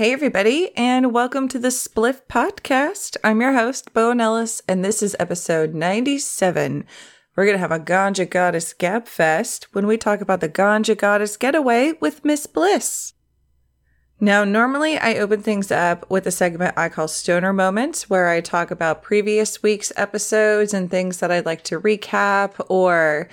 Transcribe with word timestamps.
Hey, 0.00 0.14
everybody, 0.14 0.70
and 0.78 1.12
welcome 1.12 1.46
to 1.48 1.58
the 1.58 1.68
Spliff 1.68 2.22
Potcast. 2.26 3.18
I'm 3.22 3.42
your 3.42 3.52
host, 3.52 3.92
Bo 3.92 4.12
Ellis, 4.12 4.62
and 4.66 4.82
this 4.82 5.02
is 5.02 5.14
episode 5.20 5.74
97. 5.74 6.86
We're 7.36 7.44
going 7.44 7.54
to 7.54 7.58
have 7.58 7.70
a 7.70 7.78
Ganja 7.78 8.24
Goddess 8.24 8.72
Gab 8.72 9.06
Fest 9.06 9.66
when 9.74 9.86
we 9.86 9.98
talk 9.98 10.22
about 10.22 10.40
the 10.40 10.48
Ganja 10.48 10.96
Goddess 10.96 11.36
Getaway 11.36 11.92
with 12.00 12.24
Miss 12.24 12.46
Bliss. 12.46 13.12
Now, 14.18 14.42
normally 14.42 14.96
I 14.96 15.16
open 15.16 15.42
things 15.42 15.70
up 15.70 16.10
with 16.10 16.26
a 16.26 16.30
segment 16.30 16.78
I 16.78 16.88
call 16.88 17.06
Stoner 17.06 17.52
Moments, 17.52 18.08
where 18.08 18.30
I 18.30 18.40
talk 18.40 18.70
about 18.70 19.02
previous 19.02 19.62
week's 19.62 19.92
episodes 19.98 20.72
and 20.72 20.90
things 20.90 21.18
that 21.18 21.30
I'd 21.30 21.44
like 21.44 21.62
to 21.64 21.78
recap 21.78 22.54
or, 22.70 23.28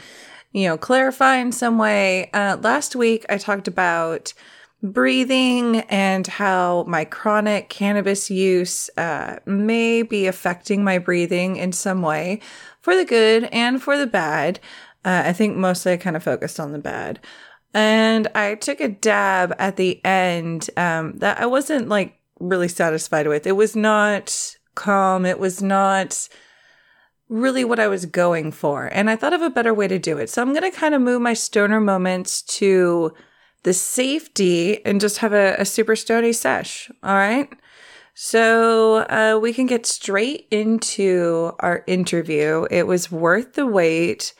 you 0.52 0.68
know, 0.68 0.78
clarify 0.78 1.38
in 1.38 1.54
some 1.54 1.78
way. 1.78 2.30
Uh, 2.34 2.58
last 2.62 2.94
week 2.94 3.26
I 3.30 3.38
talked 3.38 3.70
about 3.70 4.34
breathing 4.84 5.78
and 5.90 6.28
how 6.28 6.84
my 6.88 7.04
chronic 7.04 7.70
cannabis 7.70 8.30
use 8.30 8.90
uh, 8.98 9.38
may 9.46 10.04
be 10.04 10.28
affecting 10.28 10.84
my 10.84 11.00
breathing 11.00 11.56
in 11.56 11.72
some 11.72 12.02
way 12.02 12.40
for 12.82 12.96
the 12.96 13.06
good 13.06 13.46
and 13.46 13.82
for 13.82 13.98
the 13.98 14.08
bad. 14.08 14.60
Uh, 15.04 15.24
I 15.26 15.34
think 15.34 15.58
mostly 15.58 15.94
I 15.94 15.98
kind 15.98 16.16
of 16.16 16.24
focused 16.24 16.60
on 16.60 16.72
the 16.72 16.80
bad. 16.80 17.20
And 17.74 18.28
I 18.36 18.56
took 18.56 18.80
a 18.80 18.88
dab 18.88 19.54
at 19.60 19.78
the 19.78 20.04
end 20.06 20.70
um, 20.78 21.18
that 21.18 21.40
I 21.40 21.46
wasn't 21.46 21.90
like 21.90 22.20
really 22.40 22.68
satisfied 22.68 23.28
with. 23.28 23.48
It 23.48 23.54
was 23.54 23.76
not 23.76 24.56
calm. 24.76 25.26
It 25.26 25.40
was 25.40 25.62
not 25.62 26.30
really 27.30 27.66
what 27.66 27.80
I 27.80 27.88
was 27.88 28.06
going 28.06 28.52
for. 28.52 28.86
And 28.86 29.10
I 29.10 29.16
thought 29.16 29.34
of 29.34 29.42
a 29.42 29.50
better 29.50 29.74
way 29.74 29.88
to 29.88 30.00
do 30.00 30.18
it. 30.18 30.30
So 30.30 30.42
I'm 30.42 30.54
going 30.54 30.70
to 30.70 30.78
kind 30.78 30.96
of 30.96 31.02
move 31.02 31.22
my 31.22 31.34
stoner 31.34 31.82
moments 31.82 32.42
to 32.44 33.14
the 33.68 33.74
safety 33.74 34.86
and 34.86 35.02
just 35.02 35.18
have 35.18 35.34
a, 35.34 35.54
a 35.60 35.66
super 35.66 35.94
stony 35.98 36.32
sesh. 36.32 36.90
All 37.04 37.16
right. 37.16 37.50
So 38.14 39.00
uh, 39.10 39.38
we 39.42 39.52
can 39.52 39.66
get 39.66 39.86
straight 39.86 40.48
into 40.52 41.52
our 41.60 41.84
interview. 41.86 42.66
It 42.72 42.88
was 42.88 43.12
worth 43.12 43.56
the 43.56 43.68
wait. 43.68 44.34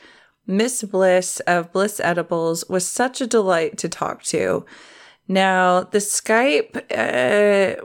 Miss 0.46 0.82
Bliss 0.82 1.40
of 1.40 1.70
Bliss 1.72 2.00
Edibles 2.00 2.64
was 2.70 2.88
such 2.88 3.20
a 3.20 3.26
delight 3.26 3.76
to 3.76 3.88
talk 3.90 4.22
to. 4.22 4.64
Now, 5.28 5.82
the 5.82 5.98
Skype 5.98 6.76
uh, 6.90 7.84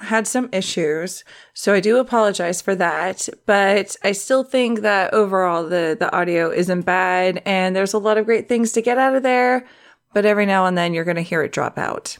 had 0.00 0.26
some 0.26 0.48
issues, 0.50 1.22
so 1.54 1.72
I 1.72 1.78
do 1.78 1.98
apologize 1.98 2.60
for 2.60 2.74
that, 2.74 3.28
but 3.46 3.94
I 4.02 4.10
still 4.10 4.42
think 4.42 4.80
that 4.80 5.14
overall 5.14 5.68
the, 5.68 5.96
the 5.96 6.12
audio 6.12 6.50
isn't 6.50 6.82
bad 6.82 7.42
and 7.46 7.76
there's 7.76 7.94
a 7.94 7.98
lot 7.98 8.18
of 8.18 8.26
great 8.26 8.48
things 8.48 8.72
to 8.72 8.82
get 8.82 8.98
out 8.98 9.14
of 9.14 9.22
there 9.22 9.68
but 10.12 10.24
every 10.24 10.46
now 10.46 10.66
and 10.66 10.76
then 10.76 10.94
you're 10.94 11.04
going 11.04 11.16
to 11.16 11.22
hear 11.22 11.42
it 11.42 11.52
drop 11.52 11.78
out. 11.78 12.18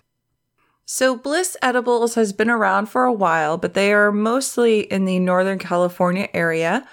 So, 0.85 1.17
Bliss 1.17 1.57
Edibles 1.63 2.17
has 2.17 2.33
been 2.33 2.51
around 2.51 2.87
for 2.87 3.05
a 3.05 3.13
while, 3.13 3.57
but 3.57 3.75
they 3.75 3.93
are 3.93 4.11
mostly 4.11 4.81
in 4.81 5.05
the 5.05 5.21
Northern 5.21 5.59
California 5.59 6.29
area. 6.35 6.85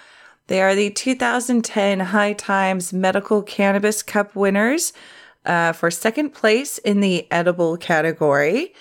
They 0.46 0.62
are 0.62 0.74
the 0.74 0.90
2010 0.90 2.00
High 2.00 2.32
Times 2.34 2.92
Medical 2.92 3.42
Cannabis 3.42 4.04
Cup 4.04 4.36
winners 4.36 4.92
uh, 5.44 5.72
for 5.72 5.90
second 5.90 6.30
place 6.30 6.78
in 6.78 7.00
the 7.00 7.26
edible 7.32 7.76
category. 7.76 8.72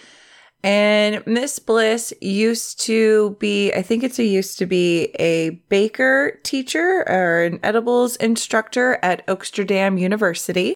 And 0.64 1.26
Miss 1.26 1.60
Bliss 1.60 2.14
used 2.22 2.80
to 2.82 3.38
be, 3.40 3.72
I 3.74 3.82
think 3.82 4.04
it's 4.04 4.20
a 4.20 4.24
used 4.24 4.60
to 4.60 4.66
be 4.66 5.06
a 5.20 5.62
baker 5.70 6.40
teacher 6.44 7.04
or 7.08 7.44
an 7.44 7.60
edibles 7.64 8.16
instructor 8.18 9.00
at 9.02 9.26
Oaksterdam 9.28 10.00
University. 10.00 10.76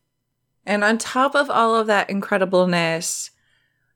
And 0.66 0.84
on 0.84 0.98
top 0.98 1.36
of 1.36 1.50
all 1.50 1.76
of 1.76 1.88
that 1.88 2.10
incredibleness, 2.10 3.32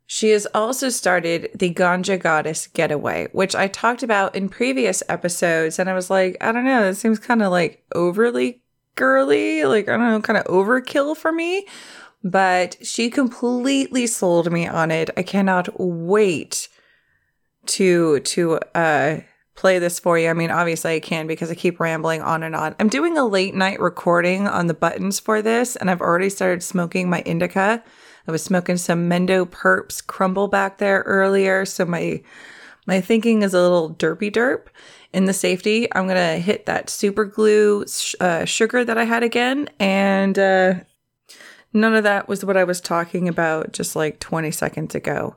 she 0.07 0.29
has 0.29 0.45
also 0.53 0.89
started 0.89 1.49
the 1.55 1.73
Ganja 1.73 2.19
Goddess 2.19 2.67
Getaway, 2.67 3.27
which 3.31 3.55
I 3.55 3.67
talked 3.67 4.03
about 4.03 4.35
in 4.35 4.49
previous 4.49 5.01
episodes. 5.09 5.79
And 5.79 5.89
I 5.89 5.93
was 5.93 6.09
like, 6.09 6.37
I 6.41 6.51
don't 6.51 6.65
know, 6.65 6.83
it 6.83 6.95
seems 6.95 7.19
kind 7.19 7.41
of 7.41 7.51
like 7.51 7.83
overly 7.93 8.61
girly, 8.95 9.65
like, 9.65 9.89
I 9.89 9.97
don't 9.97 10.11
know, 10.11 10.21
kind 10.21 10.37
of 10.37 10.45
overkill 10.45 11.17
for 11.17 11.31
me. 11.31 11.67
But 12.23 12.77
she 12.85 13.09
completely 13.09 14.07
sold 14.07 14.51
me 14.51 14.67
on 14.67 14.89
it. 14.89 15.11
I 15.15 15.21
cannot 15.21 15.69
wait 15.79 16.67
to, 17.67 18.19
to, 18.19 18.59
uh, 18.73 19.17
play 19.55 19.79
this 19.79 19.99
for 19.99 20.19
you. 20.19 20.29
I 20.29 20.33
mean, 20.33 20.51
obviously 20.51 20.95
I 20.95 20.99
can 20.99 21.27
because 21.27 21.49
I 21.49 21.55
keep 21.55 21.79
rambling 21.79 22.21
on 22.21 22.43
and 22.43 22.55
on. 22.55 22.75
I'm 22.79 22.89
doing 22.89 23.17
a 23.17 23.25
late 23.25 23.55
night 23.55 23.79
recording 23.79 24.47
on 24.47 24.67
the 24.67 24.73
buttons 24.73 25.19
for 25.19 25.41
this, 25.41 25.75
and 25.75 25.89
I've 25.89 26.01
already 26.01 26.29
started 26.29 26.61
smoking 26.61 27.09
my 27.09 27.21
indica. 27.21 27.83
I 28.27 28.31
was 28.31 28.43
smoking 28.43 28.77
some 28.77 29.09
Mendo 29.09 29.49
Purps 29.49 30.01
crumble 30.01 30.47
back 30.47 30.77
there 30.77 31.03
earlier, 31.05 31.65
so 31.65 31.85
my 31.85 32.21
my 32.87 33.01
thinking 33.01 33.41
is 33.41 33.53
a 33.53 33.61
little 33.61 33.95
derpy 33.95 34.31
derp. 34.31 34.67
In 35.13 35.25
the 35.25 35.33
safety, 35.33 35.87
I'm 35.95 36.07
gonna 36.07 36.37
hit 36.37 36.65
that 36.65 36.89
super 36.89 37.23
glue 37.23 37.85
sh- 37.87 38.15
uh, 38.19 38.43
sugar 38.45 38.83
that 38.83 38.97
I 38.97 39.05
had 39.05 39.23
again, 39.23 39.69
and 39.79 40.37
uh, 40.37 40.73
none 41.71 41.95
of 41.95 42.03
that 42.03 42.27
was 42.27 42.43
what 42.43 42.57
I 42.57 42.65
was 42.65 42.81
talking 42.81 43.29
about 43.29 43.71
just 43.71 43.95
like 43.95 44.19
20 44.19 44.51
seconds 44.51 44.95
ago. 44.95 45.35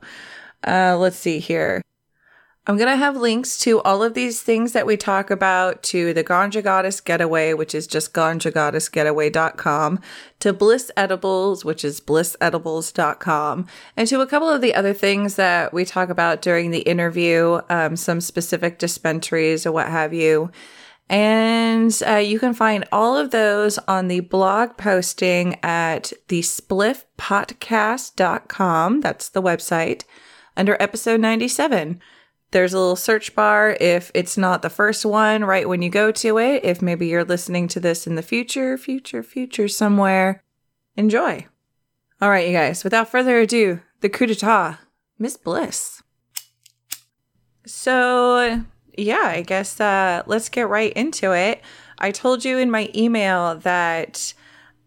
Uh, 0.67 0.97
let's 0.97 1.15
see 1.15 1.39
here. 1.39 1.81
I'm 2.67 2.77
going 2.77 2.89
to 2.89 2.97
have 2.97 3.17
links 3.17 3.57
to 3.59 3.81
all 3.81 4.03
of 4.03 4.13
these 4.13 4.43
things 4.43 4.73
that 4.73 4.85
we 4.85 4.95
talk 4.95 5.31
about 5.31 5.81
to 5.83 6.13
the 6.13 6.23
Ganja 6.23 6.63
Goddess 6.63 7.01
Getaway, 7.01 7.53
which 7.53 7.73
is 7.73 7.87
just 7.87 8.13
ganjagoddessgetaway.com, 8.13 9.99
to 10.39 10.53
Bliss 10.53 10.91
Edibles, 10.95 11.65
which 11.65 11.83
is 11.83 11.99
blissedibles.com, 11.99 13.65
and 13.97 14.07
to 14.07 14.21
a 14.21 14.27
couple 14.27 14.49
of 14.49 14.61
the 14.61 14.75
other 14.75 14.93
things 14.93 15.35
that 15.35 15.73
we 15.73 15.83
talk 15.83 16.09
about 16.09 16.43
during 16.43 16.69
the 16.69 16.81
interview, 16.81 17.59
um, 17.69 17.95
some 17.95 18.21
specific 18.21 18.77
dispensaries 18.77 19.65
or 19.65 19.71
what 19.71 19.87
have 19.87 20.13
you. 20.13 20.51
And 21.09 21.97
uh, 22.05 22.17
you 22.17 22.37
can 22.39 22.53
find 22.53 22.85
all 22.91 23.17
of 23.17 23.31
those 23.31 23.79
on 23.79 24.09
the 24.09 24.19
blog 24.19 24.77
posting 24.77 25.57
at 25.63 26.13
the 26.27 26.41
spliffpotcast.com. 26.41 29.01
That's 29.01 29.29
the 29.29 29.41
website 29.41 30.03
under 30.55 30.77
episode 30.79 31.19
97. 31.19 31.99
There's 32.51 32.73
a 32.73 32.79
little 32.79 32.95
search 32.95 33.35
bar 33.35 33.77
if 33.79 34.09
it's 34.15 34.37
not 34.37 34.63
the 34.63 34.71
first 34.71 35.05
one 35.05 35.43
right 35.43 35.69
when 35.69 35.83
you 35.83 35.89
go 35.89 36.11
to 36.11 36.39
it. 36.39 36.65
If 36.65 36.81
maybe 36.81 37.07
you're 37.07 37.23
listening 37.23 37.67
to 37.69 37.79
this 37.79 38.07
in 38.07 38.15
the 38.15 38.23
future, 38.23 38.77
future, 38.77 39.21
future 39.21 39.67
somewhere, 39.67 40.43
enjoy. 40.95 41.45
All 42.21 42.29
right, 42.29 42.47
you 42.47 42.53
guys, 42.53 42.83
without 42.83 43.09
further 43.09 43.39
ado, 43.39 43.81
the 44.01 44.09
coup 44.09 44.25
d'etat, 44.25 44.79
Miss 45.19 45.37
Bliss. 45.37 46.01
So, 47.65 48.63
yeah, 48.97 49.25
I 49.25 49.41
guess 49.41 49.79
uh, 49.79 50.23
let's 50.25 50.49
get 50.49 50.67
right 50.67 50.91
into 50.93 51.33
it. 51.33 51.61
I 51.99 52.11
told 52.11 52.43
you 52.43 52.57
in 52.57 52.71
my 52.71 52.89
email 52.95 53.55
that 53.59 54.33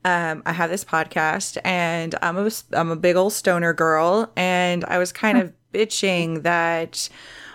um, 0.04 0.42
I 0.44 0.52
have 0.52 0.68
this 0.68 0.84
podcast 0.84 1.58
and 1.64 2.14
I'm 2.20 2.36
a, 2.36 2.50
I'm 2.72 2.90
a 2.90 2.96
big 2.96 3.14
old 3.14 3.32
stoner 3.32 3.72
girl, 3.72 4.32
and 4.36 4.84
I 4.86 4.98
was 4.98 5.12
kind 5.12 5.38
of 5.38 5.52
bitching 5.72 6.42
that 6.42 7.08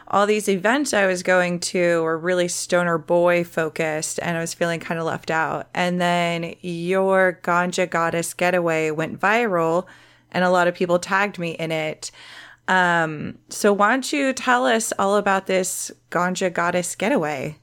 all 0.09 0.25
these 0.25 0.47
events 0.47 0.93
I 0.93 1.05
was 1.05 1.21
going 1.23 1.59
to 1.59 2.01
were 2.01 2.17
really 2.17 2.47
stoner 2.47 2.97
boy 2.97 3.43
focused 3.43 4.19
and 4.21 4.37
I 4.37 4.41
was 4.41 4.53
feeling 4.53 4.79
kind 4.79 4.99
of 4.99 5.05
left 5.05 5.29
out. 5.29 5.67
And 5.73 5.99
then 5.99 6.55
your 6.61 7.39
Ganja 7.43 7.89
Goddess 7.89 8.33
getaway 8.33 8.91
went 8.91 9.19
viral 9.19 9.85
and 10.31 10.43
a 10.43 10.49
lot 10.49 10.67
of 10.67 10.75
people 10.75 10.99
tagged 10.99 11.39
me 11.39 11.51
in 11.51 11.71
it. 11.71 12.11
Um, 12.67 13.37
so 13.49 13.73
why 13.73 13.91
don't 13.91 14.11
you 14.11 14.33
tell 14.33 14.65
us 14.65 14.93
all 14.97 15.17
about 15.17 15.47
this 15.47 15.91
Ganja 16.09 16.51
Goddess 16.53 16.95
getaway? 16.95 17.57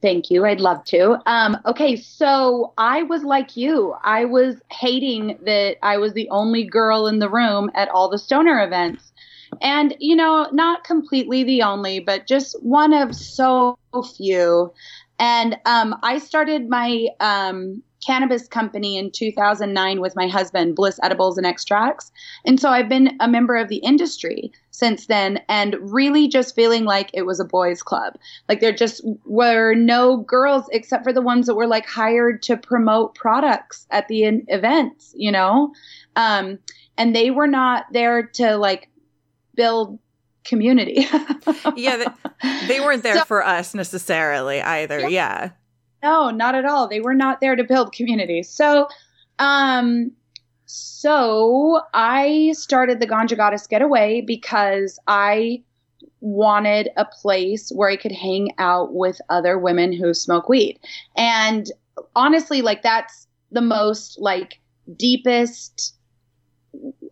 Thank 0.00 0.30
you. 0.30 0.44
I'd 0.44 0.60
love 0.60 0.84
to. 0.86 1.18
Um, 1.26 1.56
okay, 1.66 1.96
so 1.96 2.72
I 2.78 3.02
was 3.04 3.24
like 3.24 3.56
you. 3.56 3.96
I 4.04 4.26
was 4.26 4.56
hating 4.70 5.38
that 5.44 5.76
I 5.82 5.96
was 5.96 6.12
the 6.12 6.28
only 6.30 6.62
girl 6.62 7.08
in 7.08 7.18
the 7.18 7.28
room 7.28 7.70
at 7.74 7.88
all 7.88 8.08
the 8.08 8.18
stoner 8.18 8.62
events. 8.62 9.07
And, 9.60 9.94
you 9.98 10.16
know, 10.16 10.48
not 10.52 10.84
completely 10.84 11.44
the 11.44 11.62
only, 11.62 12.00
but 12.00 12.26
just 12.26 12.60
one 12.62 12.92
of 12.92 13.14
so 13.14 13.78
few. 14.16 14.72
And 15.18 15.58
um, 15.64 15.96
I 16.02 16.18
started 16.18 16.68
my 16.68 17.08
um, 17.20 17.82
cannabis 18.04 18.46
company 18.46 18.96
in 18.96 19.10
2009 19.10 20.00
with 20.00 20.14
my 20.14 20.28
husband, 20.28 20.76
Bliss 20.76 21.00
Edibles 21.02 21.36
and 21.36 21.46
Extracts. 21.46 22.12
And 22.44 22.60
so 22.60 22.70
I've 22.70 22.88
been 22.88 23.16
a 23.20 23.28
member 23.28 23.56
of 23.56 23.68
the 23.68 23.78
industry 23.78 24.52
since 24.70 25.06
then 25.06 25.40
and 25.48 25.76
really 25.80 26.28
just 26.28 26.54
feeling 26.54 26.84
like 26.84 27.10
it 27.12 27.26
was 27.26 27.40
a 27.40 27.44
boys' 27.44 27.82
club. 27.82 28.14
Like 28.48 28.60
there 28.60 28.72
just 28.72 29.04
were 29.24 29.74
no 29.74 30.18
girls 30.18 30.66
except 30.70 31.02
for 31.02 31.12
the 31.12 31.22
ones 31.22 31.46
that 31.46 31.56
were 31.56 31.66
like 31.66 31.86
hired 31.86 32.42
to 32.44 32.56
promote 32.56 33.14
products 33.16 33.86
at 33.90 34.06
the 34.06 34.22
events, 34.48 35.12
you 35.16 35.32
know? 35.32 35.72
Um, 36.14 36.60
and 36.96 37.14
they 37.14 37.30
were 37.30 37.48
not 37.48 37.86
there 37.92 38.22
to 38.34 38.56
like 38.56 38.88
build 39.58 39.98
community. 40.44 41.06
yeah, 41.76 42.14
they, 42.68 42.80
weren't 42.80 43.02
there 43.02 43.18
so, 43.18 43.24
for 43.24 43.44
us 43.44 43.74
necessarily 43.74 44.62
either. 44.62 45.00
Yeah. 45.00 45.08
yeah. 45.08 45.50
No, 46.02 46.30
not 46.30 46.54
at 46.54 46.64
all. 46.64 46.88
They 46.88 47.00
were 47.00 47.14
not 47.14 47.40
there 47.40 47.56
to 47.56 47.64
build 47.64 47.92
community. 47.92 48.44
So, 48.44 48.88
um, 49.40 50.12
so 50.64 51.80
I 51.92 52.52
started 52.56 53.00
the 53.00 53.06
Ganja 53.06 53.36
Goddess 53.36 53.66
Getaway 53.66 54.20
because 54.20 54.98
I 55.08 55.62
wanted 56.20 56.90
a 56.96 57.04
place 57.04 57.70
where 57.70 57.90
I 57.90 57.96
could 57.96 58.12
hang 58.12 58.52
out 58.58 58.94
with 58.94 59.20
other 59.28 59.58
women 59.58 59.92
who 59.92 60.14
smoke 60.14 60.48
weed. 60.48 60.78
And 61.16 61.66
honestly, 62.14 62.62
like 62.62 62.82
that's 62.82 63.26
the 63.50 63.60
most 63.60 64.20
like 64.20 64.60
deepest 64.96 65.97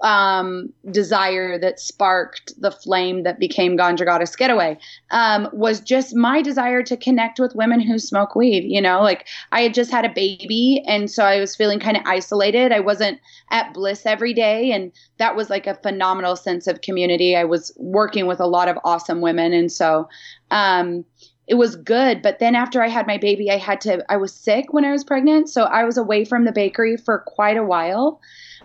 um, 0.03 0.73
desire 0.91 1.59
that 1.59 1.81
sparked 1.81 2.53
the 2.61 2.71
flame 2.71 3.23
that 3.23 3.39
became 3.39 3.77
Ganja 3.77 4.05
Goddess 4.05 4.37
Getaway 4.37 4.79
um, 5.11 5.49
was 5.53 5.81
just 5.81 6.15
my 6.15 6.43
desire 6.43 6.83
to 6.83 6.97
connect 6.97 7.41
with 7.41 7.55
women 7.55 7.81
who 7.81 7.99
smoke 7.99 8.35
weed. 8.35 8.65
You 8.65 8.81
know, 8.81 9.01
like 9.01 9.27
I 9.53 9.63
had 9.63 9.75
just 9.75 9.91
had 9.91 10.05
a 10.05 10.13
baby, 10.13 10.83
and 10.87 11.11
so 11.11 11.25
I 11.25 11.41
was 11.41 11.57
feeling 11.57 11.81
kind 11.81 11.97
of 11.97 12.03
isolated. 12.07 12.73
I 12.73 12.81
wasn't 12.81 13.21
at 13.51 13.73
Bliss 13.73 14.07
every 14.07 14.35
day, 14.35 14.73
and 14.73 14.93
that 15.19 15.37
was 15.37 15.51
like 15.51 15.67
a 15.67 15.75
phenomenal 15.75 16.37
sense 16.37 16.67
of 16.67 16.83
community. 16.83 17.37
I 17.37 17.45
was 17.45 17.73
working 17.77 18.27
with 18.27 18.41
a 18.41 18.47
lot 18.47 18.69
of 18.69 18.79
awesome 18.85 19.21
women, 19.21 19.53
and 19.53 19.71
so. 19.71 20.09
Um, 20.51 21.05
it 21.49 21.55
was 21.55 21.77
good 21.77 22.23
but 22.23 22.41
then 22.41 22.57
after 22.57 22.83
i 22.83 22.89
had 22.89 23.07
my 23.07 23.17
baby 23.17 23.53
i 23.53 23.57
had 23.57 23.81
to 23.81 24.05
i 24.09 24.17
was 24.17 24.35
sick 24.35 24.73
when 24.73 24.85
i 24.85 24.91
was 24.91 25.05
pregnant 25.05 25.49
so 25.49 25.63
i 25.63 25.85
was 25.85 25.97
away 25.97 26.25
from 26.25 26.45
the 26.45 26.51
bakery 26.51 26.97
for 26.97 27.21
quite 27.25 27.57
a 27.57 27.63
while 27.63 28.21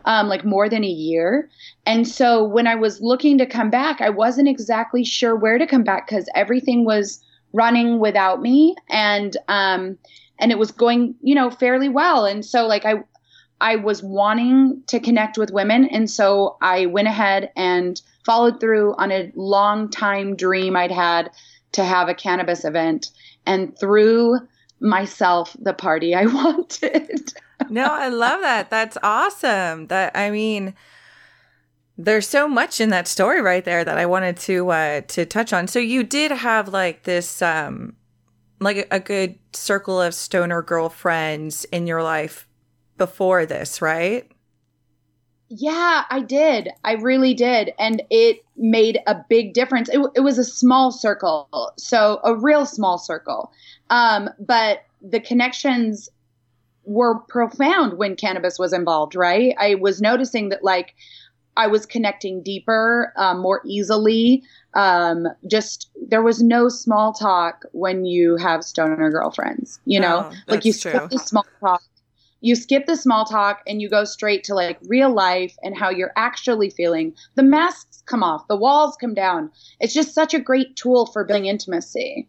um, 0.06 0.28
like 0.28 0.46
more 0.46 0.70
than 0.70 0.84
a 0.84 0.88
year. 0.88 1.50
And 1.86 2.08
so 2.08 2.44
when 2.44 2.68
I 2.68 2.76
was 2.76 3.02
looking 3.02 3.38
to 3.38 3.46
come 3.46 3.70
back, 3.70 4.02
I 4.02 4.10
wasn't 4.10 4.48
exactly 4.48 5.04
sure 5.04 5.36
where 5.36 5.58
to 5.58 5.68
come 5.68 5.84
back 5.84 6.08
because 6.08 6.30
everything 6.36 6.86
was 6.86 7.24
running 7.54 8.00
without 8.00 8.42
me 8.42 8.74
and 8.90 9.36
um 9.50 9.98
and 10.40 10.54
it 10.54 10.58
was 10.58 10.72
going 10.72 11.14
you 11.22 11.36
know 11.36 11.50
fairly 11.50 11.90
well. 11.90 12.26
And 12.26 12.46
so 12.46 12.66
like 12.66 12.86
i 12.86 13.04
i 13.60 13.76
was 13.76 14.02
wanting 14.02 14.82
to 14.88 15.00
connect 15.00 15.38
with 15.38 15.52
women. 15.52 15.86
And 15.86 16.10
so 16.10 16.58
i 16.62 16.86
went 16.86 17.08
ahead 17.08 17.52
and 17.56 18.02
followed 18.26 18.60
through 18.60 18.96
on 18.96 19.12
a 19.12 19.32
long 19.36 19.90
time 19.90 20.36
dream 20.36 20.76
i'd 20.76 20.92
had 20.92 21.32
to 21.72 21.84
have 21.84 22.10
a 22.10 22.14
cannabis 22.14 22.66
event 22.66 23.10
and 23.46 23.78
threw 23.78 24.38
myself 24.80 25.56
the 25.60 25.74
party 25.74 26.14
i 26.16 26.26
wanted 26.40 27.34
no, 27.72 27.86
I 27.86 28.10
love 28.10 28.42
that. 28.42 28.70
That's 28.70 28.98
awesome. 29.02 29.88
That 29.88 30.16
I 30.16 30.30
mean, 30.30 30.74
there's 31.98 32.28
so 32.28 32.48
much 32.48 32.82
in 32.82 32.90
that 32.90 33.08
story 33.08 33.42
right 33.42 33.64
there 33.64 33.84
that 33.86 33.98
I 33.98 34.06
wanted 34.06 34.38
to 34.38 34.70
uh 34.70 35.02
to 35.02 35.26
touch 35.26 35.54
on. 35.54 35.68
So 35.68 35.80
you 35.80 36.04
did 36.04 36.32
have 36.32 36.68
like 36.68 37.04
this 37.04 37.42
um 37.42 37.96
like 38.60 38.88
a, 38.92 39.00
good 39.00 39.40
circle 39.54 40.00
of 40.00 40.14
stoner 40.14 40.62
girlfriends 40.62 41.66
in 41.66 41.88
your 41.88 42.04
life 42.04 42.48
before 42.98 43.44
this, 43.44 43.82
right? 43.82 44.32
Yeah, 45.50 46.04
I 46.10 46.20
did. 46.20 46.70
I 46.84 46.94
really 46.94 47.34
did. 47.34 47.74
And 47.80 48.04
it 48.12 48.46
made 48.56 49.00
a 49.08 49.16
big 49.28 49.54
difference. 49.54 49.90
It, 49.90 50.00
it 50.16 50.20
was 50.20 50.38
a 50.38 50.44
small 50.44 50.92
circle, 50.92 51.74
so 51.78 52.20
a 52.24 52.36
real 52.36 52.68
small 52.68 53.00
circle. 53.00 53.52
Um, 53.90 54.30
but 54.40 54.84
the 55.02 55.20
connections 55.20 56.08
were 56.86 57.20
profound 57.20 57.98
when 57.98 58.16
cannabis 58.16 58.58
was 58.58 58.74
involved, 58.74 59.16
right? 59.16 59.56
I 59.60 59.76
was 59.76 60.02
noticing 60.02 60.50
that 60.50 60.64
like 60.64 60.96
I 61.58 61.68
was 61.68 61.86
connecting 61.86 62.42
deeper, 62.42 63.14
um, 63.18 63.40
more 63.40 63.62
easily. 63.66 64.44
Um, 64.74 65.28
just 65.48 65.90
there 66.08 66.22
was 66.22 66.42
no 66.42 66.70
small 66.70 67.14
talk 67.14 67.66
when 67.74 68.06
you 68.06 68.38
have 68.38 68.64
stoner 68.64 69.10
girlfriends, 69.12 69.80
you 69.86 70.00
know, 70.00 70.30
oh, 70.32 70.36
like 70.48 70.66
you 70.66 70.74
true. 70.74 70.92
skip 70.92 71.10
the 71.10 71.20
small 71.20 71.46
talk. 71.60 71.84
You 72.44 72.56
skip 72.56 72.88
the 72.88 72.96
small 72.96 73.26
talk 73.26 73.62
and 73.68 73.82
you 73.82 73.90
go 73.90 74.04
straight 74.04 74.44
to 74.46 74.56
like 74.56 74.80
real 74.88 75.14
life 75.14 75.56
and 75.62 75.78
how 75.78 75.90
you're 75.92 76.14
actually 76.16 76.72
feeling. 76.72 77.14
The 77.36 77.44
masks 77.44 78.02
come 78.08 78.24
off, 78.24 78.48
the 78.48 78.56
walls 78.56 78.98
come 79.00 79.14
down. 79.14 79.52
It's 79.80 79.94
just 79.94 80.16
such 80.16 80.34
a 80.34 80.40
great 80.40 80.76
tool 80.76 81.06
for 81.06 81.24
building 81.24 81.46
intimacy. 81.46 82.28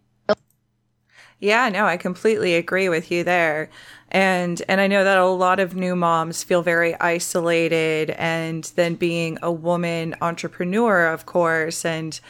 Yeah, 1.42 1.68
no, 1.70 1.86
I 1.86 1.96
completely 1.96 2.54
agree 2.54 2.88
with 2.88 3.10
you 3.10 3.24
there. 3.24 3.68
And 4.12 4.62
and 4.68 4.80
I 4.80 4.86
know 4.86 5.02
that 5.02 5.18
a 5.18 5.26
lot 5.26 5.58
of 5.58 5.74
new 5.74 5.96
moms 5.96 6.44
feel 6.44 6.62
very 6.62 6.94
isolated 7.00 8.10
and 8.10 8.62
then 8.76 8.94
being 8.94 9.38
a 9.42 9.50
woman 9.50 10.14
entrepreneur, 10.22 11.06
of 11.08 11.26
course, 11.26 11.84
and 11.84 12.20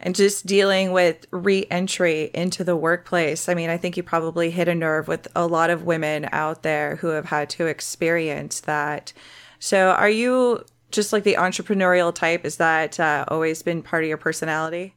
and 0.00 0.16
just 0.16 0.46
dealing 0.46 0.90
with 0.92 1.26
re-entry 1.30 2.30
into 2.34 2.64
the 2.64 2.76
workplace. 2.76 3.48
I 3.48 3.54
mean, 3.54 3.70
I 3.70 3.76
think 3.76 3.96
you 3.96 4.02
probably 4.02 4.50
hit 4.50 4.66
a 4.68 4.74
nerve 4.74 5.06
with 5.08 5.28
a 5.36 5.46
lot 5.46 5.70
of 5.70 5.84
women 5.84 6.28
out 6.32 6.64
there 6.64 6.96
who 6.96 7.08
have 7.08 7.26
had 7.26 7.48
to 7.50 7.66
experience 7.66 8.60
that. 8.62 9.12
So, 9.60 9.90
are 9.90 10.10
you 10.10 10.64
just 10.90 11.12
like 11.12 11.24
the 11.24 11.36
entrepreneurial 11.36 12.12
type? 12.14 12.44
Is 12.44 12.56
that 12.56 12.98
uh, 13.00 13.26
always 13.28 13.62
been 13.62 13.82
part 13.82 14.02
of 14.04 14.08
your 14.08 14.18
personality? 14.18 14.94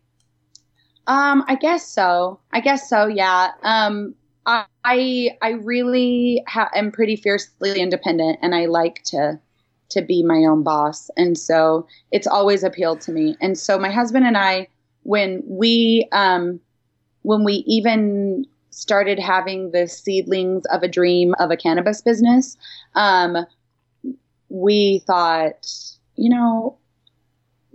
Um, 1.08 1.44
I 1.48 1.56
guess 1.56 1.88
so. 1.88 2.40
I 2.52 2.60
guess 2.60 2.90
so. 2.90 3.08
Yeah. 3.08 3.52
Um, 3.64 4.16
I 4.46 5.38
I 5.42 5.52
really 5.62 6.44
ha- 6.48 6.70
am 6.74 6.92
pretty 6.92 7.16
fiercely 7.18 7.80
independent, 7.82 8.40
and 8.42 8.56
I 8.56 8.66
like 8.66 9.04
to 9.06 9.40
to 9.90 10.02
be 10.02 10.24
my 10.24 10.46
own 10.46 10.64
boss, 10.64 11.10
and 11.18 11.38
so 11.38 11.88
it's 12.12 12.28
always 12.28 12.64
appealed 12.64 13.02
to 13.02 13.12
me. 13.12 13.36
And 13.42 13.58
so 13.58 13.78
my 13.78 13.92
husband 13.92 14.26
and 14.26 14.38
I, 14.38 14.68
when 15.04 15.44
we 15.46 16.08
um, 16.12 16.60
when 17.24 17.44
we 17.44 17.64
even 17.68 18.46
started 18.70 19.20
having 19.20 19.72
the 19.72 19.88
seedlings 19.88 20.64
of 20.72 20.84
a 20.84 20.88
dream 20.88 21.34
of 21.40 21.52
a 21.52 21.58
cannabis 21.58 22.02
business, 22.02 22.58
um, 22.96 23.38
we 24.50 25.04
thought, 25.08 25.68
you 26.16 26.30
know, 26.30 26.78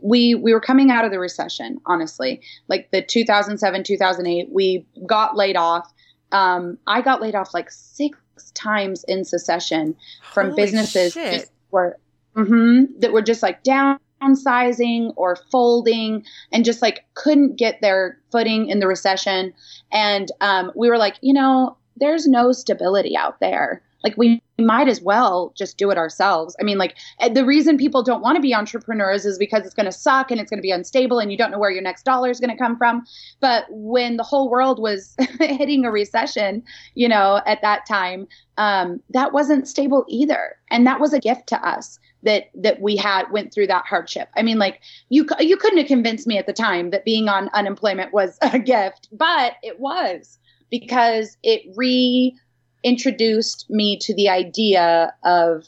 we 0.03 0.35
we 0.35 0.53
were 0.53 0.61
coming 0.61 0.91
out 0.91 1.05
of 1.05 1.11
the 1.11 1.19
recession 1.19 1.81
honestly. 1.87 2.41
Like 2.69 2.91
the 2.91 3.03
2007 3.03 3.85
2008 3.85 4.51
we 4.51 4.87
got 5.07 5.37
laid 5.37 5.57
off. 5.57 5.91
Um, 6.33 6.79
i 6.87 7.03
got 7.03 7.21
laid 7.21 7.35
off 7.35 7.53
like 7.53 7.71
six 7.71 8.19
times 8.55 9.05
in 9.05 9.25
succession 9.25 9.95
from 10.33 10.51
Holy 10.51 10.63
businesses 10.63 11.13
shit. 11.13 11.51
were 11.71 11.99
mm-hmm, 12.35 12.85
that 13.01 13.13
were 13.13 13.23
just 13.23 13.43
like 13.43 13.63
downsizing 13.63 15.13
or 15.17 15.37
folding 15.51 16.25
and 16.51 16.65
just 16.65 16.81
like 16.81 17.05
couldn't 17.15 17.57
get 17.57 17.81
their 17.81 18.19
footing 18.31 18.69
in 18.69 18.81
the 18.81 18.87
recession. 18.87 19.53
And 19.93 20.33
um, 20.41 20.73
we 20.75 20.89
were 20.89 20.99
like 20.99 21.17
you 21.21 21.35
know 21.35 21.77
there's 21.97 22.27
no 22.27 22.53
stability 22.53 23.17
out 23.17 23.39
there. 23.41 23.83
Like 24.03 24.17
we 24.17 24.43
might 24.63 24.89
as 24.89 25.01
well 25.01 25.53
just 25.57 25.77
do 25.77 25.91
it 25.91 25.99
ourselves. 25.99 26.57
I 26.61 26.65
mean, 26.65 26.79
like 26.79 26.97
eh, 27.21 27.29
the 27.29 27.45
reason 27.45 27.77
people 27.77 28.03
don't 28.03 28.23
want 28.23 28.37
to 28.37 28.43
be 28.43 28.55
entrepreneurs 28.55 29.25
is 29.25 29.39
because 29.39 29.65
it's 29.65 29.75
going 29.75 29.87
to 29.87 29.93
suck 29.93 30.31
and 30.31 30.41
it's 30.41 30.51
going 30.51 30.59
to 30.59 30.63
be 30.63 30.71
unstable 30.71 31.19
and 31.19 31.31
you 31.31 31.39
don't 31.39 31.51
know 31.51 31.59
where 31.59 31.71
your 31.71 31.83
next 31.83 32.05
dollar 32.05 32.31
is 32.31 32.41
going 32.41 32.51
to 32.51 32.57
come 32.57 32.77
from. 32.77 33.05
But 33.41 33.65
when 33.71 34.17
the 34.17 34.23
whole 34.23 34.51
world 34.51 34.81
was 34.81 35.15
hitting 35.41 35.85
a 35.85 35.91
recession, 35.91 36.63
you 36.95 37.09
know, 37.09 37.41
at 37.47 37.63
that 37.63 37.87
time, 37.87 38.27
um, 38.59 39.01
that 39.11 39.33
wasn't 39.33 39.69
stable 39.69 40.05
either, 40.09 40.57
and 40.71 40.87
that 40.87 41.01
was 41.01 41.13
a 41.13 41.19
gift 41.19 41.47
to 41.49 41.67
us 41.67 41.99
that 42.23 42.51
that 42.55 42.81
we 42.81 42.97
had 42.97 43.31
went 43.33 43.53
through 43.53 43.67
that 43.67 43.85
hardship. 43.87 44.29
I 44.37 44.43
mean, 44.43 44.59
like 44.59 44.81
you 45.09 45.27
you 45.41 45.57
couldn't 45.57 45.79
have 45.79 45.87
convinced 45.87 46.27
me 46.27 46.39
at 46.39 46.47
the 46.47 46.53
time 46.53 46.91
that 46.91 47.05
being 47.05 47.29
on 47.29 47.51
unemployment 47.55 48.13
was 48.13 48.39
a 48.43 48.59
gift, 48.59 49.09
but 49.13 49.55
it 49.63 49.81
was 49.81 50.39
because 50.71 51.37
it 51.43 51.63
re 51.77 52.37
introduced 52.85 53.67
me 53.71 53.99
to 53.99 54.15
the 54.15 54.29
idea 54.29 55.15
of 55.25 55.65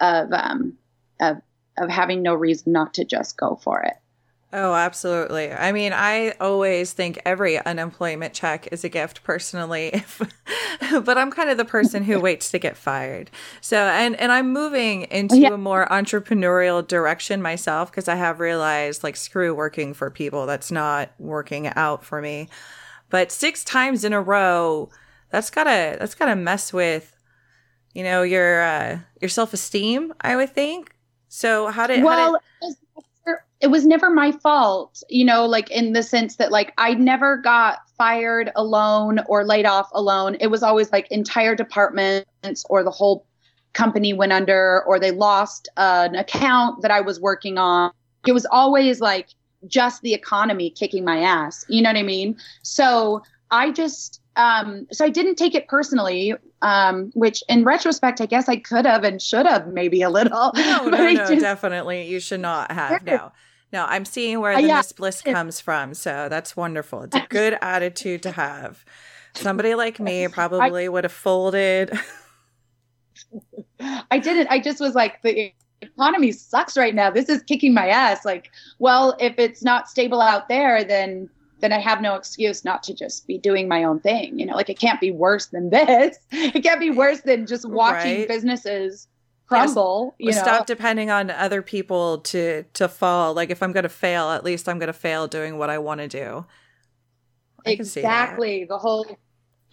of 0.00 0.32
um 0.32 0.76
of 1.20 1.38
of 1.78 1.88
having 1.90 2.22
no 2.22 2.34
reason 2.34 2.72
not 2.72 2.94
to 2.94 3.04
just 3.04 3.36
go 3.36 3.56
for 3.62 3.82
it. 3.82 3.94
Oh, 4.52 4.74
absolutely. 4.74 5.52
I 5.52 5.72
mean, 5.72 5.92
I 5.92 6.32
always 6.40 6.92
think 6.92 7.20
every 7.26 7.58
unemployment 7.66 8.32
check 8.32 8.68
is 8.72 8.84
a 8.84 8.88
gift 8.88 9.22
personally, 9.24 10.02
but 11.02 11.18
I'm 11.18 11.30
kind 11.32 11.50
of 11.50 11.56
the 11.58 11.64
person 11.64 12.04
who 12.04 12.20
waits 12.20 12.50
to 12.52 12.58
get 12.58 12.76
fired. 12.76 13.30
So, 13.60 13.76
and 13.76 14.14
and 14.16 14.30
I'm 14.32 14.52
moving 14.52 15.02
into 15.10 15.36
Yeah. 15.36 15.54
a 15.54 15.58
more 15.58 15.86
entrepreneurial 15.90 16.86
direction 16.86 17.42
myself 17.42 17.90
because 17.90 18.08
I 18.08 18.14
have 18.14 18.38
realized 18.40 19.02
like 19.02 19.16
screw 19.16 19.52
working 19.54 19.92
for 19.92 20.10
people 20.10 20.46
that's 20.46 20.70
not 20.70 21.10
working 21.18 21.66
out 21.74 22.04
for 22.04 22.22
me. 22.22 22.48
But 23.10 23.32
6 23.32 23.62
times 23.64 24.04
in 24.04 24.12
a 24.12 24.22
row, 24.22 24.88
that's 25.36 25.50
got 25.50 25.64
to 25.64 25.96
that's 26.00 26.14
got 26.14 26.26
to 26.26 26.34
mess 26.34 26.72
with 26.72 27.12
you 27.96 28.02
know, 28.02 28.22
your 28.22 28.62
uh 28.62 28.98
your 29.22 29.30
self-esteem, 29.30 30.12
I 30.20 30.36
would 30.36 30.50
think. 30.50 30.94
So, 31.28 31.68
how 31.68 31.86
did 31.86 32.00
how 32.00 32.04
well, 32.04 32.32
did, 32.32 32.68
it 32.68 32.76
was 32.94 33.04
never- 33.26 33.44
it 33.60 33.66
was 33.68 33.86
never 33.86 34.10
my 34.10 34.32
fault, 34.32 35.02
you 35.08 35.24
know, 35.24 35.46
like 35.46 35.70
in 35.70 35.94
the 35.94 36.02
sense 36.02 36.36
that 36.36 36.52
like 36.52 36.74
I 36.76 36.92
never 36.92 37.38
got 37.38 37.78
fired 37.96 38.50
alone 38.54 39.20
or 39.28 39.44
laid 39.44 39.64
off 39.64 39.88
alone. 39.94 40.36
It 40.40 40.48
was 40.48 40.62
always 40.62 40.92
like 40.92 41.10
entire 41.10 41.54
departments 41.54 42.66
or 42.68 42.82
the 42.82 42.90
whole 42.90 43.26
company 43.72 44.12
went 44.12 44.32
under 44.32 44.82
or 44.86 45.00
they 45.00 45.10
lost 45.10 45.70
an 45.78 46.16
account 46.16 46.82
that 46.82 46.90
I 46.90 47.00
was 47.00 47.18
working 47.18 47.56
on. 47.56 47.92
It 48.26 48.32
was 48.32 48.44
always 48.46 49.00
like 49.00 49.28
just 49.66 50.02
the 50.02 50.12
economy 50.12 50.68
kicking 50.68 51.02
my 51.02 51.20
ass. 51.20 51.64
You 51.70 51.80
know 51.80 51.88
what 51.88 51.96
I 51.96 52.02
mean? 52.02 52.36
So 52.62 53.22
I 53.50 53.70
just 53.70 54.20
um 54.36 54.86
so 54.92 55.04
I 55.04 55.08
didn't 55.08 55.36
take 55.36 55.54
it 55.54 55.68
personally 55.68 56.34
um, 56.62 57.10
which 57.14 57.42
in 57.48 57.64
retrospect, 57.64 58.20
I 58.20 58.26
guess 58.26 58.48
I 58.48 58.56
could 58.56 58.86
have 58.86 59.04
and 59.04 59.20
should 59.20 59.46
have 59.46 59.68
maybe 59.68 60.02
a 60.02 60.10
little. 60.10 60.52
No, 60.54 60.88
no, 60.88 60.88
no, 61.12 61.14
just, 61.14 61.40
definitely. 61.40 62.08
You 62.08 62.20
should 62.20 62.40
not 62.40 62.72
have. 62.72 63.04
No. 63.04 63.32
No, 63.72 63.84
I'm 63.84 64.04
seeing 64.04 64.40
where 64.40 64.52
uh, 64.52 64.60
the 64.60 64.68
yeah. 64.68 64.76
Miss 64.76 64.92
Bliss 64.92 65.22
comes 65.22 65.60
from. 65.60 65.92
So 65.94 66.28
that's 66.30 66.56
wonderful. 66.56 67.02
It's 67.02 67.16
a 67.16 67.26
good 67.28 67.58
attitude 67.60 68.22
to 68.22 68.30
have. 68.30 68.84
Somebody 69.34 69.74
like 69.74 70.00
me 70.00 70.28
probably 70.32 70.86
I, 70.86 70.88
would 70.88 71.04
have 71.04 71.12
folded. 71.12 71.92
I 74.10 74.18
didn't. 74.18 74.48
I 74.48 74.60
just 74.60 74.80
was 74.80 74.94
like, 74.94 75.20
the 75.22 75.52
economy 75.82 76.32
sucks 76.32 76.76
right 76.76 76.94
now. 76.94 77.10
This 77.10 77.28
is 77.28 77.42
kicking 77.42 77.74
my 77.74 77.88
ass. 77.88 78.24
Like, 78.24 78.50
well, 78.78 79.16
if 79.20 79.34
it's 79.38 79.62
not 79.62 79.90
stable 79.90 80.22
out 80.22 80.48
there, 80.48 80.84
then 80.84 81.28
then 81.60 81.72
I 81.72 81.78
have 81.78 82.00
no 82.00 82.14
excuse 82.14 82.64
not 82.64 82.82
to 82.84 82.94
just 82.94 83.26
be 83.26 83.38
doing 83.38 83.68
my 83.68 83.84
own 83.84 84.00
thing. 84.00 84.38
You 84.38 84.46
know, 84.46 84.54
like 84.54 84.68
it 84.68 84.78
can't 84.78 85.00
be 85.00 85.10
worse 85.10 85.46
than 85.46 85.70
this. 85.70 86.18
It 86.32 86.62
can't 86.62 86.80
be 86.80 86.90
worse 86.90 87.20
than 87.22 87.46
just 87.46 87.68
watching 87.68 88.18
right. 88.20 88.28
businesses 88.28 89.08
crumble. 89.46 90.14
Yes. 90.18 90.34
You 90.34 90.40
know? 90.40 90.46
Stop 90.46 90.66
depending 90.66 91.10
on 91.10 91.30
other 91.30 91.62
people 91.62 92.18
to 92.18 92.64
to 92.74 92.88
fall. 92.88 93.34
Like 93.34 93.50
if 93.50 93.62
I'm 93.62 93.72
going 93.72 93.84
to 93.84 93.88
fail, 93.88 94.30
at 94.30 94.44
least 94.44 94.68
I'm 94.68 94.78
going 94.78 94.88
to 94.88 94.92
fail 94.92 95.26
doing 95.26 95.58
what 95.58 95.70
I 95.70 95.78
want 95.78 96.00
to 96.00 96.08
do. 96.08 96.46
I 97.66 97.70
exactly. 97.70 98.64
The 98.64 98.78
whole 98.78 99.18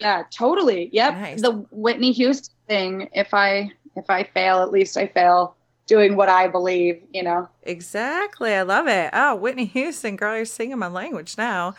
yeah, 0.00 0.24
totally. 0.30 0.90
Yep. 0.92 1.14
Nice. 1.14 1.42
The 1.42 1.52
Whitney 1.70 2.12
Houston 2.12 2.54
thing. 2.66 3.08
If 3.12 3.34
I 3.34 3.70
if 3.96 4.08
I 4.08 4.24
fail, 4.24 4.62
at 4.62 4.70
least 4.70 4.96
I 4.96 5.06
fail 5.06 5.56
doing 5.86 6.16
what 6.16 6.28
I 6.28 6.48
believe, 6.48 7.02
you 7.12 7.22
know. 7.22 7.48
Exactly. 7.62 8.54
I 8.54 8.62
love 8.62 8.86
it. 8.86 9.10
Oh, 9.12 9.34
Whitney 9.34 9.66
Houston, 9.66 10.16
girl, 10.16 10.36
you're 10.36 10.44
singing 10.44 10.78
my 10.78 10.86
language 10.86 11.36
now. 11.36 11.74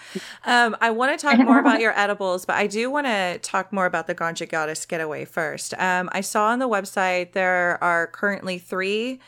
Um, 0.45 0.75
I 0.79 0.91
want 0.91 1.17
to 1.17 1.25
talk 1.25 1.39
more 1.39 1.59
about 1.59 1.79
your 1.79 1.97
edibles, 1.97 2.45
but 2.45 2.55
I 2.55 2.67
do 2.67 2.91
want 2.91 3.07
to 3.07 3.39
talk 3.39 3.73
more 3.73 3.85
about 3.85 4.07
the 4.07 4.15
Ganja 4.15 4.47
Goddess 4.47 4.85
getaway 4.85 5.25
first. 5.25 5.73
Um, 5.79 6.09
I 6.11 6.21
saw 6.21 6.47
on 6.47 6.59
the 6.59 6.69
website 6.69 7.31
there 7.31 7.83
are 7.83 8.07
currently 8.07 8.59
three, 8.59 9.19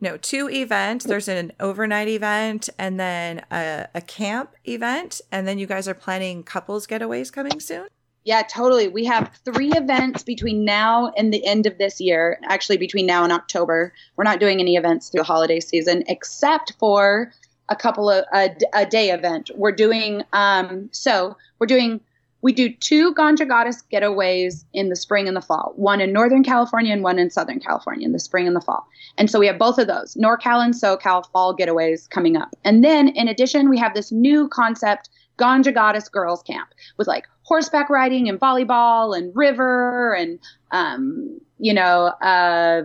no, 0.00 0.16
two 0.16 0.48
events. 0.48 1.04
There's 1.04 1.28
an 1.28 1.52
overnight 1.60 2.08
event 2.08 2.68
and 2.78 2.98
then 2.98 3.44
a, 3.50 3.86
a 3.94 4.00
camp 4.00 4.54
event. 4.64 5.20
And 5.30 5.46
then 5.46 5.58
you 5.58 5.66
guys 5.66 5.86
are 5.86 5.94
planning 5.94 6.42
couples 6.42 6.86
getaways 6.86 7.32
coming 7.32 7.60
soon? 7.60 7.88
Yeah, 8.24 8.42
totally. 8.42 8.88
We 8.88 9.04
have 9.06 9.32
three 9.44 9.72
events 9.72 10.22
between 10.22 10.64
now 10.64 11.12
and 11.16 11.32
the 11.32 11.44
end 11.44 11.66
of 11.66 11.78
this 11.78 12.00
year. 12.00 12.38
Actually, 12.44 12.76
between 12.76 13.06
now 13.06 13.24
and 13.24 13.32
October, 13.32 13.92
we're 14.16 14.24
not 14.24 14.38
doing 14.38 14.60
any 14.60 14.76
events 14.76 15.08
through 15.08 15.20
the 15.20 15.24
holiday 15.24 15.58
season, 15.58 16.04
except 16.06 16.74
for 16.78 17.32
a 17.68 17.74
couple 17.74 18.10
of 18.10 18.24
a, 18.32 18.50
a 18.74 18.86
day 18.86 19.10
event. 19.10 19.50
We're 19.56 19.72
doing 19.72 20.22
um, 20.32 20.88
so 20.92 21.36
we're 21.58 21.66
doing 21.66 22.00
we 22.42 22.52
do 22.52 22.72
two 22.72 23.14
Ganja 23.14 23.46
Goddess 23.46 23.84
getaways 23.92 24.64
in 24.72 24.88
the 24.88 24.96
spring 24.96 25.28
and 25.28 25.36
the 25.36 25.40
fall. 25.40 25.72
One 25.76 26.00
in 26.00 26.12
Northern 26.12 26.42
California 26.42 26.92
and 26.92 27.02
one 27.02 27.18
in 27.18 27.30
Southern 27.30 27.60
California 27.60 28.04
in 28.04 28.12
the 28.12 28.18
spring 28.18 28.48
and 28.48 28.56
the 28.56 28.60
fall. 28.60 28.86
And 29.16 29.30
so 29.30 29.38
we 29.38 29.46
have 29.46 29.58
both 29.58 29.78
of 29.78 29.86
those 29.86 30.14
NorCal 30.16 30.64
and 30.64 30.74
SoCal 30.74 31.24
fall 31.30 31.56
getaways 31.56 32.10
coming 32.10 32.36
up. 32.36 32.54
And 32.64 32.84
then 32.84 33.08
in 33.08 33.28
addition, 33.28 33.70
we 33.70 33.78
have 33.78 33.94
this 33.94 34.10
new 34.10 34.48
concept 34.48 35.08
Ganja 35.38 35.72
Goddess 35.72 36.08
Girls 36.08 36.42
Camp 36.42 36.68
with 36.98 37.06
like 37.06 37.26
horseback 37.52 37.90
riding 37.90 38.30
and 38.30 38.40
volleyball 38.40 39.14
and 39.14 39.30
river 39.36 40.14
and 40.14 40.38
um, 40.70 41.38
you 41.58 41.74
know 41.74 42.06
uh, 42.22 42.80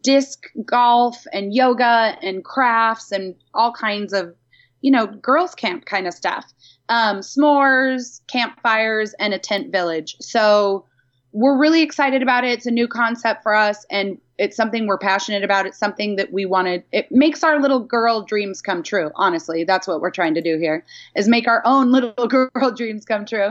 disc 0.00 0.46
golf 0.64 1.26
and 1.34 1.52
yoga 1.52 2.16
and 2.22 2.42
crafts 2.46 3.12
and 3.12 3.34
all 3.52 3.74
kinds 3.74 4.14
of 4.14 4.34
you 4.80 4.90
know 4.90 5.06
girls 5.06 5.54
camp 5.54 5.84
kind 5.84 6.06
of 6.06 6.14
stuff. 6.14 6.50
Um, 6.88 7.18
s'mores 7.18 8.22
campfires 8.26 9.12
and 9.18 9.34
a 9.34 9.38
tent 9.38 9.70
village. 9.70 10.16
So 10.18 10.86
we're 11.32 11.58
really 11.58 11.82
excited 11.82 12.22
about 12.22 12.44
it. 12.44 12.52
It's 12.52 12.66
a 12.66 12.70
new 12.70 12.88
concept 12.88 13.42
for 13.42 13.54
us. 13.54 13.84
And 13.90 14.16
it's 14.38 14.56
something 14.56 14.86
we're 14.86 14.98
passionate 14.98 15.44
about. 15.44 15.66
It's 15.66 15.78
something 15.78 16.16
that 16.16 16.32
we 16.32 16.44
wanted. 16.44 16.84
It 16.92 17.10
makes 17.10 17.44
our 17.44 17.60
little 17.60 17.80
girl 17.80 18.22
dreams 18.22 18.60
come 18.60 18.82
true. 18.82 19.10
Honestly, 19.14 19.64
that's 19.64 19.86
what 19.86 20.00
we're 20.00 20.10
trying 20.10 20.34
to 20.34 20.42
do 20.42 20.58
here 20.58 20.84
is 21.14 21.28
make 21.28 21.46
our 21.46 21.62
own 21.64 21.92
little 21.92 22.26
girl 22.28 22.70
dreams 22.76 23.04
come 23.04 23.24
true, 23.26 23.50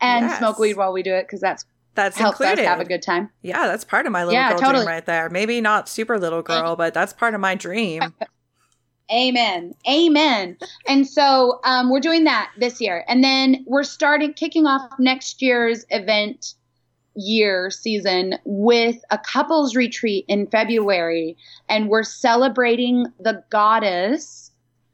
and 0.00 0.26
yes. 0.26 0.38
smoke 0.38 0.58
weed 0.58 0.76
while 0.76 0.92
we 0.92 1.02
do 1.02 1.14
it 1.14 1.24
because 1.24 1.40
that's 1.40 1.64
that's 1.94 2.16
helps 2.16 2.40
included. 2.40 2.62
us 2.62 2.68
have 2.68 2.80
a 2.80 2.84
good 2.84 3.02
time. 3.02 3.30
Yeah, 3.42 3.66
that's 3.66 3.84
part 3.84 4.06
of 4.06 4.12
my 4.12 4.24
little 4.24 4.34
yeah, 4.34 4.50
girl 4.50 4.60
totally. 4.60 4.84
dream 4.84 4.88
right 4.88 5.06
there. 5.06 5.28
Maybe 5.28 5.60
not 5.60 5.88
super 5.88 6.18
little 6.18 6.42
girl, 6.42 6.76
but 6.76 6.94
that's 6.94 7.12
part 7.12 7.34
of 7.34 7.40
my 7.40 7.54
dream. 7.54 8.14
Amen. 9.12 9.74
Amen. 9.86 10.56
And 10.86 11.06
so 11.06 11.60
um, 11.64 11.90
we're 11.90 12.00
doing 12.00 12.24
that 12.24 12.50
this 12.56 12.80
year. 12.80 13.04
And 13.08 13.22
then 13.22 13.62
we're 13.66 13.82
starting 13.82 14.32
kicking 14.32 14.66
off 14.66 14.90
next 14.98 15.42
year's 15.42 15.84
event 15.90 16.54
year 17.14 17.70
season 17.70 18.38
with 18.44 18.96
a 19.10 19.18
couples 19.18 19.76
retreat 19.76 20.24
in 20.28 20.46
February, 20.46 21.36
and 21.68 21.88
we're 21.88 22.02
celebrating 22.02 23.06
the 23.20 23.42
goddess 23.50 24.50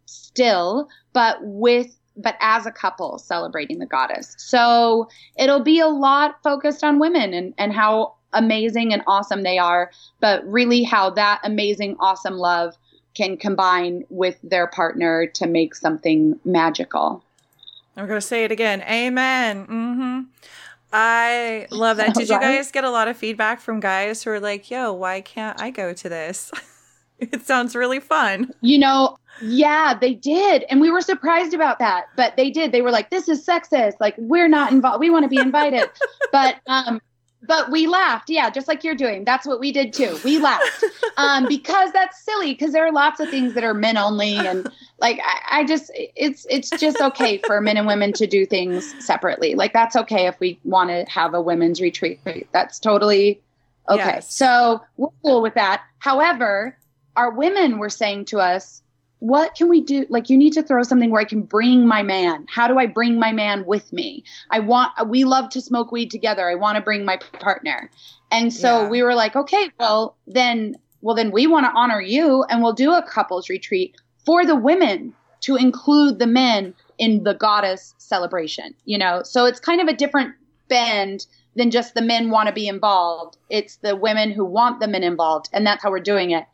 still, 0.07 0.89
but 1.13 1.39
with 1.43 1.95
but 2.21 2.37
as 2.41 2.67
a 2.67 2.73
couple 2.73 3.17
celebrating 3.19 3.79
the 3.79 3.87
goddess. 3.87 4.35
So 4.39 5.09
it'll 5.39 5.63
be 5.63 5.79
a 5.79 5.87
lot 5.87 6.43
focused 6.43 6.83
on 6.83 6.99
women 6.99 7.33
and, 7.33 7.55
and 7.59 7.73
how 7.73 8.15
amazing 8.33 8.93
and 8.93 9.03
awesome 9.07 9.45
they 9.45 9.59
are, 9.59 9.91
but 10.21 10.45
really 10.45 10.83
how 10.83 11.11
that 11.11 11.41
amazing, 11.45 11.97
awesome 12.01 12.37
love 12.37 12.77
can 13.15 13.37
combine 13.37 14.05
with 14.11 14.37
their 14.43 14.67
partner 14.67 15.27
to 15.27 15.47
make 15.47 15.75
something 15.75 16.39
magical. 16.45 17.23
I'm 17.97 18.07
going 18.07 18.21
to 18.21 18.27
say 18.27 18.45
it 18.45 18.53
again. 18.53 18.83
Amen. 18.83 19.67
Mm-hmm. 19.67 20.21
I 20.93 21.67
love 21.71 21.99
that. 21.99 22.15
Did 22.15 22.29
you 22.29 22.41
guys 22.41 22.71
get 22.71 22.85
a 22.85 22.91
lot 22.91 23.09
of 23.09 23.17
feedback 23.17 23.61
from 23.61 23.81
guys 23.81 24.23
who 24.23 24.31
are 24.31 24.41
like, 24.41 24.71
yo, 24.71 24.93
why 24.93 25.21
can't 25.21 25.61
I 25.61 25.71
go 25.71 25.93
to 25.93 26.09
this? 26.09 26.51
it 27.19 27.43
sounds 27.43 27.75
really 27.75 28.01
fun. 28.01 28.53
You 28.61 28.79
know, 28.79 29.19
yeah, 29.43 29.95
they 29.99 30.15
did. 30.15 30.65
And 30.71 30.81
we 30.81 30.91
were 30.91 31.01
surprised 31.01 31.55
about 31.55 31.79
that, 31.79 32.07
but 32.17 32.37
they 32.37 32.51
did. 32.51 32.73
They 32.73 32.83
were 32.83 32.91
like, 32.91 33.11
this 33.11 33.29
is 33.29 33.45
sexist. 33.47 33.95
Like, 34.01 34.15
we're 34.19 34.49
not 34.49 34.73
involved. 34.73 35.01
We 35.01 35.11
want 35.11 35.25
to 35.25 35.29
be 35.29 35.41
invited. 35.41 35.89
but 36.33 36.57
um, 36.67 37.01
but 37.47 37.71
we 37.71 37.87
laughed. 37.87 38.29
Yeah 38.31 38.51
just 38.59 38.69
like 38.69 38.83
you're 38.85 38.95
doing. 38.95 39.25
That's 39.25 39.47
what 39.47 39.61
we 39.61 39.73
did 39.73 39.93
too. 39.93 40.19
We 40.25 40.39
laughed. 40.39 40.85
Um, 41.17 41.49
because 41.49 41.91
that's 41.91 42.23
silly 42.23 42.53
because 42.53 42.73
there 42.73 42.87
are 42.87 42.93
lots 42.93 43.19
of 43.19 43.29
things 43.29 43.55
that 43.55 43.65
are 43.65 43.75
men 43.75 43.97
only 43.97 44.37
and 44.37 44.71
like 45.01 45.19
I, 45.25 45.61
I, 45.61 45.65
just 45.65 45.91
it's 45.95 46.47
it's 46.49 46.71
just 46.71 47.01
okay 47.01 47.39
for 47.39 47.61
men 47.61 47.77
and 47.77 47.89
women 47.89 48.13
to 48.13 48.27
do 48.29 48.47
things 48.47 48.95
separately. 49.05 49.57
Like 49.57 49.73
that's 49.73 49.97
okay 49.97 50.29
if 50.29 50.39
we 50.39 50.61
want 50.63 50.91
to 50.91 51.05
have 51.11 51.35
a 51.35 51.43
women's 51.43 51.81
retreat. 51.81 52.21
That's 52.53 52.79
totally 52.79 53.41
okay. 53.89 54.05
Yes. 54.05 54.33
so 54.33 54.81
we're 54.97 55.09
cool 55.25 55.43
with 55.43 55.55
that. 55.55 55.83
However 55.99 56.79
our 57.17 57.33
women 57.33 57.79
were 57.79 57.91
saying 57.91 58.27
to 58.27 58.39
us 58.39 58.81
what 59.21 59.55
can 59.55 59.69
we 59.69 59.81
do? 59.81 60.07
Like, 60.09 60.31
you 60.31 60.37
need 60.37 60.53
to 60.53 60.63
throw 60.63 60.83
something 60.83 61.11
where 61.11 61.21
I 61.21 61.25
can 61.25 61.43
bring 61.43 61.87
my 61.87 62.03
man. 62.03 62.47
How 62.49 62.69
do 62.69 62.79
I 62.79 62.87
bring 62.87 63.19
my 63.19 63.33
man 63.33 63.65
with 63.67 63.93
me? 63.93 64.25
I 64.51 64.61
want, 64.61 64.93
we 65.09 65.25
love 65.25 65.51
to 65.51 65.61
smoke 65.61 65.91
weed 65.91 66.11
together. 66.11 66.49
I 66.49 66.55
want 66.55 66.77
to 66.77 66.83
bring 66.83 67.05
my 67.05 67.19
partner. 67.41 67.91
And 68.31 68.53
so 68.53 68.83
yeah. 68.83 68.89
we 68.89 69.03
were 69.03 69.15
like, 69.15 69.35
okay, 69.35 69.71
well, 69.81 70.17
then, 70.27 70.77
well, 71.01 71.17
then 71.17 71.31
we 71.33 71.47
want 71.47 71.67
to 71.67 71.73
honor 71.73 72.01
you 72.01 72.45
and 72.45 72.63
we'll 72.63 72.75
do 72.75 72.93
a 72.93 73.03
couples 73.03 73.49
retreat 73.49 73.97
for 74.25 74.45
the 74.45 74.57
women 74.57 75.15
to 75.41 75.57
include 75.57 76.19
the 76.19 76.27
men 76.27 76.75
in 76.99 77.25
the 77.25 77.35
goddess 77.35 77.95
celebration, 77.99 78.75
you 78.85 78.99
know? 78.99 79.23
So 79.25 79.47
it's 79.47 79.61
kind 79.61 79.81
of 79.81 79.89
a 79.89 79.95
different 79.95 80.35
bend 80.69 81.27
than 81.59 81.73
just 81.73 81.95
the 81.95 82.03
men 82.03 82.31
want 82.31 82.47
to 82.47 82.55
be 82.55 82.69
involved. 82.69 83.37
It's 83.51 83.77
the 83.77 83.97
women 83.97 84.31
who 84.31 84.45
want 84.45 84.81
the 84.81 84.87
men 84.87 85.03
involved. 85.03 85.49
And 85.53 85.67
that's 85.67 85.83
how 85.83 85.91
we're 85.91 85.99
doing 85.99 86.31
it. 86.31 86.45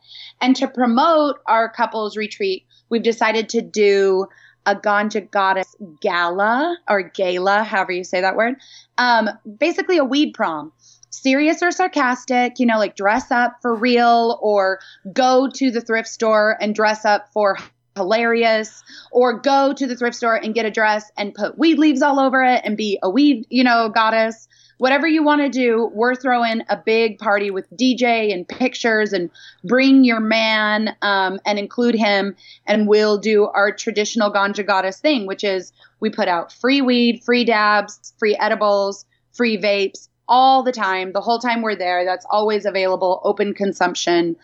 And 0.41 0.55
to 0.57 0.67
promote 0.67 1.37
our 1.45 1.69
couples 1.69 2.17
retreat, 2.17 2.65
we've 2.89 3.03
decided 3.03 3.49
to 3.49 3.61
do 3.61 4.25
a 4.65 4.75
Ganja 4.75 5.29
Goddess 5.29 5.75
gala 6.01 6.77
or 6.89 7.03
gala, 7.03 7.63
however 7.63 7.91
you 7.91 8.03
say 8.03 8.21
that 8.21 8.35
word. 8.35 8.55
Um, 8.97 9.29
basically, 9.59 9.97
a 9.97 10.03
weed 10.03 10.33
prom. 10.33 10.73
Serious 11.11 11.61
or 11.61 11.71
sarcastic, 11.71 12.59
you 12.59 12.65
know, 12.65 12.79
like 12.79 12.95
dress 12.95 13.29
up 13.29 13.57
for 13.61 13.75
real 13.75 14.39
or 14.41 14.79
go 15.13 15.47
to 15.53 15.71
the 15.71 15.81
thrift 15.81 16.09
store 16.09 16.57
and 16.59 16.73
dress 16.73 17.05
up 17.05 17.31
for 17.31 17.57
hilarious 17.95 18.83
or 19.11 19.39
go 19.39 19.71
to 19.71 19.87
the 19.87 19.95
thrift 19.95 20.17
store 20.17 20.35
and 20.35 20.53
get 20.53 20.65
a 20.65 20.71
dress 20.71 21.09
and 21.15 21.33
put 21.33 21.57
weed 21.57 21.77
leaves 21.77 22.01
all 22.01 22.19
over 22.19 22.43
it 22.43 22.61
and 22.65 22.75
be 22.75 22.99
a 23.01 23.09
weed, 23.09 23.45
you 23.49 23.63
know, 23.63 23.87
goddess 23.87 24.49
whatever 24.77 25.07
you 25.07 25.23
want 25.23 25.41
to 25.41 25.49
do, 25.49 25.89
we're 25.93 26.15
throwing 26.15 26.61
a 26.69 26.77
big 26.77 27.17
party 27.17 27.51
with 27.51 27.69
DJ 27.71 28.33
and 28.33 28.47
pictures 28.47 29.13
and 29.13 29.29
bring 29.63 30.03
your 30.03 30.19
man 30.19 30.95
um, 31.01 31.39
and 31.45 31.57
include 31.57 31.95
him. 31.95 32.35
And 32.65 32.87
we'll 32.87 33.17
do 33.17 33.45
our 33.45 33.71
traditional 33.71 34.31
Ganja 34.31 34.65
Goddess 34.65 34.99
thing, 34.99 35.25
which 35.25 35.43
is 35.43 35.71
we 35.99 36.09
put 36.09 36.27
out 36.27 36.51
free 36.51 36.81
weed, 36.81 37.23
free 37.23 37.45
dabs, 37.45 38.13
free 38.17 38.35
edibles, 38.35 39.05
free 39.33 39.57
vapes 39.57 40.09
all 40.27 40.63
the 40.63 40.71
time. 40.71 41.11
The 41.13 41.21
whole 41.21 41.39
time 41.39 41.61
we're 41.61 41.75
there, 41.75 42.03
that's 42.05 42.25
always 42.29 42.65
available, 42.65 43.21
open 43.23 43.53
consumption. 43.53 44.35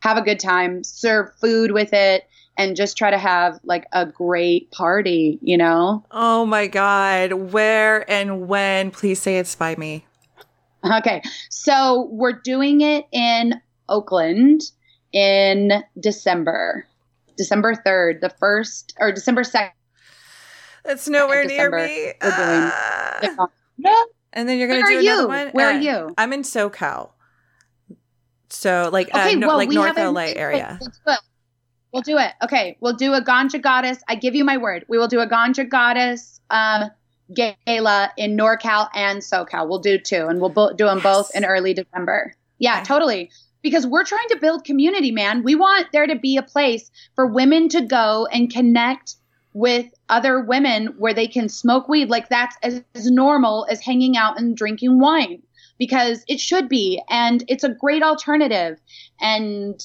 Have 0.00 0.16
a 0.16 0.22
good 0.22 0.38
time, 0.38 0.84
serve 0.84 1.34
food 1.40 1.72
with 1.72 1.92
it 1.92 2.26
and 2.58 2.76
just 2.76 2.96
try 2.96 3.10
to 3.10 3.18
have 3.18 3.58
like 3.64 3.86
a 3.92 4.06
great 4.06 4.70
party, 4.70 5.38
you 5.42 5.56
know? 5.58 6.04
Oh 6.10 6.46
my 6.46 6.66
God. 6.66 7.32
Where 7.32 8.08
and 8.10 8.48
when? 8.48 8.90
Please 8.90 9.20
say 9.20 9.38
it's 9.38 9.54
by 9.54 9.74
me. 9.76 10.06
Okay. 10.84 11.22
So 11.50 12.08
we're 12.10 12.32
doing 12.40 12.80
it 12.80 13.06
in 13.12 13.60
Oakland 13.88 14.62
in 15.12 15.82
December. 16.00 16.86
December 17.36 17.74
3rd, 17.74 18.20
the 18.20 18.30
first 18.40 18.94
or 18.98 19.12
December 19.12 19.42
2nd. 19.42 19.70
That's 20.84 21.08
nowhere 21.08 21.42
December, 21.46 21.78
near 21.78 21.86
me. 21.88 22.12
we're 22.22 22.30
doing 22.30 22.70
Ah. 22.72 23.46
Yeah. 23.76 24.02
and 24.32 24.48
then 24.48 24.58
you're 24.58 24.68
gonna 24.68 24.80
do 24.86 24.86
are 24.86 25.00
you? 25.00 25.12
another 25.12 25.28
one. 25.28 25.48
Where 25.48 25.68
Uh, 25.70 25.72
are 25.74 25.80
you? 25.80 26.14
I'm 26.16 26.32
in 26.32 26.42
SoCal. 26.42 27.10
So 28.48 28.88
like 28.92 29.12
uh, 29.14 29.18
Okay, 29.18 29.34
no- 29.34 29.48
well, 29.48 29.56
like 29.56 29.68
North 29.70 29.96
LA 29.98 30.32
area. 30.36 30.78
We'll 30.80 30.90
do 30.90 30.96
it. 31.12 31.18
We'll 31.96 32.02
do 32.02 32.18
it. 32.18 32.34
Okay, 32.44 32.76
we'll 32.80 32.92
do 32.92 33.14
a 33.14 33.22
ganja 33.22 33.58
goddess. 33.58 34.02
I 34.06 34.16
give 34.16 34.34
you 34.34 34.44
my 34.44 34.58
word. 34.58 34.84
We 34.86 34.98
will 34.98 35.08
do 35.08 35.20
a 35.20 35.26
ganja 35.26 35.66
goddess 35.66 36.42
um, 36.50 36.90
gala 37.34 38.12
in 38.18 38.36
NorCal 38.36 38.90
and 38.94 39.20
SoCal. 39.20 39.66
We'll 39.66 39.78
do 39.78 39.96
two, 39.96 40.26
and 40.26 40.38
we'll 40.38 40.50
bo- 40.50 40.74
do 40.74 40.84
them 40.84 41.00
both 41.00 41.30
in 41.34 41.46
early 41.46 41.72
December. 41.72 42.34
Yeah, 42.58 42.74
Okay. 42.76 42.84
totally. 42.84 43.30
Because 43.62 43.86
we're 43.86 44.04
trying 44.04 44.28
to 44.28 44.36
build 44.38 44.64
community, 44.64 45.10
man. 45.10 45.42
We 45.42 45.54
want 45.54 45.86
there 45.94 46.06
to 46.06 46.16
be 46.16 46.36
a 46.36 46.42
place 46.42 46.90
for 47.14 47.26
women 47.26 47.70
to 47.70 47.80
go 47.80 48.28
and 48.30 48.52
connect 48.52 49.14
with 49.54 49.86
other 50.10 50.38
women 50.38 50.88
where 50.98 51.14
they 51.14 51.26
can 51.26 51.48
smoke 51.48 51.88
weed. 51.88 52.10
Like 52.10 52.28
that's 52.28 52.56
as, 52.62 52.82
as 52.94 53.10
normal 53.10 53.66
as 53.70 53.80
hanging 53.80 54.18
out 54.18 54.38
and 54.38 54.54
drinking 54.54 55.00
wine 55.00 55.42
because 55.78 56.24
it 56.28 56.40
should 56.40 56.68
be. 56.68 57.02
And 57.08 57.42
it's 57.48 57.64
a 57.64 57.70
great 57.70 58.02
alternative. 58.02 58.78
And 59.18 59.82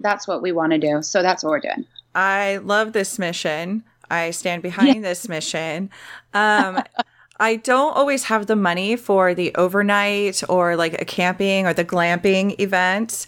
that's 0.00 0.26
what 0.28 0.42
we 0.42 0.52
want 0.52 0.72
to 0.72 0.78
do. 0.78 1.02
So 1.02 1.22
that's 1.22 1.42
what 1.42 1.50
we're 1.50 1.60
doing. 1.60 1.86
I 2.14 2.56
love 2.58 2.92
this 2.92 3.18
mission. 3.18 3.84
I 4.10 4.30
stand 4.30 4.62
behind 4.62 5.04
this 5.04 5.28
mission. 5.28 5.90
Um, 6.34 6.82
I 7.40 7.56
don't 7.56 7.96
always 7.96 8.24
have 8.24 8.46
the 8.46 8.56
money 8.56 8.96
for 8.96 9.32
the 9.32 9.54
overnight 9.54 10.42
or 10.48 10.74
like 10.76 11.00
a 11.00 11.04
camping 11.04 11.66
or 11.66 11.72
the 11.72 11.84
glamping 11.84 12.58
events. 12.58 13.26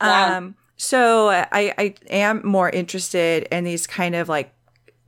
Wow. 0.00 0.38
Um, 0.38 0.56
so 0.76 1.28
I, 1.28 1.46
I 1.52 1.94
am 2.10 2.44
more 2.44 2.68
interested 2.68 3.44
in 3.52 3.62
these 3.62 3.86
kind 3.86 4.16
of 4.16 4.28
like 4.28 4.52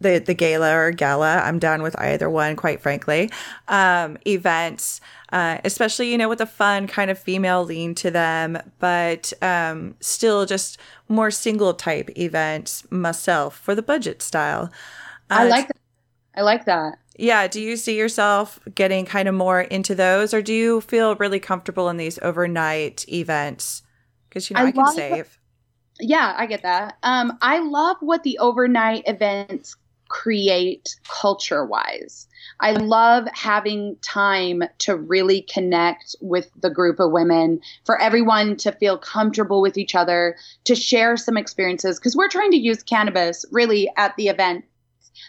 the 0.00 0.18
the 0.18 0.34
gala 0.34 0.72
or 0.74 0.90
gala. 0.92 1.38
I'm 1.38 1.58
down 1.58 1.82
with 1.82 1.98
either 2.00 2.28
one, 2.30 2.56
quite 2.56 2.80
frankly. 2.80 3.30
Um, 3.68 4.18
events, 4.26 5.00
uh, 5.32 5.58
especially 5.64 6.10
you 6.10 6.18
know 6.18 6.28
with 6.28 6.40
a 6.40 6.46
fun 6.46 6.86
kind 6.86 7.10
of 7.10 7.18
female 7.18 7.64
lean 7.64 7.94
to 7.96 8.10
them, 8.10 8.58
but 8.78 9.32
um, 9.42 9.96
still 10.00 10.46
just 10.46 10.78
more 11.08 11.30
single 11.30 11.74
type 11.74 12.10
events 12.18 12.90
myself 12.90 13.56
for 13.58 13.74
the 13.74 13.82
budget 13.82 14.22
style. 14.22 14.70
I 15.30 15.44
Uh, 15.44 15.46
like 15.46 15.68
that. 15.68 15.76
I 16.36 16.42
like 16.42 16.64
that. 16.66 16.98
yeah. 17.16 17.46
Do 17.46 17.60
you 17.60 17.76
see 17.76 17.96
yourself 17.96 18.58
getting 18.74 19.04
kind 19.06 19.28
of 19.28 19.34
more 19.34 19.60
into 19.62 19.94
those, 19.94 20.34
or 20.34 20.42
do 20.42 20.52
you 20.52 20.80
feel 20.80 21.14
really 21.16 21.40
comfortable 21.40 21.88
in 21.88 21.96
these 21.96 22.18
overnight 22.22 23.04
events? 23.08 23.82
Because 24.28 24.50
you 24.50 24.56
know 24.56 24.64
I 24.64 24.66
I, 24.66 24.72
can 24.72 24.86
save. 24.86 25.38
Yeah, 26.00 26.34
I 26.36 26.46
get 26.46 26.62
that. 26.62 26.96
Um, 27.02 27.38
I 27.40 27.58
love 27.60 27.96
what 28.00 28.22
the 28.24 28.38
overnight 28.38 29.04
events 29.06 29.76
create 30.14 30.94
culture 31.08 31.64
wise. 31.64 32.28
I 32.60 32.70
love 32.70 33.26
having 33.32 33.96
time 34.00 34.62
to 34.78 34.96
really 34.96 35.42
connect 35.42 36.14
with 36.20 36.48
the 36.62 36.70
group 36.70 37.00
of 37.00 37.10
women, 37.10 37.60
for 37.84 38.00
everyone 38.00 38.56
to 38.58 38.70
feel 38.70 38.96
comfortable 38.96 39.60
with 39.60 39.76
each 39.76 39.96
other, 39.96 40.36
to 40.64 40.76
share 40.76 41.16
some 41.16 41.36
experiences, 41.36 41.98
because 41.98 42.14
we're 42.14 42.28
trying 42.28 42.52
to 42.52 42.56
use 42.56 42.84
cannabis 42.84 43.44
really 43.50 43.90
at 43.96 44.14
the 44.16 44.28
event 44.28 44.64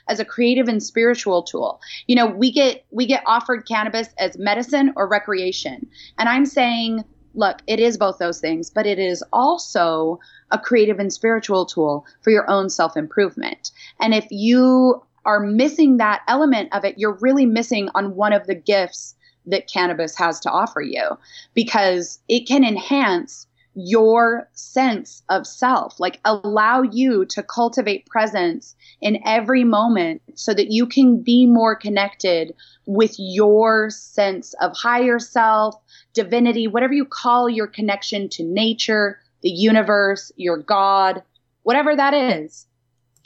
as 0.07 0.19
a 0.19 0.25
creative 0.25 0.67
and 0.67 0.83
spiritual 0.83 1.41
tool. 1.41 1.81
You 2.05 2.15
know, 2.15 2.27
we 2.27 2.51
get 2.51 2.85
we 2.91 3.07
get 3.07 3.23
offered 3.25 3.67
cannabis 3.67 4.09
as 4.19 4.37
medicine 4.37 4.93
or 4.95 5.07
recreation. 5.07 5.87
And 6.19 6.29
I'm 6.29 6.45
saying, 6.45 7.03
look, 7.35 7.61
it 7.67 7.79
is 7.79 7.97
both 7.97 8.17
those 8.17 8.39
things, 8.39 8.69
but 8.69 8.85
it 8.85 8.99
is 8.99 9.23
also 9.31 10.19
a 10.51 10.59
creative 10.59 10.99
and 10.99 11.11
spiritual 11.11 11.65
tool 11.65 12.05
for 12.21 12.31
your 12.31 12.49
own 12.49 12.69
self-improvement. 12.69 13.71
And 13.99 14.13
if 14.13 14.25
you 14.31 15.01
are 15.25 15.39
missing 15.39 15.97
that 15.97 16.21
element 16.27 16.69
of 16.73 16.85
it, 16.85 16.97
you're 16.97 17.17
really 17.21 17.45
missing 17.45 17.89
on 17.95 18.15
one 18.15 18.33
of 18.33 18.47
the 18.47 18.55
gifts 18.55 19.15
that 19.47 19.67
cannabis 19.67 20.15
has 20.15 20.39
to 20.41 20.49
offer 20.49 20.81
you 20.81 21.17
because 21.53 22.19
it 22.27 22.47
can 22.47 22.63
enhance 22.63 23.47
your 23.75 24.49
sense 24.53 25.21
of 25.29 25.45
self, 25.45 25.99
like 25.99 26.19
allow 26.25 26.81
you 26.81 27.25
to 27.25 27.43
cultivate 27.43 28.05
presence 28.07 28.75
in 29.01 29.19
every 29.25 29.63
moment 29.63 30.21
so 30.33 30.53
that 30.53 30.71
you 30.71 30.87
can 30.87 31.21
be 31.21 31.45
more 31.45 31.75
connected 31.75 32.53
with 32.85 33.15
your 33.17 33.89
sense 33.89 34.53
of 34.61 34.75
higher 34.75 35.19
self, 35.19 35.75
divinity, 36.13 36.67
whatever 36.67 36.93
you 36.93 37.05
call 37.05 37.49
your 37.49 37.67
connection 37.67 38.29
to 38.29 38.43
nature, 38.43 39.19
the 39.41 39.49
universe, 39.49 40.31
your 40.37 40.57
God, 40.57 41.21
whatever 41.63 41.95
that 41.95 42.13
is. 42.13 42.65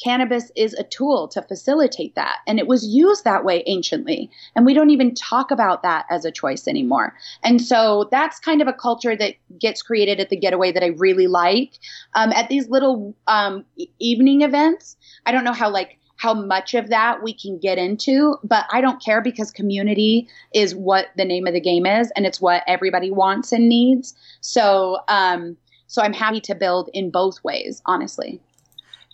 Cannabis 0.03 0.51
is 0.55 0.73
a 0.73 0.83
tool 0.83 1.27
to 1.29 1.41
facilitate 1.41 2.15
that. 2.15 2.37
And 2.47 2.59
it 2.59 2.67
was 2.67 2.85
used 2.85 3.23
that 3.23 3.43
way 3.43 3.63
anciently. 3.67 4.29
And 4.55 4.65
we 4.65 4.73
don't 4.73 4.89
even 4.89 5.13
talk 5.13 5.51
about 5.51 5.83
that 5.83 6.05
as 6.09 6.25
a 6.25 6.31
choice 6.31 6.67
anymore. 6.67 7.15
And 7.43 7.61
so 7.61 8.07
that's 8.11 8.39
kind 8.39 8.61
of 8.61 8.67
a 8.67 8.73
culture 8.73 9.15
that 9.15 9.35
gets 9.59 9.81
created 9.81 10.19
at 10.19 10.29
the 10.29 10.37
getaway 10.37 10.71
that 10.71 10.83
I 10.83 10.87
really 10.87 11.27
like. 11.27 11.79
Um, 12.13 12.31
at 12.31 12.49
these 12.49 12.69
little 12.69 13.15
um, 13.27 13.65
evening 13.99 14.41
events, 14.41 14.95
I 15.25 15.31
don't 15.31 15.43
know 15.43 15.53
how 15.53 15.69
like 15.69 15.97
how 16.19 16.33
much 16.33 16.73
of 16.73 16.89
that 16.89 17.23
we 17.23 17.33
can 17.33 17.57
get 17.59 17.77
into, 17.77 18.35
but 18.43 18.65
I 18.69 18.81
don't 18.81 19.01
care 19.01 19.21
because 19.21 19.51
community 19.51 20.27
is 20.53 20.75
what 20.75 21.07
the 21.15 21.23
name 21.23 21.47
of 21.47 21.53
the 21.53 21.61
game 21.61 21.85
is, 21.85 22.11
and 22.13 22.25
it's 22.25 22.41
what 22.41 22.61
everybody 22.67 23.09
wants 23.09 23.53
and 23.53 23.69
needs. 23.69 24.13
So, 24.41 24.97
um, 25.07 25.55
so 25.87 26.01
I'm 26.01 26.11
happy 26.11 26.41
to 26.41 26.55
build 26.55 26.89
in 26.93 27.09
both 27.09 27.41
ways, 27.45 27.81
honestly. 27.85 28.41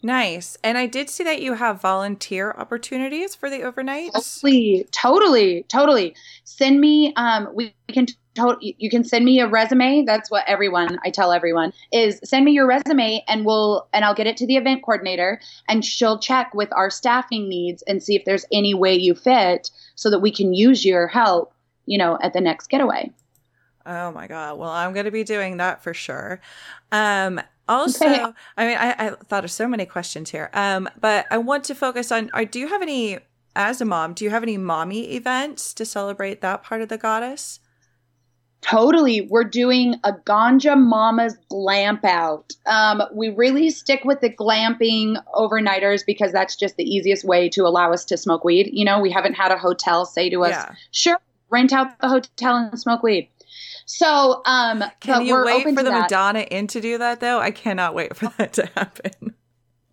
Nice. 0.05 0.55
And 0.63 0.77
I 0.77 0.85
did 0.85 1.09
see 1.09 1.23
that 1.23 1.41
you 1.41 1.53
have 1.55 1.81
volunteer 1.81 2.51
opportunities 2.51 3.33
for 3.33 3.49
the 3.49 3.63
overnight. 3.63 4.11
Totally, 4.13 4.87
totally, 4.91 5.63
totally. 5.63 6.15
Send 6.43 6.79
me. 6.79 7.11
Um, 7.15 7.49
we 7.55 7.73
can. 7.91 8.05
To- 8.05 8.15
you 8.59 8.89
can 8.89 9.05
send 9.05 9.23
me 9.23 9.39
a 9.39 9.47
resume. 9.47 10.03
That's 10.05 10.29
what 10.29 10.43
everyone 10.45 10.99
I 11.05 11.09
tell 11.09 11.31
everyone 11.31 11.71
is 11.93 12.19
send 12.25 12.43
me 12.43 12.51
your 12.51 12.67
resume 12.67 13.23
and 13.29 13.45
we'll 13.45 13.87
and 13.93 14.03
I'll 14.03 14.13
get 14.13 14.27
it 14.27 14.35
to 14.37 14.45
the 14.45 14.57
event 14.57 14.83
coordinator 14.83 15.39
and 15.69 15.85
she'll 15.85 16.19
check 16.19 16.53
with 16.53 16.69
our 16.73 16.89
staffing 16.89 17.47
needs 17.47 17.81
and 17.83 18.03
see 18.03 18.13
if 18.13 18.25
there's 18.25 18.43
any 18.51 18.73
way 18.73 18.93
you 18.93 19.15
fit 19.15 19.71
so 19.95 20.09
that 20.09 20.19
we 20.19 20.31
can 20.31 20.53
use 20.53 20.83
your 20.83 21.07
help. 21.07 21.53
You 21.85 21.97
know, 21.97 22.19
at 22.21 22.33
the 22.33 22.41
next 22.41 22.67
getaway. 22.67 23.09
Oh 23.85 24.11
my 24.11 24.27
god. 24.27 24.59
Well, 24.59 24.69
I'm 24.69 24.91
going 24.91 25.05
to 25.05 25.11
be 25.11 25.23
doing 25.23 25.57
that 25.57 25.81
for 25.81 25.93
sure. 25.93 26.41
Um 26.91 27.39
also, 27.67 28.05
Okay. 28.05 28.25
I 28.57 28.65
mean 28.67 28.77
I, 28.77 28.95
I 28.97 29.09
thought 29.27 29.43
of 29.43 29.51
so 29.51 29.67
many 29.67 29.85
questions 29.85 30.29
here. 30.31 30.49
Um 30.53 30.89
but 30.99 31.25
I 31.31 31.37
want 31.37 31.63
to 31.65 31.75
focus 31.75 32.11
on 32.11 32.29
are 32.33 32.45
do 32.45 32.59
you 32.59 32.67
have 32.67 32.81
any 32.81 33.19
as 33.55 33.79
a 33.79 33.85
mom, 33.85 34.13
do 34.13 34.25
you 34.25 34.31
have 34.31 34.43
any 34.43 34.57
mommy 34.57 35.13
events 35.15 35.73
to 35.75 35.85
celebrate 35.85 36.41
that 36.41 36.61
part 36.63 36.81
of 36.81 36.89
the 36.89 36.97
goddess? 36.97 37.59
Totally. 38.61 39.21
We're 39.21 39.43
doing 39.43 39.95
a 40.03 40.11
Ganja 40.11 40.75
Mama's 40.75 41.37
glamp 41.49 42.03
out. 42.03 42.51
Um, 42.65 43.03
we 43.13 43.29
really 43.29 43.69
stick 43.69 44.03
with 44.03 44.21
the 44.21 44.29
glamping 44.29 45.23
overnighters 45.35 46.03
because 46.03 46.31
that's 46.31 46.55
just 46.55 46.75
the 46.75 46.83
easiest 46.83 47.23
way 47.23 47.47
to 47.49 47.61
allow 47.67 47.93
us 47.93 48.03
to 48.05 48.17
smoke 48.17 48.43
weed. 48.43 48.69
You 48.73 48.83
know, 48.83 48.99
we 48.99 49.11
haven't 49.11 49.35
had 49.35 49.51
a 49.51 49.57
hotel 49.57 50.03
say 50.05 50.31
to 50.31 50.43
us, 50.45 50.49
Yeah. 50.51 50.73
sure, 50.89 51.19
rent 51.51 51.73
out 51.73 51.99
the 52.01 52.09
hotel 52.09 52.55
and 52.55 52.79
smoke 52.79 53.03
weed. 53.03 53.29
So, 53.85 54.41
um, 54.45 54.83
Can 54.99 55.19
but 55.19 55.25
you 55.25 55.33
we're 55.33 55.45
wait 55.45 55.63
for 55.63 55.83
the 55.83 55.83
that. 55.83 56.01
Madonna 56.01 56.39
in 56.39 56.67
to 56.67 56.81
do 56.81 56.97
that 56.97 57.19
though? 57.19 57.39
I 57.39 57.51
cannot 57.51 57.93
wait 57.93 58.15
for 58.15 58.31
that 58.37 58.53
to 58.53 58.65
happen. 58.75 59.35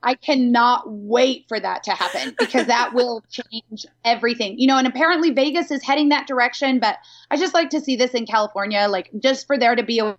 I 0.03 0.15
cannot 0.15 0.91
wait 0.91 1.45
for 1.47 1.61
that 1.61 1.85
to 1.85 1.93
happen 1.93 2.35
because 2.39 2.67
that 2.67 2.93
will 2.95 3.23
change 3.31 3.87
everything. 4.05 4.59
You 4.59 4.67
know, 4.67 4.77
and 4.77 4.87
apparently 4.87 5.31
Vegas 5.31 5.71
is 5.71 5.83
heading 5.83 6.09
that 6.09 6.27
direction, 6.27 6.81
but 6.81 6.97
I 7.31 7.37
just 7.37 7.55
like 7.55 7.71
to 7.71 7.81
see 7.81 7.97
this 7.97 8.13
in 8.13 8.27
California, 8.27 8.89
like 8.89 9.11
just 9.21 9.47
for 9.47 9.59
there 9.59 9.77
to 9.77 9.83
be 9.83 10.01
a 10.01 10.17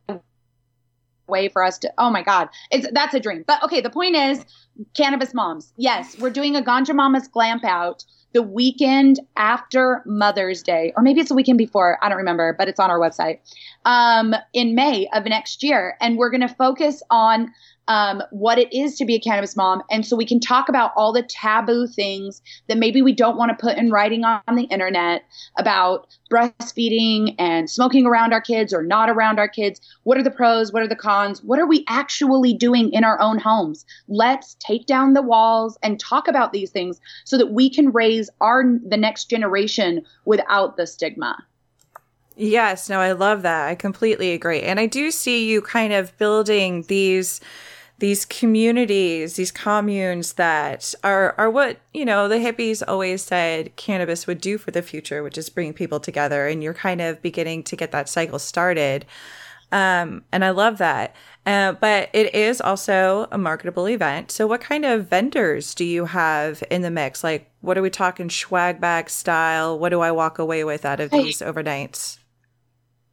way 1.27 1.47
for 1.47 1.63
us 1.63 1.77
to 1.79 1.91
oh 1.97 2.09
my 2.09 2.21
god 2.21 2.49
it's 2.69 2.85
that's 2.91 3.13
a 3.13 3.19
dream 3.19 3.45
but 3.47 3.63
okay 3.63 3.79
the 3.79 3.89
point 3.89 4.13
is 4.13 4.45
cannabis 4.93 5.33
moms 5.33 5.71
yes 5.77 6.19
we're 6.19 6.29
doing 6.29 6.55
a 6.57 6.61
ganja 6.61 6.93
mamas 6.93 7.29
glamp 7.29 7.63
out 7.63 8.03
the 8.33 8.41
weekend 8.41 9.19
after 9.35 10.01
mother's 10.05 10.63
day 10.63 10.91
or 10.95 11.03
maybe 11.03 11.19
it's 11.19 11.29
the 11.29 11.35
weekend 11.35 11.57
before 11.57 11.97
i 12.01 12.09
don't 12.09 12.17
remember 12.17 12.55
but 12.57 12.67
it's 12.67 12.79
on 12.79 12.89
our 12.89 12.99
website 12.99 13.39
um, 13.85 14.33
in 14.53 14.75
may 14.75 15.07
of 15.13 15.25
next 15.25 15.63
year. 15.63 15.97
And 15.99 16.17
we're 16.17 16.29
going 16.29 16.41
to 16.41 16.53
focus 16.53 17.01
on 17.09 17.51
um, 17.87 18.23
what 18.31 18.57
it 18.57 18.73
is 18.73 18.97
to 18.97 19.05
be 19.05 19.15
a 19.15 19.19
cannabis 19.19 19.55
mom. 19.55 19.83
And 19.91 20.05
so 20.05 20.15
we 20.15 20.25
can 20.25 20.39
talk 20.39 20.69
about 20.69 20.91
all 20.95 21.11
the 21.11 21.23
taboo 21.23 21.87
things 21.87 22.41
that 22.67 22.77
maybe 22.77 23.01
we 23.01 23.13
don't 23.13 23.37
want 23.37 23.49
to 23.49 23.61
put 23.61 23.77
in 23.77 23.91
writing 23.91 24.23
on 24.23 24.41
the 24.55 24.63
internet 24.63 25.23
about 25.57 26.07
breastfeeding 26.31 27.35
and 27.37 27.69
smoking 27.69 28.05
around 28.05 28.33
our 28.33 28.41
kids 28.41 28.73
or 28.73 28.83
not 28.83 29.09
around 29.09 29.39
our 29.39 29.47
kids. 29.47 29.81
What 30.03 30.17
are 30.17 30.23
the 30.23 30.31
pros? 30.31 30.71
What 30.71 30.83
are 30.83 30.87
the 30.87 30.95
cons? 30.95 31.43
What 31.43 31.59
are 31.59 31.67
we 31.67 31.83
actually 31.87 32.53
doing 32.53 32.91
in 32.93 33.03
our 33.03 33.19
own 33.19 33.37
homes? 33.37 33.85
Let's 34.07 34.55
take 34.59 34.85
down 34.85 35.13
the 35.13 35.21
walls 35.21 35.77
and 35.83 35.99
talk 35.99 36.27
about 36.27 36.53
these 36.53 36.71
things 36.71 37.01
so 37.25 37.37
that 37.37 37.51
we 37.51 37.69
can 37.69 37.91
raise 37.91 38.29
our 38.39 38.63
the 38.85 38.97
next 38.97 39.25
generation 39.25 40.05
without 40.25 40.77
the 40.77 40.87
stigma. 40.87 41.43
Yes, 42.35 42.89
no, 42.89 42.99
I 42.99 43.11
love 43.11 43.43
that. 43.43 43.67
I 43.67 43.75
completely 43.75 44.31
agree. 44.31 44.61
And 44.61 44.79
I 44.79 44.87
do 44.87 45.11
see 45.11 45.47
you 45.47 45.61
kind 45.61 45.93
of 45.93 46.17
building 46.17 46.83
these 46.87 47.39
these 48.03 48.25
communities, 48.25 49.37
these 49.37 49.49
communes 49.49 50.33
that 50.33 50.93
are 51.05 51.33
are 51.37 51.49
what, 51.49 51.77
you 51.93 52.03
know, 52.03 52.27
the 52.27 52.35
hippies 52.35 52.83
always 52.85 53.23
said 53.23 53.73
cannabis 53.77 54.27
would 54.27 54.41
do 54.41 54.57
for 54.57 54.71
the 54.71 54.81
future, 54.81 55.23
which 55.23 55.37
is 55.37 55.49
bring 55.49 55.71
people 55.71 56.01
together 56.01 56.45
and 56.45 56.61
you're 56.61 56.73
kind 56.73 56.99
of 56.99 57.21
beginning 57.21 57.63
to 57.63 57.77
get 57.77 57.93
that 57.93 58.09
cycle 58.09 58.39
started. 58.39 59.05
Um, 59.71 60.25
and 60.33 60.43
I 60.43 60.49
love 60.49 60.79
that. 60.79 61.15
Uh, 61.45 61.71
but 61.71 62.09
it 62.11 62.35
is 62.35 62.59
also 62.59 63.29
a 63.31 63.37
marketable 63.37 63.87
event. 63.87 64.31
So, 64.31 64.47
what 64.47 64.59
kind 64.59 64.83
of 64.83 65.07
vendors 65.07 65.73
do 65.73 65.85
you 65.85 66.03
have 66.03 66.61
in 66.69 66.81
the 66.81 66.91
mix? 66.91 67.23
Like, 67.23 67.49
what 67.61 67.77
are 67.77 67.81
we 67.81 67.89
talking 67.89 68.29
swag 68.29 68.81
bag 68.81 69.09
style? 69.09 69.79
What 69.79 69.89
do 69.89 70.01
I 70.01 70.11
walk 70.11 70.39
away 70.39 70.65
with 70.65 70.83
out 70.83 70.99
of 70.99 71.09
these 71.09 71.39
overnights? 71.39 72.17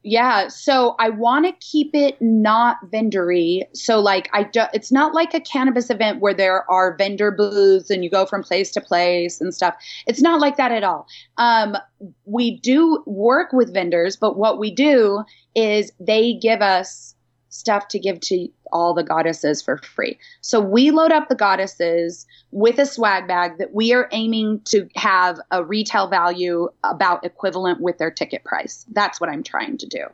Yeah, 0.03 0.49
so 0.49 0.95
I 0.99 1.11
want 1.11 1.45
to 1.45 1.53
keep 1.61 1.91
it 1.95 2.17
not 2.23 2.79
vendory. 2.91 3.65
So 3.75 4.01
like 4.01 4.31
I 4.33 4.45
do, 4.45 4.63
it's 4.73 4.91
not 4.91 5.15
like 5.15 5.35
a 5.35 5.41
cannabis 5.41 5.91
event 5.91 6.21
where 6.21 6.33
there 6.33 6.71
are 6.71 6.97
vendor 6.97 7.31
booths 7.31 7.91
and 7.91 8.03
you 8.03 8.09
go 8.09 8.25
from 8.25 8.43
place 8.43 8.71
to 8.73 8.81
place 8.81 9.43
and 9.43 9.55
stuff. 9.55 9.75
It's 10.07 10.23
not 10.23 10.41
like 10.41 10.57
that 10.57 10.73
at 10.73 10.85
all. 10.85 11.07
Um, 11.37 11.77
we 12.25 12.59
do 12.61 13.03
work 13.07 13.53
with 13.53 13.75
vendors, 13.75 14.17
but 14.17 14.39
what 14.39 14.59
we 14.59 14.75
do 14.75 15.23
is 15.55 15.93
they 16.01 16.33
give 16.33 16.63
us 16.63 17.15
stuff 17.51 17.89
to 17.89 17.99
give 17.99 18.21
to 18.21 18.49
all 18.73 18.95
the 18.95 19.03
goddesses 19.03 19.63
for 19.63 19.79
free. 19.79 20.19
So 20.41 20.61
we 20.61 20.91
load 20.91 21.13
up 21.13 21.29
the 21.29 21.35
goddesses 21.35 22.27
with 22.53 22.79
a 22.79 22.87
swag 22.87 23.29
bag 23.29 23.59
that 23.59 23.75
we 23.75 23.93
are 23.93 24.09
aiming 24.13 24.61
to 24.65 24.89
have 24.97 25.39
a 25.51 25.65
retail 25.65 26.09
value 26.09 26.69
about 26.85 27.25
equivalent 27.25 27.81
with 27.81 27.99
their 27.99 28.11
ticket 28.11 28.45
price. 28.45 28.85
That's 28.93 29.21
what 29.21 29.31
I'm 29.31 29.43
trying 29.43 29.79
to 29.79 29.87
do 29.87 30.07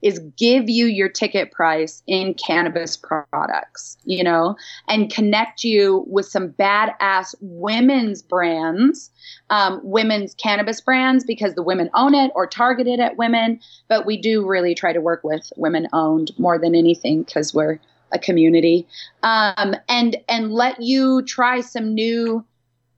is 0.00 0.18
give 0.36 0.68
you 0.68 0.86
your 0.86 1.08
ticket 1.08 1.52
price 1.52 2.02
in 2.06 2.34
cannabis 2.34 2.96
products, 2.96 3.96
you 4.04 4.24
know, 4.24 4.56
and 4.88 5.12
connect 5.12 5.64
you 5.64 6.04
with 6.08 6.26
some 6.26 6.50
badass 6.50 7.34
women's 7.40 8.22
brands, 8.22 9.10
um, 9.50 9.80
women's 9.82 10.34
cannabis 10.34 10.80
brands 10.80 11.24
because 11.24 11.54
the 11.54 11.62
women 11.62 11.90
own 11.94 12.14
it 12.14 12.32
or 12.34 12.46
targeted 12.46 13.00
at 13.00 13.16
women. 13.16 13.60
But 13.88 14.06
we 14.06 14.16
do 14.16 14.46
really 14.46 14.74
try 14.74 14.92
to 14.92 15.00
work 15.00 15.22
with 15.22 15.52
women 15.56 15.88
owned 15.92 16.32
more 16.38 16.58
than 16.58 16.74
anything 16.74 17.22
because 17.22 17.54
we're 17.54 17.78
a 18.12 18.18
community 18.18 18.86
um, 19.22 19.74
and 19.88 20.16
and 20.28 20.52
let 20.52 20.80
you 20.80 21.22
try 21.22 21.60
some 21.60 21.94
new 21.94 22.44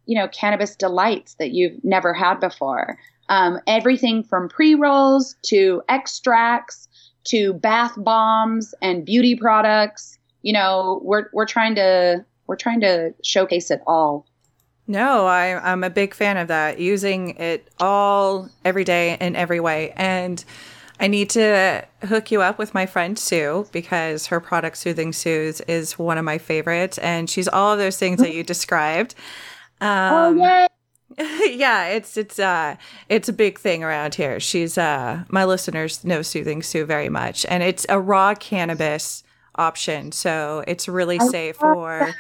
you 0.06 0.18
know 0.18 0.28
cannabis 0.28 0.76
delights 0.76 1.34
that 1.34 1.52
you've 1.52 1.82
never 1.84 2.12
had 2.12 2.40
before 2.40 2.98
um, 3.28 3.58
everything 3.66 4.22
from 4.22 4.48
pre-rolls 4.48 5.36
to 5.42 5.82
extracts 5.88 6.88
to 7.24 7.54
bath 7.54 7.94
bombs 7.96 8.74
and 8.82 9.04
beauty 9.04 9.34
products 9.34 10.18
you 10.42 10.52
know 10.52 11.00
we're 11.02 11.28
we're 11.32 11.46
trying 11.46 11.74
to 11.74 12.24
we're 12.46 12.56
trying 12.56 12.80
to 12.80 13.14
showcase 13.22 13.70
it 13.70 13.80
all 13.86 14.26
no, 14.86 15.26
I, 15.26 15.72
I'm 15.72 15.82
a 15.82 15.90
big 15.90 16.12
fan 16.12 16.36
of 16.36 16.48
that. 16.48 16.78
Using 16.78 17.30
it 17.36 17.68
all 17.80 18.50
every 18.64 18.84
day 18.84 19.16
in 19.18 19.34
every 19.34 19.60
way. 19.60 19.92
And 19.96 20.44
I 21.00 21.08
need 21.08 21.30
to 21.30 21.84
hook 22.04 22.30
you 22.30 22.42
up 22.42 22.58
with 22.58 22.72
my 22.72 22.86
friend 22.86 23.18
Sue 23.18 23.66
because 23.72 24.26
her 24.28 24.40
product 24.40 24.76
Soothing 24.76 25.12
Sue's 25.12 25.60
is 25.62 25.98
one 25.98 26.18
of 26.18 26.24
my 26.24 26.38
favorites, 26.38 26.98
and 26.98 27.28
she's 27.28 27.48
all 27.48 27.72
of 27.72 27.78
those 27.78 27.98
things 27.98 28.20
that 28.20 28.32
you 28.32 28.42
described. 28.44 29.14
Um, 29.80 30.38
oh 30.40 30.44
yay! 30.44 30.66
yeah, 31.56 31.86
it's 31.86 32.16
it's 32.16 32.38
uh 32.38 32.76
it's 33.08 33.28
a 33.28 33.32
big 33.32 33.58
thing 33.58 33.82
around 33.84 34.14
here. 34.14 34.40
She's 34.40 34.78
uh 34.78 35.24
my 35.28 35.44
listeners 35.44 36.04
know 36.04 36.22
Soothing 36.22 36.62
Sue 36.62 36.84
very 36.84 37.08
much, 37.08 37.44
and 37.46 37.62
it's 37.62 37.86
a 37.88 38.00
raw 38.00 38.34
cannabis 38.34 39.22
option, 39.56 40.12
so 40.12 40.64
it's 40.66 40.88
really 40.88 41.18
safe 41.18 41.56
for 41.56 42.14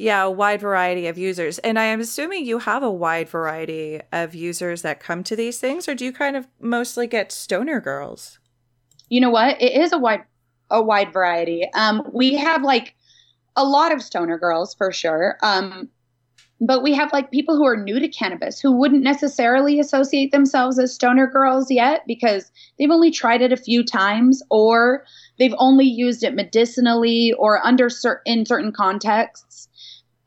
yeah, 0.00 0.22
a 0.22 0.30
wide 0.30 0.62
variety 0.62 1.08
of 1.08 1.18
users. 1.18 1.58
And 1.58 1.78
I 1.78 1.84
am 1.84 2.00
assuming 2.00 2.46
you 2.46 2.60
have 2.60 2.82
a 2.82 2.90
wide 2.90 3.28
variety 3.28 4.00
of 4.12 4.34
users 4.34 4.80
that 4.80 4.98
come 4.98 5.22
to 5.24 5.36
these 5.36 5.58
things, 5.60 5.86
or 5.86 5.94
do 5.94 6.06
you 6.06 6.12
kind 6.12 6.38
of 6.38 6.48
mostly 6.58 7.06
get 7.06 7.30
stoner 7.30 7.80
girls? 7.80 8.38
You 9.10 9.20
know 9.20 9.28
what? 9.28 9.60
It 9.60 9.78
is 9.78 9.92
a 9.92 9.98
wide 9.98 10.24
a 10.70 10.80
wide 10.80 11.12
variety. 11.12 11.68
Um, 11.74 12.08
we 12.14 12.34
have 12.36 12.62
like 12.62 12.94
a 13.56 13.64
lot 13.64 13.92
of 13.92 14.02
stoner 14.02 14.38
girls 14.38 14.74
for 14.74 14.90
sure. 14.90 15.36
Um, 15.42 15.90
but 16.62 16.82
we 16.82 16.94
have 16.94 17.12
like 17.12 17.30
people 17.30 17.58
who 17.58 17.66
are 17.66 17.76
new 17.76 18.00
to 18.00 18.08
cannabis 18.08 18.58
who 18.58 18.72
wouldn't 18.72 19.02
necessarily 19.02 19.80
associate 19.80 20.32
themselves 20.32 20.78
as 20.78 20.94
stoner 20.94 21.26
girls 21.26 21.70
yet 21.70 22.04
because 22.06 22.50
they've 22.78 22.90
only 22.90 23.10
tried 23.10 23.42
it 23.42 23.52
a 23.52 23.56
few 23.56 23.84
times 23.84 24.42
or 24.50 25.04
they've 25.38 25.54
only 25.58 25.86
used 25.86 26.22
it 26.22 26.34
medicinally 26.34 27.34
or 27.38 27.64
under 27.66 27.90
cer- 27.90 28.22
in 28.24 28.46
certain 28.46 28.72
contexts 28.72 29.68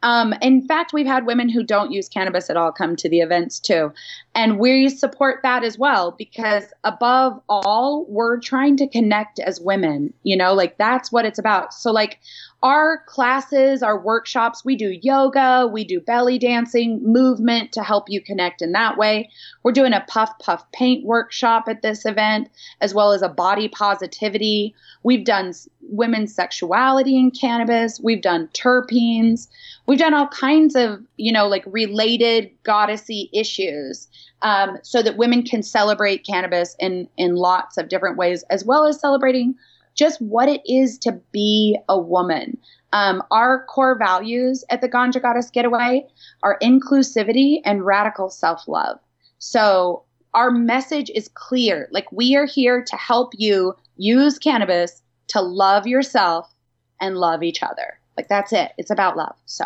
um, 0.03 0.33
in 0.41 0.67
fact, 0.67 0.91
we've 0.93 1.07
had 1.07 1.25
women 1.25 1.49
who 1.49 1.63
don't 1.63 1.91
use 1.91 2.09
cannabis 2.09 2.49
at 2.49 2.57
all 2.57 2.71
come 2.71 2.95
to 2.97 3.09
the 3.09 3.21
events 3.21 3.59
too. 3.59 3.91
And 4.35 4.59
we 4.59 4.89
support 4.89 5.39
that 5.43 5.63
as 5.63 5.77
well 5.77 6.11
because, 6.11 6.65
above 6.83 7.41
all, 7.47 8.05
we're 8.09 8.39
trying 8.39 8.75
to 8.77 8.87
connect 8.87 9.39
as 9.39 9.61
women, 9.61 10.13
you 10.23 10.35
know, 10.35 10.53
like 10.53 10.77
that's 10.77 11.11
what 11.11 11.25
it's 11.25 11.39
about. 11.39 11.73
So, 11.73 11.91
like, 11.91 12.19
our 12.63 13.03
classes, 13.07 13.83
our 13.83 13.99
workshops, 13.99 14.63
we 14.63 14.77
do 14.77 14.97
yoga, 15.01 15.69
we 15.71 15.83
do 15.83 15.99
belly 15.99 16.39
dancing, 16.39 17.01
movement 17.03 17.73
to 17.73 17.83
help 17.83 18.09
you 18.09 18.21
connect 18.21 18.61
in 18.61 18.71
that 18.71 18.97
way. 18.97 19.29
We're 19.63 19.73
doing 19.73 19.91
a 19.91 20.05
puff 20.07 20.31
puff 20.39 20.63
paint 20.71 21.05
workshop 21.05 21.65
at 21.67 21.81
this 21.81 22.05
event, 22.05 22.49
as 22.79 22.93
well 22.93 23.11
as 23.11 23.21
a 23.21 23.27
body 23.27 23.67
positivity. 23.67 24.73
We've 25.03 25.25
done 25.25 25.53
women's 25.81 26.33
sexuality 26.33 27.19
in 27.19 27.31
cannabis, 27.31 27.99
we've 28.01 28.21
done 28.21 28.47
terpenes, 28.53 29.49
we've 29.85 29.99
done 29.99 30.13
all 30.13 30.29
kinds 30.29 30.75
of, 30.75 31.01
you 31.17 31.33
know, 31.33 31.49
like 31.49 31.65
related 31.67 32.49
goddessy 32.63 33.29
issues. 33.33 34.07
Um, 34.41 34.77
so 34.83 35.01
that 35.01 35.15
women 35.15 35.43
can 35.43 35.63
celebrate 35.63 36.25
cannabis 36.25 36.75
in 36.79 37.07
in 37.17 37.35
lots 37.35 37.77
of 37.77 37.87
different 37.87 38.17
ways, 38.17 38.43
as 38.49 38.65
well 38.65 38.85
as 38.85 38.99
celebrating 38.99 39.55
just 39.95 40.21
what 40.21 40.49
it 40.49 40.61
is 40.65 40.97
to 40.99 41.13
be 41.31 41.77
a 41.89 41.99
woman. 41.99 42.57
Um, 42.91 43.23
our 43.31 43.65
core 43.65 43.97
values 43.97 44.63
at 44.69 44.81
the 44.81 44.89
Ganja 44.89 45.21
Goddess 45.21 45.49
Getaway 45.49 46.05
are 46.43 46.59
inclusivity 46.61 47.61
and 47.65 47.85
radical 47.85 48.29
self 48.29 48.67
love. 48.67 48.99
So 49.39 50.03
our 50.33 50.51
message 50.51 51.11
is 51.13 51.29
clear. 51.33 51.87
Like 51.91 52.11
we 52.11 52.35
are 52.35 52.45
here 52.45 52.83
to 52.83 52.95
help 52.95 53.33
you 53.35 53.75
use 53.97 54.39
cannabis 54.39 55.01
to 55.29 55.41
love 55.41 55.87
yourself 55.87 56.53
and 57.01 57.17
love 57.17 57.43
each 57.43 57.63
other. 57.63 57.99
Like 58.17 58.27
that's 58.27 58.53
it. 58.53 58.71
It's 58.77 58.91
about 58.91 59.17
love. 59.17 59.35
So 59.45 59.65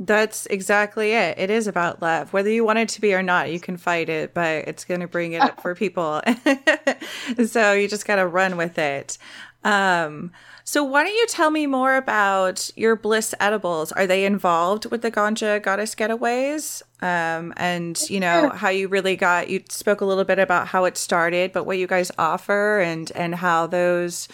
that's 0.00 0.46
exactly 0.46 1.12
it. 1.12 1.38
It 1.38 1.50
is 1.50 1.66
about 1.66 2.00
love. 2.00 2.32
Whether 2.32 2.50
you 2.50 2.64
want 2.64 2.78
it 2.78 2.88
to 2.90 3.00
be 3.00 3.14
or 3.14 3.22
not, 3.22 3.50
you 3.50 3.58
can 3.58 3.76
fight 3.76 4.08
it, 4.08 4.32
but 4.32 4.68
it's 4.68 4.84
going 4.84 5.00
to 5.00 5.08
bring 5.08 5.32
it 5.32 5.42
up 5.42 5.60
for 5.60 5.74
people. 5.76 6.22
so 7.46 7.72
you 7.72 7.88
just 7.88 8.06
got 8.06 8.16
to 8.16 8.26
run 8.26 8.56
with 8.56 8.78
it. 8.78 9.18
Um, 9.64 10.30
so 10.62 10.84
why 10.84 11.02
don't 11.02 11.14
you 11.14 11.26
tell 11.28 11.50
me 11.50 11.66
more 11.66 11.96
about 11.96 12.70
your 12.76 12.94
Bliss 12.94 13.34
edibles? 13.40 13.90
Are 13.92 14.06
they 14.06 14.24
involved 14.24 14.86
with 14.86 15.02
the 15.02 15.10
Ganja 15.10 15.62
Goddess 15.62 15.94
Getaways? 15.94 16.82
Um, 17.02 17.52
and 17.56 17.98
you 18.08 18.20
know 18.20 18.50
how 18.50 18.68
you 18.68 18.88
really 18.88 19.16
got. 19.16 19.48
You 19.48 19.64
spoke 19.68 20.00
a 20.00 20.04
little 20.04 20.24
bit 20.24 20.38
about 20.38 20.68
how 20.68 20.84
it 20.84 20.96
started, 20.96 21.52
but 21.52 21.64
what 21.64 21.78
you 21.78 21.86
guys 21.86 22.12
offer 22.18 22.80
and 22.80 23.10
and 23.12 23.34
how 23.36 23.66
those 23.66 24.28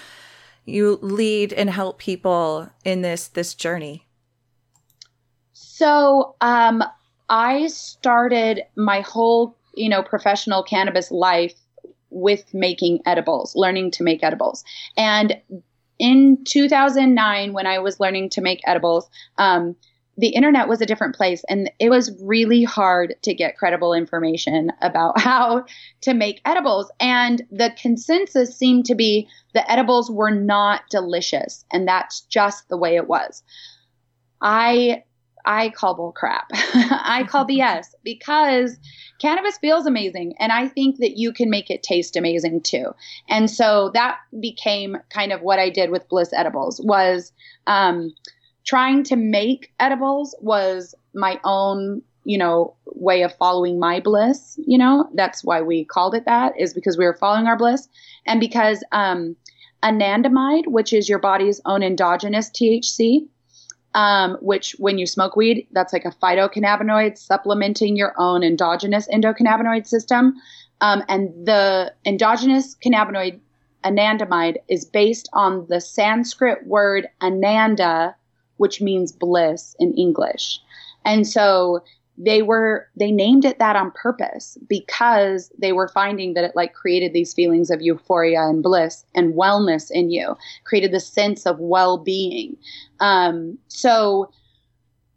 you 0.65 0.99
lead 1.03 1.53
and 1.53 1.71
help 1.71 1.99
people 1.99 2.69
in 2.85 3.03
this 3.03 3.29
this 3.29 3.55
journey. 3.55 4.07
So 5.85 6.35
um, 6.41 6.83
I 7.29 7.67
started 7.67 8.63
my 8.75 9.01
whole 9.03 9.55
you 9.75 9.91
know 9.91 10.03
professional 10.03 10.63
cannabis 10.63 11.11
life 11.11 11.53
with 12.09 12.55
making 12.55 13.01
edibles, 13.05 13.55
learning 13.55 13.91
to 13.91 14.03
make 14.03 14.25
edibles. 14.25 14.65
And 14.97 15.39
in 15.99 16.43
2009, 16.45 17.53
when 17.53 17.67
I 17.67 17.81
was 17.81 18.01
learning 18.01 18.31
to 18.31 18.41
make 18.41 18.63
edibles, 18.65 19.11
um, 19.37 19.77
the 20.17 20.29
internet 20.29 20.69
was 20.69 20.81
a 20.81 20.87
different 20.87 21.17
place 21.17 21.45
and 21.51 21.71
it 21.79 21.91
was 21.91 22.17
really 22.23 22.65
hard 22.65 23.17
to 23.21 23.35
get 23.35 23.59
credible 23.59 23.93
information 23.93 24.73
about 24.81 25.21
how 25.21 25.67
to 26.01 26.15
make 26.15 26.41
edibles. 26.47 26.91
And 26.99 27.43
the 27.51 27.75
consensus 27.77 28.57
seemed 28.57 28.87
to 28.87 28.95
be 28.95 29.29
the 29.53 29.71
edibles 29.71 30.11
were 30.11 30.31
not 30.31 30.81
delicious. 30.89 31.67
And 31.71 31.87
that's 31.87 32.23
just 32.23 32.71
the 32.71 32.79
way 32.79 32.97
it 32.97 33.07
was. 33.07 33.43
I 34.41 35.03
I 35.47 35.71
call 35.71 35.95
bull 35.95 36.13
crap. 36.13 36.47
I 36.55 37.25
call 37.29 37.47
BS 37.47 37.87
because 38.03 38.79
cannabis 39.21 39.59
feels 39.59 39.87
amazing. 39.87 40.35
And 40.39 40.53
I 40.53 40.69
think 40.69 40.99
that 40.99 41.19
you 41.19 41.33
can 41.33 41.51
make 41.51 41.71
it 41.71 41.83
taste 41.83 42.17
amazing 42.17 42.63
too. 42.63 42.95
And 43.29 43.51
so 43.51 43.91
that 43.95 44.19
became 44.41 44.97
kind 45.11 45.33
of 45.33 45.43
what 45.43 45.59
I 45.59 45.71
did 45.71 45.91
with 45.91 46.09
Bliss 46.09 46.33
Edibles 46.33 46.81
was 46.83 47.33
um, 47.67 48.15
trying 48.65 49.05
to 49.05 49.17
make 49.17 49.73
edibles 49.79 50.35
was 50.41 50.95
my 51.15 51.39
own 51.45 52.03
you 52.25 52.39
know, 52.39 52.75
way 52.87 53.23
of 53.23 53.35
following 53.37 53.79
my 53.79 54.01
bliss, 54.01 54.59
you 54.67 54.79
know, 54.79 55.09
that's 55.15 55.45
why 55.45 55.61
we 55.61 55.85
called 55.85 56.15
it 56.15 56.25
that, 56.25 56.59
is 56.59 56.73
because 56.73 56.97
we 56.97 57.05
were 57.05 57.19
following 57.21 57.47
our 57.47 57.57
bliss. 57.57 57.87
And 58.27 58.41
because 58.41 58.83
um, 58.93 59.37
anandamide, 59.83 60.67
which 60.67 60.93
is 60.93 61.09
your 61.09 61.19
body's 61.19 61.61
own 61.67 61.83
endogenous 61.83 62.49
THC, 62.51 63.27
um, 63.95 64.37
which 64.41 64.75
when 64.79 64.99
you 64.99 65.07
smoke 65.07 65.37
weed, 65.37 65.67
that's 65.73 65.93
like 65.93 66.05
a 66.05 66.11
phytocannabinoid 66.11 67.17
supplementing 67.17 67.97
your 67.97 68.15
own 68.19 68.43
endogenous 68.43 69.09
endocannabinoid 69.09 69.87
system. 69.87 70.35
Um, 70.81 71.03
and 71.09 71.31
the 71.47 71.93
endogenous 72.05 72.75
cannabinoid 72.75 73.39
anandamide 73.85 74.57
is 74.69 74.85
based 74.85 75.29
on 75.33 75.67
the 75.69 75.81
Sanskrit 75.81 76.67
word 76.67 77.09
ananda, 77.23 78.17
which 78.57 78.81
means 78.81 79.13
bliss 79.13 79.77
in 79.79 79.95
English. 79.95 80.61
And 81.05 81.27
so 81.27 81.83
they 82.17 82.43
were 82.43 82.89
they 82.97 83.11
named 83.11 83.45
it 83.45 83.59
that 83.59 83.77
on 83.77 83.91
purpose 83.91 84.57
because 84.69 85.51
they 85.59 85.73
were 85.73 85.89
finding 85.89 86.35
that 86.35 86.45
it 86.45 86.55
like 86.55 86.73
created 86.73 87.13
these 87.13 87.35
feelings 87.35 87.71
of 87.71 87.83
euphoria 87.83 88.43
and 88.43 88.63
bliss 88.63 89.05
and 89.15 89.35
wellness 89.35 89.91
in 89.91 90.11
you 90.11 90.37
created 90.65 90.93
the 90.93 91.01
sense 91.01 91.47
of 91.47 91.59
well-being. 91.59 92.57
Um, 93.01 93.59
so 93.69 94.31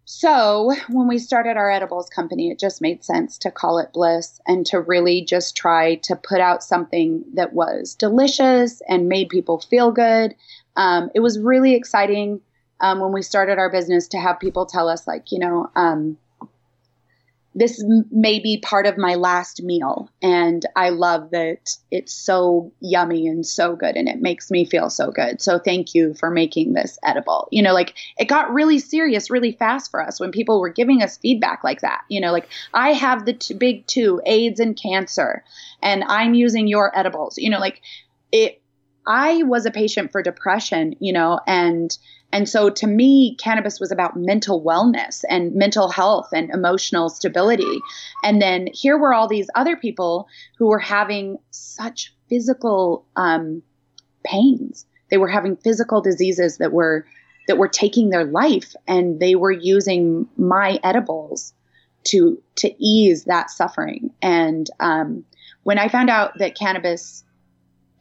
so 0.06 0.74
when 0.90 1.08
we 1.08 1.20
started 1.20 1.58
our 1.58 1.70
edibles 1.70 2.10
company 2.10 2.50
it 2.50 2.58
just 2.58 2.82
made 2.82 3.04
sense 3.04 3.38
to 3.40 3.52
call 3.52 3.78
it 3.78 3.94
bliss 3.94 4.40
and 4.48 4.66
to 4.66 4.80
really 4.80 5.24
just 5.24 5.56
try 5.56 5.96
to 5.96 6.16
put 6.16 6.40
out 6.40 6.64
something 6.64 7.24
that 7.34 7.54
was 7.54 7.94
delicious 7.94 8.82
and 8.88 9.10
made 9.10 9.30
people 9.30 9.60
feel 9.60 9.92
good. 9.92 10.34
Um, 10.78 11.10
it 11.14 11.20
was 11.20 11.40
really 11.40 11.76
exciting 11.76 12.42
um, 12.80 13.00
when 13.00 13.12
we 13.12 13.22
started 13.22 13.58
our 13.58 13.72
business 13.72 14.08
to 14.10 14.20
have 14.20 14.40
people 14.40 14.66
tell 14.66 14.90
us 14.90 15.06
like 15.06 15.32
you 15.32 15.38
know 15.38 15.70
um, 15.76 16.18
this 17.58 17.84
may 18.12 18.40
be 18.40 18.60
part 18.60 18.86
of 18.86 18.98
my 18.98 19.16
last 19.16 19.64
meal 19.64 20.10
and 20.22 20.66
i 20.76 20.90
love 20.90 21.32
that 21.32 21.76
it's 21.92 22.14
so 22.14 22.72
yummy 22.80 23.28
and 23.28 23.46
so 23.46 23.76
good 23.76 23.96
and 23.96 24.08
it 24.08 24.22
makes 24.22 24.52
me 24.52 24.66
feel 24.66 24.90
so 24.90 25.12
good. 25.12 25.42
So 25.42 25.58
thank 25.58 25.96
you 25.96 26.14
for 26.14 26.30
making 26.30 26.74
this 26.74 27.00
edible. 27.04 27.48
You 27.52 27.64
know 27.64 27.74
like 27.74 27.96
it 28.18 28.26
got 28.26 28.54
really 28.54 28.80
serious 28.80 29.30
really 29.30 29.52
fast 29.52 29.92
for 29.92 30.02
us 30.02 30.20
when 30.20 30.32
people 30.32 30.60
were 30.60 30.70
giving 30.70 31.02
us 31.02 31.18
feedback 31.18 31.64
like 31.64 31.82
that. 31.82 32.04
You 32.10 32.22
know 32.22 32.32
like 32.32 32.48
i 32.74 32.94
have 32.94 33.26
the 33.26 33.34
t- 33.34 33.54
big 33.54 33.88
two 33.88 34.22
aids 34.26 34.60
and 34.60 34.80
cancer 34.80 35.44
and 35.82 36.04
i'm 36.04 36.34
using 36.34 36.68
your 36.68 36.98
edibles. 36.98 37.38
You 37.38 37.50
know 37.50 37.60
like 37.60 37.82
it 38.32 38.62
i 39.06 39.44
was 39.44 39.66
a 39.66 39.72
patient 39.72 40.12
for 40.12 40.22
depression 40.22 40.96
you 41.00 41.14
know 41.14 41.40
and 41.48 41.98
and 42.34 42.48
so 42.48 42.70
to 42.70 42.88
me, 42.88 43.36
cannabis 43.36 43.80
was 43.80 43.92
about 43.92 44.18
mental 44.18 44.62
wellness 44.62 45.24
and 45.30 45.54
mental 45.56 45.90
health 45.90 46.30
and 46.34 46.50
emotional 46.50 47.10
stability. 47.10 47.80
And 48.24 48.42
then 48.42 48.68
here 48.74 48.98
were 48.98 49.14
all 49.14 49.28
these 49.28 49.50
other 49.56 49.78
people 49.78 50.28
who 50.58 50.68
were 50.68 50.80
having 50.80 51.38
such 51.52 52.14
physical 52.30 53.06
um, 53.16 53.64
pains. 54.26 54.86
They 55.10 55.18
were 55.18 55.30
having 55.30 55.56
physical 55.56 56.02
diseases 56.02 56.58
that 56.58 56.74
were 56.74 57.06
that 57.48 57.58
were 57.58 57.70
taking 57.70 58.10
their 58.10 58.26
life, 58.26 58.76
and 58.90 59.22
they 59.22 59.36
were 59.36 59.52
using 59.52 60.28
my 60.36 60.80
edibles 60.84 61.54
to 62.06 62.42
to 62.56 62.74
ease 62.78 63.24
that 63.24 63.50
suffering. 63.50 64.12
And 64.22 64.70
um, 64.82 65.24
when 65.64 65.80
I 65.80 65.88
found 65.88 66.10
out 66.10 66.38
that 66.40 66.58
cannabis 66.58 67.24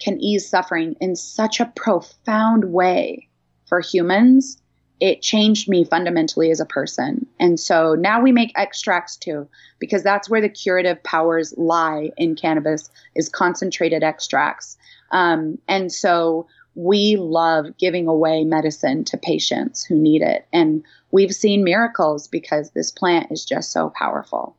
can 0.00 0.20
ease 0.20 0.48
suffering 0.48 0.96
in 1.00 1.14
such 1.14 1.60
a 1.60 1.72
profound 1.76 2.64
way 2.66 3.28
for 3.66 3.80
humans, 3.80 4.60
it 4.98 5.20
changed 5.20 5.68
me 5.68 5.84
fundamentally 5.84 6.50
as 6.50 6.60
a 6.60 6.66
person. 6.66 7.26
And 7.38 7.60
so 7.60 7.94
now 7.94 8.22
we 8.22 8.32
make 8.32 8.52
extracts 8.56 9.16
too, 9.16 9.46
because 9.78 10.02
that's 10.02 10.30
where 10.30 10.40
the 10.40 10.48
curative 10.48 11.02
powers 11.02 11.52
lie 11.56 12.10
in 12.16 12.34
cannabis 12.34 12.88
is 13.14 13.28
concentrated 13.28 14.02
extracts. 14.02 14.78
Um, 15.10 15.58
and 15.68 15.92
so 15.92 16.46
we 16.74 17.16
love 17.16 17.76
giving 17.78 18.06
away 18.06 18.44
medicine 18.44 19.04
to 19.04 19.16
patients 19.16 19.84
who 19.84 19.96
need 19.96 20.22
it. 20.22 20.46
And 20.52 20.82
we've 21.10 21.34
seen 21.34 21.64
miracles 21.64 22.28
because 22.28 22.70
this 22.70 22.90
plant 22.90 23.30
is 23.30 23.44
just 23.44 23.72
so 23.72 23.92
powerful. 23.98 24.56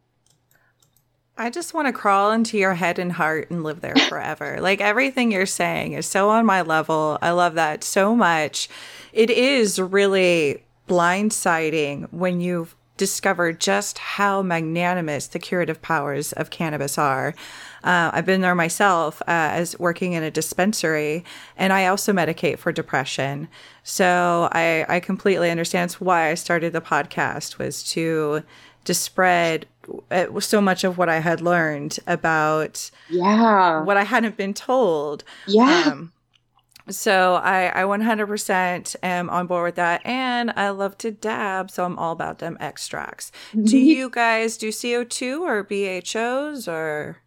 I 1.40 1.52
just 1.52 1.74
want 1.74 1.88
to 1.88 1.94
crawl 1.94 2.32
into 2.32 2.58
your 2.58 2.74
head 2.74 2.98
and 2.98 3.12
heart 3.12 3.52
and 3.52 3.64
live 3.64 3.82
there 3.82 3.96
forever. 3.96 4.58
like 4.62 4.82
everything 4.82 5.32
you're 5.32 5.46
saying 5.46 5.94
is 5.94 6.08
so 6.08 6.30
on 6.30 6.46
my 6.46 6.64
level. 6.64 7.20
I 7.22 7.32
love 7.32 7.54
that 7.54 7.84
so 7.84 8.16
much. 8.16 8.68
It 9.14 9.30
is 9.30 9.80
really 9.80 10.64
blindsiding 10.88 12.12
when 12.12 12.42
you've 12.42 12.76
discovered 12.98 13.60
just 13.60 14.00
how 14.00 14.42
magnanimous 14.42 15.28
the 15.28 15.38
curative 15.38 15.82
powers 15.82 16.34
of 16.34 16.50
cannabis 16.50 16.98
are. 16.98 17.36
Uh, 17.84 18.10
I've 18.12 18.26
been 18.26 18.42
there 18.42 18.56
myself 18.56 19.22
uh, 19.22 19.26
as 19.28 19.78
working 19.78 20.14
in 20.14 20.24
a 20.24 20.32
dispensary, 20.32 21.24
and 21.56 21.72
I 21.72 21.86
also 21.86 22.12
medicate 22.12 22.58
for 22.58 22.72
depression. 22.72 23.48
So 23.84 24.50
I, 24.52 24.86
I 24.90 25.00
completely 25.00 25.52
understand. 25.52 25.92
That's 25.92 26.02
why 26.02 26.30
I 26.30 26.34
started 26.34 26.74
the 26.74 26.82
podcast 26.82 27.60
was 27.60 27.84
to 27.92 28.44
to 28.88 28.94
spread 28.94 29.68
uh, 30.10 30.40
so 30.40 30.60
much 30.60 30.84
of 30.84 30.98
what 30.98 31.10
I 31.10 31.20
had 31.20 31.42
learned 31.42 32.00
about 32.08 32.90
yeah 33.10 33.84
what 33.84 33.98
I 33.98 34.04
hadn't 34.04 34.38
been 34.38 34.54
told. 34.54 35.24
Yeah. 35.46 35.84
Um, 35.88 36.14
so 36.90 37.36
I, 37.36 37.82
I 37.82 37.84
100% 37.84 38.96
am 39.04 39.30
on 39.30 39.48
board 39.48 39.66
with 39.66 39.76
that. 39.76 40.06
And 40.06 40.52
I 40.56 40.70
love 40.70 40.98
to 41.00 41.12
dab. 41.12 41.70
So 41.70 41.84
I'm 41.84 42.00
all 42.00 42.14
about 42.14 42.40
them 42.40 42.58
extracts. 42.60 43.32
do 43.64 43.78
you 43.78 44.10
guys 44.10 44.58
do 44.58 44.70
CO2 44.70 45.42
or 45.42 45.64
BHOs 45.64 46.68
or? 46.68 47.18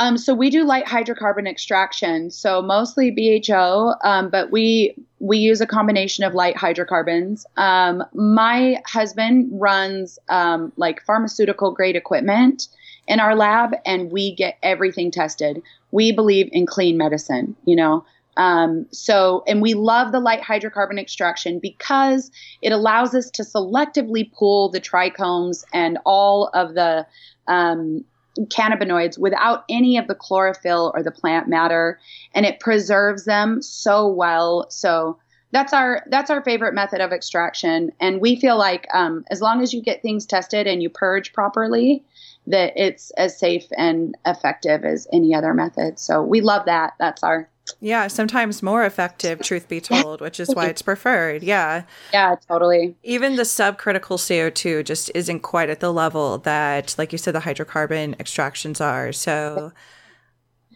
Um, 0.00 0.16
so 0.16 0.32
we 0.32 0.48
do 0.48 0.64
light 0.64 0.86
hydrocarbon 0.86 1.46
extraction. 1.46 2.30
So 2.30 2.62
mostly 2.62 3.10
BHO, 3.10 3.94
um, 4.02 4.30
but 4.30 4.50
we 4.50 4.96
we 5.18 5.36
use 5.36 5.60
a 5.60 5.66
combination 5.66 6.24
of 6.24 6.32
light 6.34 6.56
hydrocarbons. 6.56 7.44
Um, 7.58 8.02
my 8.14 8.80
husband 8.86 9.50
runs 9.52 10.18
um, 10.30 10.72
like 10.76 11.04
pharmaceutical 11.04 11.72
grade 11.72 11.96
equipment 11.96 12.68
in 13.06 13.20
our 13.20 13.36
lab, 13.36 13.74
and 13.84 14.10
we 14.10 14.34
get 14.34 14.56
everything 14.62 15.10
tested. 15.10 15.60
We 15.90 16.12
believe 16.12 16.48
in 16.50 16.64
clean 16.64 16.96
medicine. 16.96 17.54
You 17.66 17.76
know, 17.76 18.04
um, 18.38 18.86
so, 18.90 19.44
and 19.46 19.60
we 19.60 19.74
love 19.74 20.12
the 20.12 20.20
light 20.20 20.40
hydrocarbon 20.40 20.98
extraction 20.98 21.58
because 21.58 22.30
it 22.62 22.72
allows 22.72 23.14
us 23.14 23.30
to 23.32 23.42
selectively 23.42 24.32
pull 24.32 24.70
the 24.70 24.80
trichomes 24.80 25.62
and 25.74 25.98
all 26.06 26.48
of 26.54 26.72
the 26.74 27.06
um, 27.48 28.04
cannabinoids 28.46 29.18
without 29.18 29.64
any 29.68 29.96
of 29.98 30.06
the 30.06 30.14
chlorophyll 30.14 30.92
or 30.94 31.02
the 31.02 31.10
plant 31.10 31.48
matter, 31.48 31.98
and 32.34 32.46
it 32.46 32.60
preserves 32.60 33.24
them 33.24 33.62
so 33.62 34.08
well. 34.08 34.66
So 34.70 35.18
that's 35.52 35.72
our 35.72 36.02
that's 36.08 36.30
our 36.30 36.42
favorite 36.42 36.74
method 36.74 37.00
of 37.00 37.12
extraction, 37.12 37.90
and 38.00 38.20
we 38.20 38.36
feel 38.36 38.56
like 38.56 38.86
um, 38.94 39.24
as 39.30 39.40
long 39.40 39.62
as 39.62 39.74
you 39.74 39.82
get 39.82 40.02
things 40.02 40.26
tested 40.26 40.66
and 40.66 40.82
you 40.82 40.88
purge 40.88 41.32
properly, 41.32 42.04
that 42.46 42.72
it's 42.76 43.10
as 43.12 43.38
safe 43.38 43.66
and 43.76 44.16
effective 44.26 44.84
as 44.84 45.06
any 45.12 45.34
other 45.34 45.54
method. 45.54 45.98
So 45.98 46.22
we 46.22 46.40
love 46.40 46.66
that. 46.66 46.94
That's 46.98 47.22
our 47.22 47.48
yeah, 47.80 48.06
sometimes 48.08 48.62
more 48.62 48.84
effective, 48.84 49.40
truth 49.40 49.68
be 49.68 49.80
told, 49.80 50.20
which 50.20 50.40
is 50.40 50.54
why 50.54 50.66
it's 50.66 50.82
preferred. 50.82 51.42
Yeah. 51.42 51.84
Yeah, 52.12 52.36
totally. 52.48 52.96
Even 53.02 53.36
the 53.36 53.42
subcritical 53.42 54.18
CO2 54.18 54.84
just 54.84 55.10
isn't 55.14 55.40
quite 55.40 55.70
at 55.70 55.80
the 55.80 55.92
level 55.92 56.38
that, 56.38 56.94
like 56.98 57.12
you 57.12 57.18
said, 57.18 57.34
the 57.34 57.40
hydrocarbon 57.40 58.18
extractions 58.20 58.80
are. 58.80 59.12
So. 59.12 59.72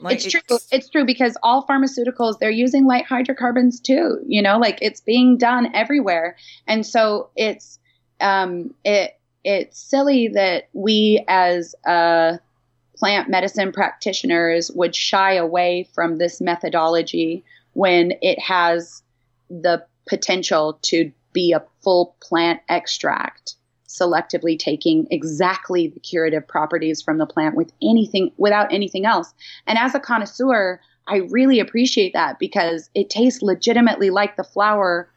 Like, 0.00 0.16
it's, 0.16 0.26
it's 0.26 0.44
true. 0.46 0.58
It's 0.72 0.88
true 0.90 1.04
because 1.04 1.36
all 1.42 1.64
pharmaceuticals 1.66 2.38
they're 2.40 2.50
using 2.50 2.84
light 2.84 3.06
hydrocarbons 3.06 3.80
too. 3.80 4.18
You 4.26 4.42
know, 4.42 4.58
like 4.58 4.78
it's 4.82 5.00
being 5.00 5.38
done 5.38 5.72
everywhere, 5.72 6.36
and 6.66 6.84
so 6.84 7.30
it's 7.36 7.78
um, 8.20 8.74
it 8.84 9.18
it's 9.44 9.78
silly 9.78 10.28
that 10.28 10.68
we 10.72 11.24
as 11.28 11.74
a 11.86 12.40
plant 12.96 13.28
medicine 13.28 13.72
practitioners 13.72 14.70
would 14.74 14.94
shy 14.94 15.34
away 15.34 15.88
from 15.94 16.16
this 16.16 16.40
methodology 16.40 17.44
when 17.72 18.12
it 18.22 18.38
has 18.38 19.02
the 19.50 19.84
potential 20.06 20.78
to 20.82 21.10
be 21.32 21.52
a 21.52 21.64
full 21.82 22.14
plant 22.20 22.60
extract 22.68 23.56
selectively 23.88 24.58
taking 24.58 25.06
exactly 25.10 25.86
the 25.86 26.00
curative 26.00 26.46
properties 26.46 27.00
from 27.00 27.18
the 27.18 27.26
plant 27.26 27.54
with 27.54 27.72
anything 27.82 28.32
without 28.38 28.72
anything 28.72 29.06
else. 29.06 29.32
And 29.66 29.78
as 29.78 29.94
a 29.94 30.00
connoisseur 30.00 30.80
i 31.06 31.16
really 31.30 31.60
appreciate 31.60 32.12
that 32.14 32.38
because 32.38 32.88
it 32.94 33.10
tastes 33.10 33.42
legitimately 33.42 34.10
like 34.10 34.36
the 34.36 34.44
flower 34.44 35.08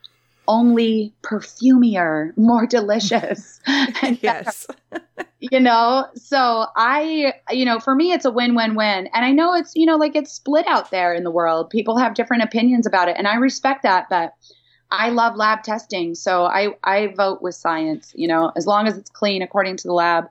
only 0.48 1.14
perfumier, 1.24 2.36
more 2.38 2.66
delicious. 2.66 3.60
yes. 4.22 4.68
you 5.40 5.60
know, 5.60 6.08
so 6.16 6.68
I, 6.76 7.34
you 7.52 7.66
know, 7.66 7.80
for 7.80 7.96
me, 7.96 8.12
it's 8.12 8.26
a 8.26 8.32
win 8.32 8.56
win 8.56 8.76
win. 8.76 9.08
And 9.14 9.26
I 9.26 9.32
know 9.32 9.54
it's, 9.54 9.74
you 9.76 9.86
know, 9.86 9.98
like 9.98 10.16
it's 10.16 10.32
split 10.32 10.66
out 10.68 10.92
there 10.92 11.14
in 11.14 11.24
the 11.24 11.32
world. 11.32 11.70
People 11.70 11.98
have 11.98 12.14
different 12.14 12.44
opinions 12.44 12.86
about 12.86 13.10
it. 13.10 13.16
And 13.18 13.28
I 13.28 13.36
respect 13.36 13.84
that. 13.84 14.08
But 14.10 14.34
I 14.92 15.10
love 15.10 15.36
lab 15.36 15.64
testing. 15.64 16.16
So 16.16 16.46
I, 16.46 16.70
I 16.84 17.08
vote 17.08 17.42
with 17.42 17.56
science, 17.56 18.14
you 18.16 18.28
know, 18.28 18.52
as 18.56 18.66
long 18.66 18.88
as 18.88 18.98
it's 18.98 19.10
clean 19.10 19.42
according 19.42 19.78
to 19.78 19.88
the 19.88 19.94
lab, 19.94 20.26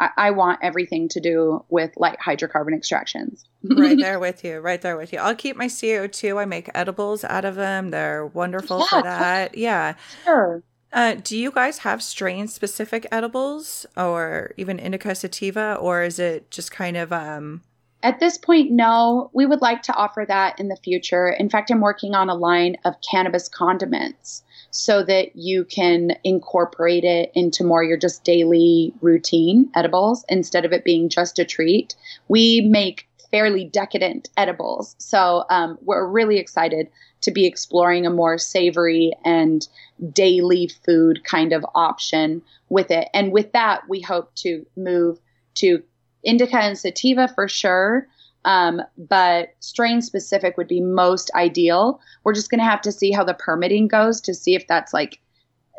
I, 0.00 0.10
I 0.16 0.30
want 0.30 0.58
everything 0.62 1.08
to 1.10 1.20
do 1.20 1.64
with 1.68 1.92
light 1.96 2.18
hydrocarbon 2.18 2.74
extractions. 2.74 3.44
right 3.64 3.98
there 4.00 4.18
with 4.18 4.42
you. 4.42 4.58
Right 4.58 4.80
there 4.80 4.96
with 4.96 5.12
you. 5.12 5.18
I'll 5.18 5.36
keep 5.36 5.56
my 5.56 5.66
CO2. 5.66 6.40
I 6.40 6.44
make 6.46 6.70
edibles 6.74 7.22
out 7.24 7.44
of 7.44 7.54
them. 7.54 7.90
They're 7.90 8.26
wonderful 8.26 8.80
yeah, 8.80 8.86
for 8.86 9.02
that. 9.02 9.56
Yeah. 9.56 9.94
Sure. 10.24 10.62
Uh, 10.92 11.14
do 11.22 11.38
you 11.38 11.52
guys 11.52 11.78
have 11.78 12.02
strain 12.02 12.48
specific 12.48 13.06
edibles 13.12 13.86
or 13.96 14.52
even 14.56 14.80
indica 14.80 15.14
sativa, 15.14 15.76
or 15.80 16.02
is 16.02 16.18
it 16.18 16.50
just 16.50 16.72
kind 16.72 16.96
of 16.96 17.12
um, 17.12 17.62
at 18.02 18.18
this 18.18 18.38
point, 18.38 18.70
no. 18.70 19.30
We 19.34 19.46
would 19.46 19.60
like 19.60 19.82
to 19.82 19.94
offer 19.94 20.24
that 20.26 20.58
in 20.58 20.68
the 20.68 20.76
future. 20.76 21.28
In 21.28 21.50
fact, 21.50 21.70
I'm 21.70 21.80
working 21.80 22.14
on 22.14 22.30
a 22.30 22.34
line 22.34 22.76
of 22.84 22.94
cannabis 23.08 23.48
condiments 23.48 24.42
so 24.70 25.02
that 25.04 25.34
you 25.34 25.64
can 25.64 26.12
incorporate 26.24 27.04
it 27.04 27.32
into 27.34 27.64
more 27.64 27.82
your 27.82 27.96
just 27.96 28.24
daily 28.24 28.92
routine 29.00 29.70
edibles 29.74 30.24
instead 30.28 30.64
of 30.64 30.72
it 30.72 30.84
being 30.84 31.08
just 31.08 31.38
a 31.38 31.44
treat. 31.44 31.94
We 32.28 32.60
make 32.60 33.08
fairly 33.30 33.64
decadent 33.64 34.28
edibles. 34.36 34.96
So 34.98 35.44
um, 35.50 35.78
we're 35.82 36.06
really 36.06 36.38
excited 36.38 36.88
to 37.22 37.30
be 37.30 37.46
exploring 37.46 38.06
a 38.06 38.10
more 38.10 38.38
savory 38.38 39.12
and 39.24 39.66
daily 40.12 40.70
food 40.84 41.24
kind 41.24 41.52
of 41.52 41.64
option 41.74 42.42
with 42.68 42.90
it. 42.90 43.08
And 43.12 43.32
with 43.32 43.52
that, 43.52 43.88
we 43.88 44.00
hope 44.00 44.34
to 44.36 44.66
move 44.76 45.18
to 45.56 45.82
indica 46.22 46.56
and 46.58 46.78
sativa 46.78 47.28
for 47.28 47.48
sure. 47.48 48.08
Um, 48.44 48.80
but 48.96 49.54
strain 49.60 50.00
specific 50.00 50.56
would 50.56 50.68
be 50.68 50.80
most 50.80 51.30
ideal. 51.34 52.00
We're 52.24 52.34
just 52.34 52.50
going 52.50 52.60
to 52.60 52.64
have 52.64 52.80
to 52.82 52.92
see 52.92 53.10
how 53.10 53.24
the 53.24 53.34
permitting 53.34 53.88
goes 53.88 54.20
to 54.22 54.34
see 54.34 54.54
if 54.54 54.66
that's 54.66 54.94
like 54.94 55.20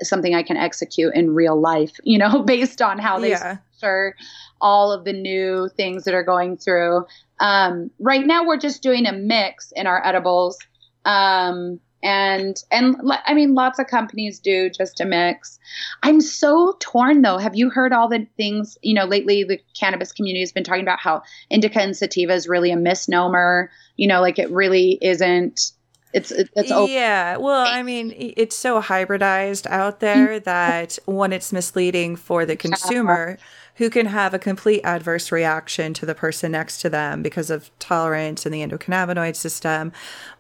something 0.02 0.36
I 0.36 0.44
can 0.44 0.58
execute 0.58 1.14
in 1.16 1.34
real 1.34 1.60
life, 1.60 2.00
you 2.04 2.18
know, 2.18 2.44
based 2.46 2.82
on 2.82 3.00
how 3.00 3.20
they 3.20 3.32
yeah. 3.32 3.58
structure 3.76 4.16
all 4.60 4.92
of 4.92 5.06
the 5.06 5.14
new 5.14 5.70
things 5.76 6.04
that 6.04 6.14
are 6.14 6.24
going 6.24 6.58
through. 6.58 7.06
Um, 7.40 7.90
right 8.00 8.26
now, 8.26 8.46
we're 8.46 8.60
just 8.60 8.84
doing 8.84 9.08
a 9.08 9.14
mix 9.14 9.72
in 9.76 9.88
our 9.88 10.06
edibles. 10.06 10.58
Um, 11.06 11.80
and 12.04 12.62
and 12.72 12.96
I 13.26 13.34
mean, 13.34 13.54
lots 13.54 13.80
of 13.80 13.88
companies 13.88 14.40
do 14.40 14.70
just 14.70 15.00
a 15.02 15.06
mix. 15.06 15.60
I'm 16.04 16.22
so 16.22 16.76
torn 16.80 17.22
though. 17.22 17.38
Have 17.38 17.56
you 17.56 17.70
heard 17.70 17.94
all 17.94 18.08
the 18.08 18.28
things? 18.38 18.78
You 18.82 18.96
know, 18.96 19.06
lately 19.06 19.44
the 19.44 19.60
cannabis 19.80 20.12
community 20.12 20.42
has 20.42 20.52
been 20.52 20.64
talking 20.64 20.84
about 20.84 21.00
how 21.00 21.24
indica 21.50 21.82
and 21.82 21.96
sativa 21.96 22.34
is 22.34 22.48
really 22.48 22.72
a 22.72 22.78
misnomer. 22.78 23.70
You 23.98 24.08
know, 24.08 24.22
like 24.22 24.40
it 24.40 24.50
really 24.52 24.98
isn't. 25.02 25.72
It's 26.14 26.32
it's 26.32 26.72
open. 26.72 26.94
yeah. 26.94 27.38
Well, 27.38 27.66
I 27.66 27.84
mean, 27.84 28.14
it's 28.18 28.56
so 28.56 28.82
hybridized 28.82 29.68
out 29.68 30.00
mm-hmm. 30.00 30.26
there 30.26 30.40
that 30.42 31.00
one, 31.06 31.32
it's 31.32 31.54
misleading 31.54 32.16
for 32.16 32.46
the 32.46 32.56
consumer. 32.56 33.38
Who 33.76 33.90
can 33.90 34.06
have 34.08 34.34
a 34.34 34.40
complete 34.40 34.82
adverse 34.84 35.32
reaction 35.32 35.94
to 35.96 36.06
the 36.06 36.14
person 36.14 36.52
next 36.52 36.82
to 36.82 36.90
them 36.90 37.24
because 37.24 37.50
of 37.50 37.72
tolerance 37.80 38.46
in 38.46 38.52
the 38.52 38.62
endocannabinoid 38.62 39.36
system. 39.36 39.92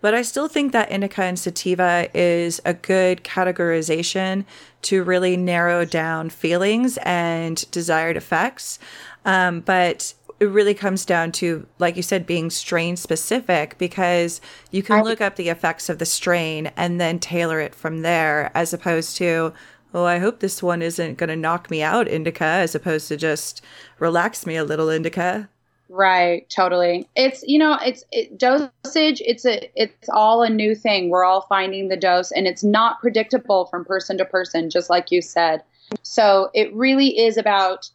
But 0.01 0.13
I 0.13 0.21
still 0.21 0.47
think 0.47 0.71
that 0.73 0.91
indica 0.91 1.23
and 1.23 1.39
sativa 1.39 2.07
is 2.13 2.61
a 2.65 2.73
good 2.73 3.23
categorization 3.23 4.45
to 4.83 5.03
really 5.03 5.37
narrow 5.37 5.85
down 5.85 6.29
feelings 6.29 6.97
and 7.03 7.69
desired 7.71 8.17
effects. 8.17 8.79
Um, 9.25 9.61
but 9.61 10.13
it 10.41 10.49
really 10.49 10.73
comes 10.73 11.05
down 11.05 11.31
to, 11.33 11.67
like 11.77 11.95
you 11.95 12.01
said, 12.01 12.25
being 12.25 12.49
strain 12.49 12.97
specific 12.97 13.77
because 13.77 14.41
you 14.71 14.81
can 14.81 15.03
look 15.03 15.21
up 15.21 15.35
the 15.35 15.49
effects 15.49 15.87
of 15.87 15.99
the 15.99 16.05
strain 16.05 16.71
and 16.75 16.99
then 16.99 17.19
tailor 17.19 17.59
it 17.59 17.75
from 17.75 18.01
there, 18.01 18.49
as 18.55 18.73
opposed 18.73 19.17
to, 19.17 19.53
oh, 19.93 20.05
I 20.05 20.19
hope 20.19 20.39
this 20.39 20.63
one 20.63 20.81
isn't 20.81 21.17
going 21.17 21.29
to 21.29 21.35
knock 21.35 21.69
me 21.69 21.81
out, 21.81 22.07
indica, 22.07 22.43
as 22.43 22.75
opposed 22.75 23.07
to 23.09 23.17
just 23.17 23.61
relax 23.99 24.45
me 24.45 24.55
a 24.55 24.63
little, 24.63 24.89
indica. 24.89 25.49
Right, 25.89 26.49
totally. 26.49 27.05
It's 27.17 27.43
you 27.45 27.59
know, 27.59 27.77
it's 27.85 28.05
it, 28.13 28.37
dosage. 28.37 29.21
It's 29.25 29.45
a 29.45 29.69
it's 29.75 30.07
all 30.07 30.41
a 30.41 30.49
new 30.49 30.73
thing. 30.73 31.09
We're 31.09 31.25
all 31.25 31.41
finding 31.49 31.89
the 31.89 31.97
dose, 31.97 32.31
and 32.31 32.47
it's 32.47 32.63
not 32.63 33.01
predictable 33.01 33.65
from 33.65 33.83
person 33.83 34.17
to 34.19 34.23
person, 34.23 34.69
just 34.69 34.89
like 34.89 35.11
you 35.11 35.21
said. 35.21 35.61
So 36.01 36.49
it 36.53 36.73
really 36.73 37.19
is 37.19 37.35
about 37.35 37.89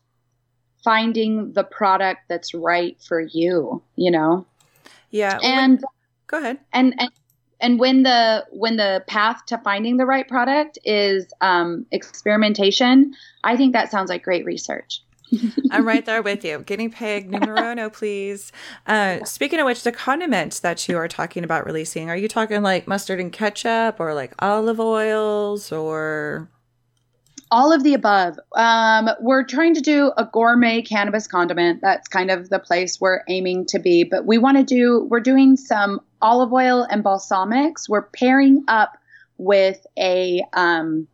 finding 0.84 1.54
the 1.54 1.64
product 1.64 2.20
that's 2.28 2.52
right 2.52 3.00
for 3.02 3.20
you. 3.20 3.82
You 3.96 4.10
know. 4.10 4.44
Yeah. 5.10 5.38
And 5.42 5.82
go 6.26 6.36
ahead. 6.36 6.58
And 6.74 6.94
and 6.98 7.10
and 7.60 7.78
when 7.78 8.02
the 8.02 8.44
when 8.50 8.76
the 8.76 9.02
path 9.06 9.46
to 9.46 9.58
finding 9.58 9.96
the 9.96 10.06
right 10.06 10.26
product 10.26 10.78
is 10.84 11.26
um, 11.40 11.86
experimentation, 11.90 13.14
I 13.44 13.56
think 13.56 13.72
that 13.72 13.90
sounds 13.90 14.10
like 14.10 14.22
great 14.22 14.44
research. 14.44 15.02
I'm 15.70 15.86
right 15.86 16.04
there 16.04 16.22
with 16.22 16.44
you. 16.44 16.60
Guinea 16.60 16.88
pig 16.88 17.30
numero 17.30 17.72
uno, 17.72 17.90
please. 17.90 18.52
Uh, 18.86 19.24
speaking 19.24 19.58
of 19.58 19.66
which, 19.66 19.82
the 19.82 19.92
condiments 19.92 20.60
that 20.60 20.88
you 20.88 20.96
are 20.96 21.08
talking 21.08 21.42
about 21.42 21.66
releasing, 21.66 22.10
are 22.10 22.16
you 22.16 22.28
talking 22.28 22.62
like 22.62 22.86
mustard 22.86 23.18
and 23.18 23.32
ketchup 23.32 23.98
or 23.98 24.14
like 24.14 24.34
olive 24.38 24.78
oils 24.78 25.72
or 25.72 26.48
all 27.50 27.72
of 27.72 27.82
the 27.84 27.94
above. 27.94 28.38
Um, 28.56 29.08
we're 29.20 29.44
trying 29.44 29.74
to 29.74 29.80
do 29.80 30.12
a 30.16 30.24
gourmet 30.24 30.82
cannabis 30.82 31.26
condiment. 31.26 31.80
That's 31.80 32.08
kind 32.08 32.30
of 32.30 32.48
the 32.48 32.58
place 32.58 33.00
we're 33.00 33.20
aiming 33.28 33.66
to 33.66 33.78
be. 33.78 34.04
But 34.04 34.26
we 34.26 34.38
want 34.38 34.56
to 34.56 34.64
do, 34.64 35.06
we're 35.08 35.20
doing 35.20 35.56
some 35.56 36.00
olive 36.22 36.52
oil 36.52 36.86
and 36.88 37.04
balsamics. 37.04 37.88
We're 37.88 38.02
pairing 38.02 38.64
up 38.68 38.96
with 39.38 39.86
a 39.98 40.42
um, 40.52 41.08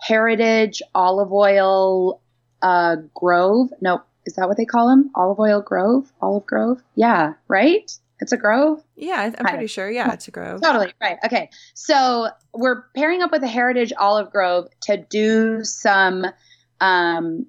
heritage 0.00 0.82
olive 0.94 1.32
oil 1.32 2.20
uh, 2.62 2.96
grove. 3.14 3.70
Nope. 3.80 4.06
Is 4.26 4.34
that 4.34 4.48
what 4.48 4.56
they 4.56 4.66
call 4.66 4.88
them? 4.88 5.10
Olive 5.14 5.40
oil 5.40 5.60
grove? 5.60 6.10
Olive 6.20 6.46
grove? 6.46 6.82
Yeah, 6.94 7.34
right? 7.48 7.90
It's 8.20 8.32
a 8.32 8.36
grove? 8.36 8.82
Yeah, 8.96 9.32
I'm 9.38 9.46
pretty 9.46 9.66
sure. 9.66 9.90
Yeah, 9.90 10.12
it's 10.12 10.28
a 10.28 10.30
grove. 10.30 10.60
Totally. 10.60 10.92
Right. 11.00 11.16
Okay. 11.24 11.48
So 11.72 12.28
we're 12.52 12.82
pairing 12.94 13.22
up 13.22 13.32
with 13.32 13.42
a 13.42 13.48
heritage 13.48 13.94
olive 13.98 14.30
grove 14.30 14.68
to 14.82 14.98
do 14.98 15.64
some 15.64 16.26
um, 16.82 17.46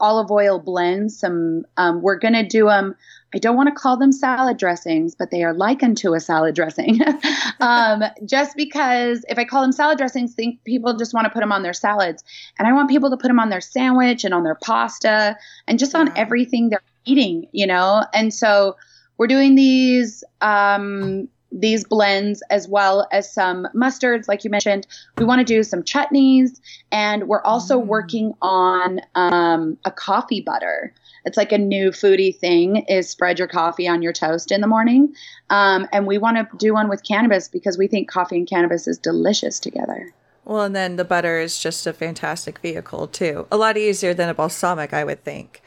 olive 0.00 0.30
oil 0.30 0.58
blends. 0.58 1.18
Some 1.18 1.64
um, 1.76 2.02
we're 2.02 2.18
going 2.18 2.34
to 2.34 2.46
do 2.46 2.66
them. 2.66 2.94
I 3.32 3.38
don't 3.38 3.56
want 3.56 3.68
to 3.68 3.74
call 3.74 3.96
them 3.96 4.10
salad 4.10 4.56
dressings, 4.56 5.14
but 5.14 5.30
they 5.30 5.44
are 5.44 5.54
likened 5.54 5.98
to 5.98 6.14
a 6.14 6.20
salad 6.20 6.54
dressing. 6.54 7.00
um, 7.60 8.02
just 8.24 8.56
because 8.56 9.24
if 9.28 9.38
I 9.38 9.44
call 9.44 9.62
them 9.62 9.72
salad 9.72 9.98
dressings, 9.98 10.34
think 10.34 10.62
people 10.64 10.96
just 10.96 11.14
want 11.14 11.26
to 11.26 11.30
put 11.30 11.40
them 11.40 11.52
on 11.52 11.62
their 11.62 11.72
salads, 11.72 12.24
and 12.58 12.66
I 12.66 12.72
want 12.72 12.90
people 12.90 13.10
to 13.10 13.16
put 13.16 13.28
them 13.28 13.38
on 13.38 13.50
their 13.50 13.60
sandwich 13.60 14.24
and 14.24 14.34
on 14.34 14.42
their 14.42 14.56
pasta 14.56 15.36
and 15.68 15.78
just 15.78 15.94
yeah. 15.94 16.00
on 16.00 16.16
everything 16.16 16.70
they're 16.70 16.82
eating. 17.04 17.46
You 17.52 17.66
know, 17.66 18.04
and 18.12 18.34
so 18.34 18.76
we're 19.18 19.26
doing 19.26 19.54
these 19.54 20.24
um, 20.40 21.28
these 21.52 21.84
blends 21.84 22.42
as 22.50 22.68
well 22.68 23.08
as 23.12 23.32
some 23.32 23.66
mustards, 23.74 24.28
like 24.28 24.44
you 24.44 24.50
mentioned. 24.50 24.86
We 25.18 25.24
want 25.24 25.40
to 25.40 25.44
do 25.44 25.62
some 25.62 25.82
chutneys, 25.82 26.60
and 26.92 27.28
we're 27.28 27.42
also 27.42 27.80
mm. 27.80 27.86
working 27.86 28.34
on 28.40 29.00
um, 29.14 29.76
a 29.84 29.90
coffee 29.90 30.40
butter. 30.40 30.94
It's 31.24 31.36
like 31.36 31.52
a 31.52 31.58
new 31.58 31.90
foodie 31.90 32.36
thing 32.36 32.84
is 32.88 33.08
spread 33.08 33.38
your 33.38 33.48
coffee 33.48 33.86
on 33.86 34.02
your 34.02 34.12
toast 34.12 34.50
in 34.50 34.60
the 34.60 34.66
morning. 34.66 35.12
Um, 35.50 35.86
and 35.92 36.06
we 36.06 36.18
want 36.18 36.36
to 36.38 36.48
do 36.56 36.72
one 36.72 36.88
with 36.88 37.02
cannabis 37.06 37.48
because 37.48 37.76
we 37.76 37.88
think 37.88 38.10
coffee 38.10 38.38
and 38.38 38.48
cannabis 38.48 38.86
is 38.88 38.98
delicious 38.98 39.60
together. 39.60 40.12
Well, 40.44 40.62
and 40.62 40.74
then 40.74 40.96
the 40.96 41.04
butter 41.04 41.38
is 41.38 41.58
just 41.58 41.86
a 41.86 41.92
fantastic 41.92 42.58
vehicle 42.60 43.06
too. 43.06 43.46
A 43.52 43.56
lot 43.56 43.76
easier 43.76 44.14
than 44.14 44.28
a 44.28 44.34
balsamic, 44.34 44.94
I 44.94 45.04
would 45.04 45.22
think. 45.22 45.62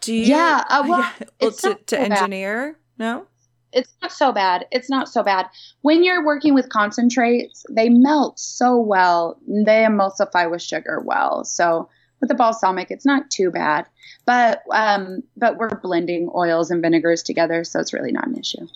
Do 0.00 0.14
you? 0.14 0.26
Yeah. 0.26 0.64
Uh, 0.68 0.84
well, 0.86 1.12
well 1.40 1.50
to, 1.50 1.74
to 1.86 2.00
engineer? 2.00 2.78
No. 2.98 3.26
It's 3.72 3.92
not 4.02 4.12
so 4.12 4.32
bad. 4.32 4.66
It's 4.70 4.88
not 4.88 5.08
so 5.08 5.22
bad. 5.22 5.46
When 5.82 6.02
you're 6.02 6.24
working 6.24 6.54
with 6.54 6.68
concentrates, 6.70 7.64
they 7.70 7.88
melt 7.88 8.38
so 8.38 8.78
well. 8.78 9.38
They 9.46 9.84
emulsify 9.84 10.50
with 10.50 10.62
sugar 10.62 11.02
well. 11.04 11.44
So 11.44 11.88
with 12.20 12.28
the 12.28 12.34
balsamic, 12.34 12.90
it's 12.90 13.06
not 13.06 13.30
too 13.30 13.50
bad. 13.50 13.86
But 14.24 14.62
um, 14.72 15.22
but 15.36 15.56
we're 15.56 15.68
blending 15.80 16.30
oils 16.34 16.70
and 16.70 16.82
vinegars 16.82 17.22
together, 17.22 17.64
so 17.64 17.80
it's 17.80 17.92
really 17.92 18.12
not 18.12 18.26
an 18.26 18.36
issue. 18.36 18.66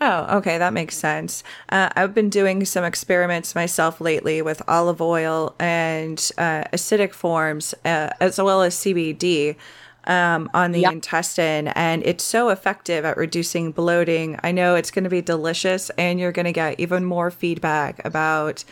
Oh, 0.00 0.38
okay, 0.38 0.58
that 0.58 0.72
makes 0.72 0.96
sense. 0.96 1.44
Uh, 1.68 1.88
I've 1.94 2.12
been 2.12 2.28
doing 2.28 2.64
some 2.64 2.82
experiments 2.82 3.54
myself 3.54 4.00
lately 4.00 4.42
with 4.42 4.60
olive 4.66 5.00
oil 5.00 5.54
and 5.60 6.18
uh, 6.38 6.64
acidic 6.72 7.12
forms, 7.12 7.72
uh, 7.84 8.10
as 8.20 8.40
well 8.40 8.62
as 8.62 8.74
CBD 8.74 9.54
um, 10.04 10.50
on 10.54 10.72
the 10.72 10.80
yep. 10.80 10.92
intestine, 10.92 11.68
and 11.68 12.02
it's 12.04 12.24
so 12.24 12.48
effective 12.48 13.04
at 13.04 13.16
reducing 13.16 13.72
bloating. 13.72 14.38
I 14.42 14.52
know 14.52 14.74
it's 14.74 14.90
going 14.90 15.04
to 15.04 15.10
be 15.10 15.22
delicious, 15.22 15.90
and 15.90 16.18
you're 16.18 16.32
going 16.32 16.46
to 16.46 16.52
get 16.52 16.80
even 16.80 17.04
more 17.04 17.30
feedback 17.30 18.04
about 18.04 18.64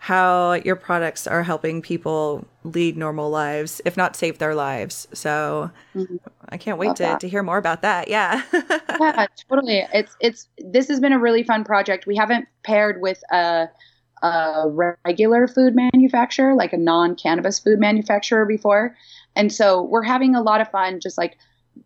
how 0.00 0.54
your 0.54 0.76
products 0.76 1.26
are 1.26 1.42
helping 1.42 1.82
people 1.82 2.46
lead 2.64 2.96
normal 2.96 3.28
lives, 3.28 3.82
if 3.84 3.98
not 3.98 4.16
save 4.16 4.38
their 4.38 4.54
lives. 4.54 5.06
So 5.12 5.70
mm-hmm. 5.94 6.16
I 6.48 6.56
can't 6.56 6.78
wait 6.78 6.96
to, 6.96 7.18
to 7.20 7.28
hear 7.28 7.42
more 7.42 7.58
about 7.58 7.82
that. 7.82 8.08
Yeah. 8.08 8.42
yeah, 8.52 9.26
totally. 9.50 9.86
It's 9.92 10.16
it's 10.20 10.48
this 10.56 10.88
has 10.88 11.00
been 11.00 11.12
a 11.12 11.18
really 11.18 11.42
fun 11.42 11.64
project. 11.64 12.06
We 12.06 12.16
haven't 12.16 12.48
paired 12.62 13.02
with 13.02 13.22
a 13.30 13.68
a 14.22 14.96
regular 15.04 15.46
food 15.48 15.74
manufacturer, 15.74 16.54
like 16.54 16.72
a 16.72 16.78
non 16.78 17.14
cannabis 17.14 17.58
food 17.58 17.78
manufacturer 17.78 18.46
before. 18.46 18.96
And 19.36 19.52
so 19.52 19.82
we're 19.82 20.02
having 20.02 20.34
a 20.34 20.42
lot 20.42 20.60
of 20.60 20.70
fun 20.70 21.00
just 21.00 21.18
like 21.18 21.36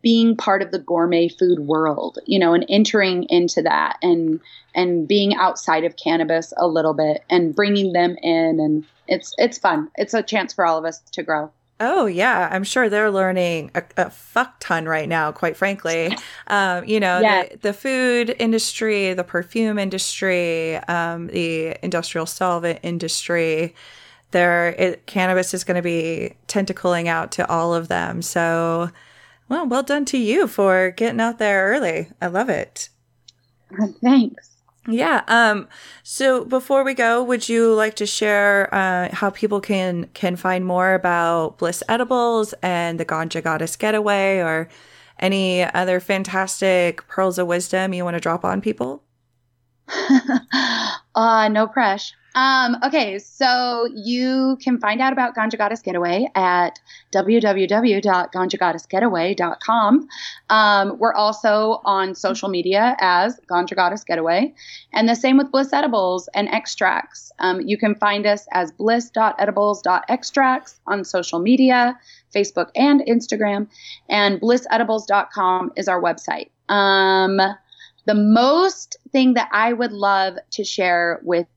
being 0.01 0.35
part 0.35 0.61
of 0.61 0.71
the 0.71 0.79
gourmet 0.79 1.29
food 1.29 1.59
world, 1.59 2.19
you 2.25 2.39
know, 2.39 2.53
and 2.53 2.65
entering 2.69 3.23
into 3.29 3.61
that 3.61 3.97
and 4.01 4.39
and 4.73 5.07
being 5.07 5.35
outside 5.35 5.83
of 5.83 5.95
cannabis 5.95 6.53
a 6.57 6.67
little 6.67 6.93
bit 6.93 7.23
and 7.29 7.55
bringing 7.55 7.93
them 7.93 8.17
in 8.21 8.59
and 8.59 8.85
it's 9.07 9.33
it's 9.37 9.57
fun. 9.57 9.89
It's 9.95 10.13
a 10.13 10.23
chance 10.23 10.53
for 10.53 10.65
all 10.65 10.77
of 10.77 10.85
us 10.85 10.99
to 11.11 11.23
grow. 11.23 11.51
Oh 11.79 12.05
yeah, 12.05 12.47
I'm 12.51 12.63
sure 12.63 12.87
they're 12.87 13.11
learning 13.11 13.71
a, 13.75 13.83
a 13.97 14.09
fuck 14.09 14.55
ton 14.59 14.85
right 14.85 15.09
now. 15.09 15.33
Quite 15.33 15.57
frankly, 15.57 16.17
um, 16.47 16.85
you 16.85 17.01
know, 17.01 17.19
yeah. 17.19 17.47
the, 17.49 17.57
the, 17.57 17.73
food 17.73 18.33
industry, 18.39 19.13
the 19.13 19.25
perfume 19.25 19.77
industry, 19.77 20.77
um, 20.77 21.27
the 21.27 21.75
industrial 21.83 22.27
solvent 22.27 22.79
industry. 22.81 23.75
There, 24.35 24.75
it, 24.77 25.05
cannabis 25.05 25.53
is 25.53 25.63
going 25.63 25.77
to 25.77 25.81
be 25.81 26.35
tentacling 26.49 27.07
out 27.07 27.31
to 27.31 27.49
all 27.49 27.73
of 27.73 27.87
them. 27.87 28.21
So, 28.21 28.89
well, 29.47 29.65
well 29.65 29.81
done 29.81 30.03
to 30.07 30.17
you 30.17 30.49
for 30.49 30.91
getting 30.91 31.21
out 31.21 31.39
there 31.39 31.67
early. 31.67 32.09
I 32.21 32.27
love 32.27 32.49
it. 32.49 32.89
Thanks. 34.03 34.57
Yeah. 34.89 35.23
Um, 35.29 35.69
so 36.03 36.43
before 36.43 36.83
we 36.83 36.93
go, 36.93 37.23
would 37.23 37.47
you 37.47 37.73
like 37.75 37.95
to 37.95 38.05
share 38.05 38.67
uh, 38.75 39.07
how 39.15 39.29
people 39.29 39.61
can 39.61 40.09
can 40.13 40.35
find 40.35 40.65
more 40.65 40.95
about 40.95 41.57
Bliss 41.57 41.81
Edibles 41.87 42.53
and 42.61 42.99
the 42.99 43.05
Ganja 43.05 43.41
Goddess 43.41 43.77
Getaway, 43.77 44.39
or 44.39 44.67
any 45.17 45.63
other 45.63 46.01
fantastic 46.01 47.07
pearls 47.07 47.39
of 47.39 47.47
wisdom 47.47 47.93
you 47.93 48.03
want 48.03 48.15
to 48.15 48.19
drop 48.19 48.43
on 48.43 48.59
people? 48.59 49.01
uh, 51.15 51.47
no 51.49 51.67
pressure. 51.67 52.15
Um, 52.35 52.77
okay, 52.83 53.17
so 53.17 53.87
you 53.95 54.59
can 54.61 54.77
find 54.77 55.01
out 55.01 55.11
about 55.13 55.35
Ganja 55.35 55.57
Goddess 55.57 55.81
Getaway 55.81 56.29
at 56.35 56.79
www.ganjagoddessgetaway.com. 57.13 60.07
Um, 60.49 60.99
we're 60.99 61.13
also 61.13 61.79
on 61.85 62.13
social 62.13 62.49
media 62.49 62.97
as 62.99 63.39
Ganja 63.49 63.73
Goddess 63.73 64.03
Getaway, 64.03 64.53
and 64.91 65.07
the 65.07 65.15
same 65.15 65.37
with 65.37 65.49
Bliss 65.49 65.71
Edibles 65.71 66.27
and 66.33 66.49
Extracts. 66.49 67.31
Um, 67.39 67.61
you 67.61 67.77
can 67.77 67.95
find 67.95 68.25
us 68.25 68.45
as 68.51 68.69
bliss.edibles.extracts 68.73 70.81
on 70.87 71.05
social 71.05 71.39
media, 71.39 71.97
Facebook 72.35 72.69
and 72.75 72.99
Instagram, 73.01 73.69
and 74.09 74.41
blissedibles.com 74.41 75.71
is 75.77 75.87
our 75.87 76.01
website. 76.01 76.49
Um, 76.67 77.39
the 78.05 78.13
most 78.13 78.97
thing 79.11 79.35
that 79.35 79.49
I 79.53 79.71
would 79.73 79.93
love 79.93 80.35
to 80.51 80.63
share 80.63 81.19
with 81.23 81.47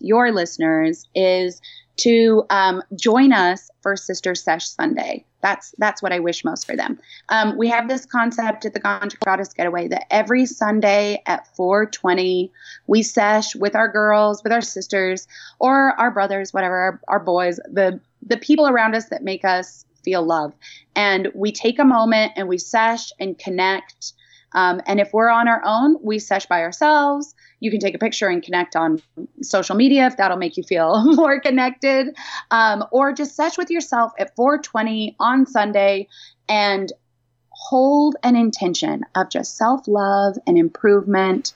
your 0.00 0.32
listeners 0.32 1.06
is 1.14 1.60
to 1.98 2.44
um, 2.50 2.82
join 2.94 3.32
us 3.32 3.70
for 3.82 3.96
Sister 3.96 4.34
Sesh 4.34 4.68
Sunday. 4.68 5.24
That's 5.40 5.74
that's 5.78 6.02
what 6.02 6.12
I 6.12 6.18
wish 6.18 6.44
most 6.44 6.66
for 6.66 6.76
them. 6.76 6.98
Um, 7.28 7.56
we 7.56 7.68
have 7.68 7.88
this 7.88 8.04
concept 8.04 8.64
at 8.64 8.74
the 8.74 8.80
Ganja 8.80 9.18
Goddess 9.24 9.52
Getaway 9.52 9.88
that 9.88 10.12
every 10.12 10.44
Sunday 10.44 11.22
at 11.26 11.46
4:20 11.56 12.50
we 12.86 13.02
sesh 13.02 13.54
with 13.54 13.74
our 13.74 13.88
girls, 13.88 14.42
with 14.42 14.52
our 14.52 14.60
sisters, 14.60 15.26
or 15.58 15.98
our 15.98 16.10
brothers, 16.10 16.52
whatever, 16.52 16.76
our, 16.76 17.00
our 17.08 17.20
boys, 17.20 17.60
the 17.72 18.00
the 18.22 18.36
people 18.36 18.66
around 18.66 18.94
us 18.94 19.08
that 19.10 19.22
make 19.22 19.44
us 19.44 19.84
feel 20.02 20.24
love, 20.24 20.52
and 20.94 21.28
we 21.34 21.52
take 21.52 21.78
a 21.78 21.84
moment 21.84 22.32
and 22.36 22.48
we 22.48 22.58
sesh 22.58 23.12
and 23.20 23.38
connect. 23.38 24.12
Um, 24.52 24.80
and 24.86 25.00
if 25.00 25.12
we're 25.12 25.28
on 25.28 25.48
our 25.48 25.62
own, 25.64 25.96
we 26.02 26.18
sesh 26.18 26.46
by 26.46 26.62
ourselves 26.62 27.35
you 27.60 27.70
can 27.70 27.80
take 27.80 27.94
a 27.94 27.98
picture 27.98 28.28
and 28.28 28.42
connect 28.42 28.76
on 28.76 29.02
social 29.42 29.76
media 29.76 30.06
if 30.06 30.16
that'll 30.16 30.36
make 30.36 30.56
you 30.56 30.62
feel 30.62 31.02
more 31.14 31.40
connected 31.40 32.14
um, 32.50 32.84
or 32.90 33.12
just 33.12 33.34
sesh 33.34 33.56
with 33.58 33.70
yourself 33.70 34.12
at 34.18 34.34
420 34.36 35.16
on 35.18 35.46
sunday 35.46 36.08
and 36.48 36.92
hold 37.50 38.16
an 38.22 38.36
intention 38.36 39.02
of 39.14 39.30
just 39.30 39.56
self-love 39.56 40.36
and 40.46 40.58
improvement 40.58 41.52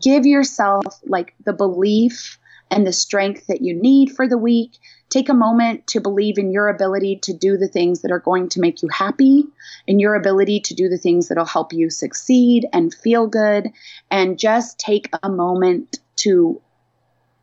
give 0.00 0.26
yourself 0.26 0.84
like 1.04 1.34
the 1.44 1.52
belief 1.52 2.38
and 2.72 2.86
the 2.86 2.92
strength 2.92 3.46
that 3.48 3.60
you 3.60 3.74
need 3.74 4.10
for 4.10 4.26
the 4.26 4.38
week. 4.38 4.72
Take 5.12 5.28
a 5.28 5.34
moment 5.34 5.86
to 5.88 6.00
believe 6.00 6.38
in 6.38 6.52
your 6.52 6.68
ability 6.68 7.16
to 7.24 7.34
do 7.34 7.58
the 7.58 7.68
things 7.68 8.00
that 8.00 8.10
are 8.10 8.18
going 8.18 8.48
to 8.48 8.60
make 8.60 8.80
you 8.80 8.88
happy, 8.88 9.44
in 9.86 9.98
your 10.00 10.14
ability 10.14 10.60
to 10.60 10.74
do 10.74 10.88
the 10.88 10.96
things 10.96 11.28
that'll 11.28 11.44
help 11.44 11.74
you 11.74 11.90
succeed 11.90 12.66
and 12.72 12.94
feel 12.94 13.26
good, 13.26 13.68
and 14.10 14.38
just 14.38 14.78
take 14.78 15.10
a 15.22 15.28
moment 15.28 15.98
to 16.16 16.62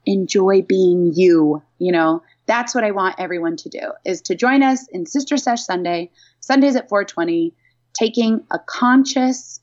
enjoy 0.07 0.63
being 0.63 1.13
you. 1.13 1.61
You 1.77 1.91
know, 1.91 2.23
that's 2.47 2.73
what 2.73 2.83
I 2.83 2.89
want 2.89 3.19
everyone 3.19 3.55
to 3.57 3.69
do 3.69 3.91
is 4.03 4.23
to 4.23 4.35
join 4.35 4.63
us 4.63 4.87
in 4.87 5.05
Sister 5.05 5.37
Sesh 5.37 5.61
Sunday, 5.61 6.09
Sundays 6.39 6.75
at 6.75 6.89
420, 6.89 7.53
taking 7.93 8.47
a 8.49 8.57
conscious, 8.57 9.59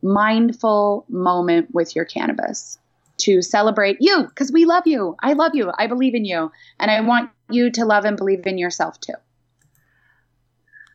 mindful 0.00 1.04
moment 1.10 1.74
with 1.74 1.94
your 1.94 2.06
cannabis 2.06 2.78
to 3.20 3.42
celebrate 3.42 3.98
you 4.00 4.24
because 4.24 4.52
we 4.52 4.64
love 4.64 4.86
you. 4.86 5.16
I 5.20 5.32
love 5.32 5.54
you. 5.54 5.72
I 5.78 5.86
believe 5.86 6.14
in 6.14 6.24
you. 6.24 6.50
And 6.78 6.90
I 6.90 7.00
want 7.00 7.30
you 7.48 7.70
to 7.72 7.84
love 7.84 8.04
and 8.04 8.16
believe 8.16 8.46
in 8.46 8.58
yourself 8.58 9.00
too. 9.00 9.14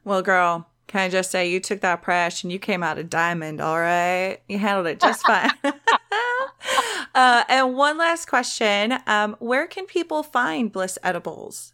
Well, 0.04 0.22
girl, 0.22 0.68
can 0.88 1.02
I 1.02 1.10
just 1.10 1.32
say 1.32 1.50
you 1.50 1.60
took 1.60 1.82
that 1.82 2.02
press 2.02 2.44
and 2.44 2.52
you 2.52 2.60
came 2.60 2.84
out 2.84 2.98
a 2.98 3.04
diamond, 3.04 3.60
all 3.60 3.80
right? 3.80 4.40
You 4.48 4.60
handled 4.60 4.88
it 4.88 5.00
just 5.00 5.26
fine. 5.26 5.52
uh, 7.16 7.44
and 7.50 7.76
one 7.76 7.98
last 7.98 8.28
question 8.28 8.98
um, 9.08 9.36
Where 9.40 9.68
can 9.68 9.86
people 9.86 10.24
find 10.24 10.72
Bliss 10.72 10.98
Edibles? 11.04 11.74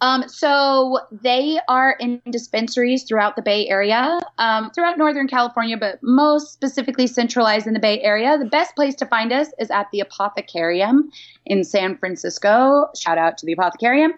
Um, 0.00 0.28
so 0.28 0.98
they 1.10 1.58
are 1.68 1.96
in 2.00 2.20
dispensaries 2.30 3.04
throughout 3.04 3.36
the 3.36 3.42
Bay 3.42 3.68
Area, 3.68 4.20
um, 4.38 4.70
throughout 4.70 4.98
Northern 4.98 5.28
California, 5.28 5.76
but 5.76 5.98
most 6.02 6.52
specifically 6.52 7.06
centralized 7.06 7.66
in 7.66 7.74
the 7.74 7.80
Bay 7.80 8.00
Area. 8.02 8.36
The 8.36 8.44
best 8.44 8.74
place 8.74 8.94
to 8.96 9.06
find 9.06 9.32
us 9.32 9.48
is 9.58 9.70
at 9.70 9.86
the 9.92 10.02
Apothecarium 10.02 11.04
in 11.46 11.64
San 11.64 11.96
Francisco. 11.96 12.88
Shout 12.96 13.18
out 13.18 13.38
to 13.38 13.46
the 13.46 13.54
Apothecarium. 13.56 14.10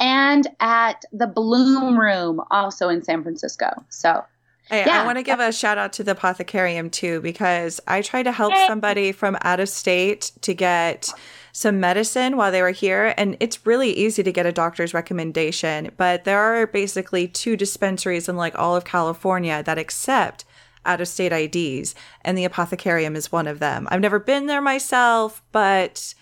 And 0.00 0.48
at 0.60 1.04
the 1.12 1.26
Bloom 1.26 1.98
Room, 1.98 2.40
also 2.50 2.88
in 2.88 3.02
San 3.02 3.22
Francisco. 3.22 3.70
So 3.90 4.24
Hey, 4.70 4.84
yeah. 4.86 5.02
I 5.02 5.04
want 5.04 5.18
to 5.18 5.22
give 5.22 5.40
a 5.40 5.52
shout 5.52 5.76
out 5.76 5.92
to 5.94 6.04
the 6.04 6.14
Apothecarium 6.14 6.90
too, 6.90 7.20
because 7.20 7.80
I 7.86 8.00
tried 8.00 8.22
to 8.22 8.32
help 8.32 8.54
somebody 8.66 9.12
from 9.12 9.36
out 9.42 9.60
of 9.60 9.68
state 9.68 10.32
to 10.40 10.54
get 10.54 11.10
some 11.54 11.78
medicine 11.78 12.36
while 12.36 12.50
they 12.50 12.60
were 12.60 12.72
here. 12.72 13.14
And 13.16 13.36
it's 13.38 13.64
really 13.64 13.92
easy 13.92 14.24
to 14.24 14.32
get 14.32 14.44
a 14.44 14.50
doctor's 14.50 14.92
recommendation, 14.92 15.92
but 15.96 16.24
there 16.24 16.40
are 16.40 16.66
basically 16.66 17.28
two 17.28 17.56
dispensaries 17.56 18.28
in 18.28 18.36
like 18.36 18.58
all 18.58 18.74
of 18.74 18.84
California 18.84 19.62
that 19.62 19.78
accept 19.78 20.44
out 20.84 21.00
of 21.00 21.08
state 21.08 21.32
IDs, 21.32 21.94
and 22.22 22.36
the 22.36 22.46
apothecarium 22.46 23.16
is 23.16 23.32
one 23.32 23.46
of 23.46 23.60
them. 23.60 23.88
I've 23.90 24.00
never 24.00 24.18
been 24.18 24.46
there 24.46 24.60
myself, 24.60 25.42
but 25.52 26.12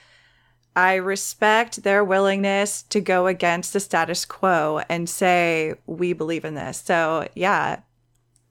I 0.77 0.97
respect 0.97 1.83
their 1.83 2.05
willingness 2.05 2.83
to 2.85 3.01
go 3.01 3.27
against 3.27 3.73
the 3.73 3.81
status 3.81 4.25
quo 4.27 4.83
and 4.89 5.09
say, 5.09 5.75
we 5.87 6.13
believe 6.13 6.45
in 6.45 6.55
this. 6.55 6.79
So, 6.79 7.27
yeah, 7.35 7.81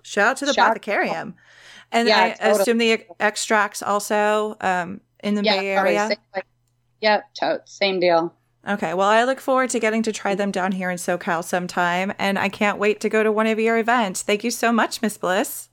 shout 0.01 0.31
out 0.31 0.37
to 0.37 0.47
the 0.47 0.53
shout 0.53 0.75
apothecarium. 0.75 1.27
Out. 1.27 1.33
And 1.91 2.07
yeah, 2.07 2.23
I 2.23 2.29
totally. 2.31 2.61
assume 2.61 2.77
the 2.79 3.05
extracts 3.19 3.83
also 3.83 4.57
um, 4.59 4.99
in 5.23 5.35
the 5.35 5.43
yeah, 5.43 5.59
Bay 5.59 5.69
Area. 5.69 6.09
Like 6.35 6.45
Yep, 7.01 7.23
totes. 7.39 7.73
Same 7.73 7.99
deal. 7.99 8.33
Okay. 8.67 8.93
Well, 8.93 9.09
I 9.09 9.23
look 9.23 9.39
forward 9.39 9.71
to 9.71 9.79
getting 9.79 10.03
to 10.03 10.11
try 10.11 10.35
them 10.35 10.51
down 10.51 10.71
here 10.71 10.91
in 10.91 10.97
SoCal 10.97 11.43
sometime, 11.43 12.13
and 12.19 12.37
I 12.37 12.47
can't 12.47 12.77
wait 12.77 13.01
to 13.01 13.09
go 13.09 13.23
to 13.23 13.31
one 13.31 13.47
of 13.47 13.59
your 13.59 13.77
events. 13.77 14.21
Thank 14.21 14.43
you 14.43 14.51
so 14.51 14.71
much, 14.71 15.01
Miss 15.01 15.17
Bliss. 15.17 15.69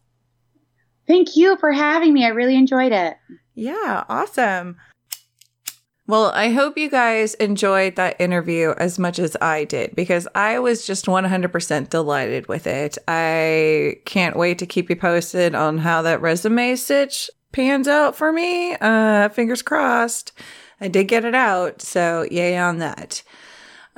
Thank 1.07 1.37
you 1.37 1.57
for 1.59 1.73
having 1.73 2.13
me. 2.13 2.25
I 2.25 2.29
really 2.29 2.57
enjoyed 2.57 2.93
it. 2.93 3.17
Yeah, 3.55 4.05
awesome. 4.09 4.77
Well, 6.07 6.31
I 6.35 6.51
hope 6.51 6.79
you 6.79 6.89
guys 6.89 7.35
enjoyed 7.35 7.97
that 7.97 8.19
interview 8.19 8.73
as 8.79 8.99
much 8.99 9.19
as 9.19 9.37
I 9.43 9.65
did 9.65 9.95
because 9.95 10.27
I 10.35 10.59
was 10.59 10.87
just 10.87 11.05
100% 11.05 11.91
delighted 11.91 12.49
with 12.49 12.67
it. 12.67 12.97
I 13.07 13.97
can't 14.07 14.37
wait 14.37 14.59
to 14.61 14.67
keep 14.67 14.89
you 14.89 14.97
posted 14.97 15.55
on 15.55 15.77
how 15.77 16.01
that 16.03 16.23
resume 16.23 16.77
stitch 16.77 17.29
pans 17.53 17.87
out 17.87 18.17
for 18.17 18.33
me. 18.33 18.75
Uh, 18.81 19.29
fingers 19.29 19.61
crossed. 19.61 20.33
I 20.81 20.89
did 20.89 21.09
get 21.09 21.25
it 21.25 21.35
out, 21.35 21.83
so 21.83 22.27
yay 22.31 22.57
on 22.57 22.79
that. 22.79 23.23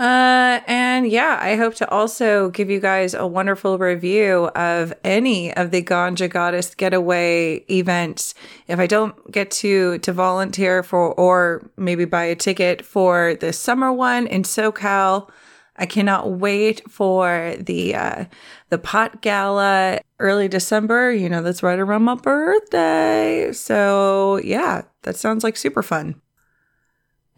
Uh, 0.00 0.60
and 0.66 1.06
yeah, 1.10 1.38
I 1.42 1.56
hope 1.56 1.74
to 1.74 1.88
also 1.90 2.48
give 2.48 2.70
you 2.70 2.80
guys 2.80 3.12
a 3.12 3.26
wonderful 3.26 3.76
review 3.76 4.46
of 4.54 4.94
any 5.04 5.54
of 5.54 5.72
the 5.72 5.82
Ganja 5.82 6.30
Goddess 6.30 6.74
Getaway 6.74 7.66
events. 7.70 8.34
If 8.66 8.78
I 8.78 8.86
don't 8.86 9.30
get 9.30 9.50
to 9.50 9.98
to 9.98 10.12
volunteer 10.14 10.82
for 10.82 11.12
or 11.20 11.70
maybe 11.76 12.06
buy 12.06 12.24
a 12.24 12.34
ticket 12.34 12.80
for 12.82 13.34
the 13.34 13.52
summer 13.52 13.92
one 13.92 14.26
in 14.26 14.42
SoCal, 14.42 15.28
I 15.76 15.84
cannot 15.84 16.30
wait 16.30 16.80
for 16.90 17.54
the 17.58 17.94
uh, 17.94 18.24
the 18.70 18.78
pot 18.78 19.20
gala 19.20 20.00
early 20.18 20.48
December. 20.48 21.12
You 21.12 21.28
know, 21.28 21.42
that's 21.42 21.62
right 21.62 21.78
around 21.78 22.04
my 22.04 22.14
birthday. 22.14 23.52
So 23.52 24.40
yeah, 24.42 24.84
that 25.02 25.16
sounds 25.16 25.44
like 25.44 25.58
super 25.58 25.82
fun. 25.82 26.22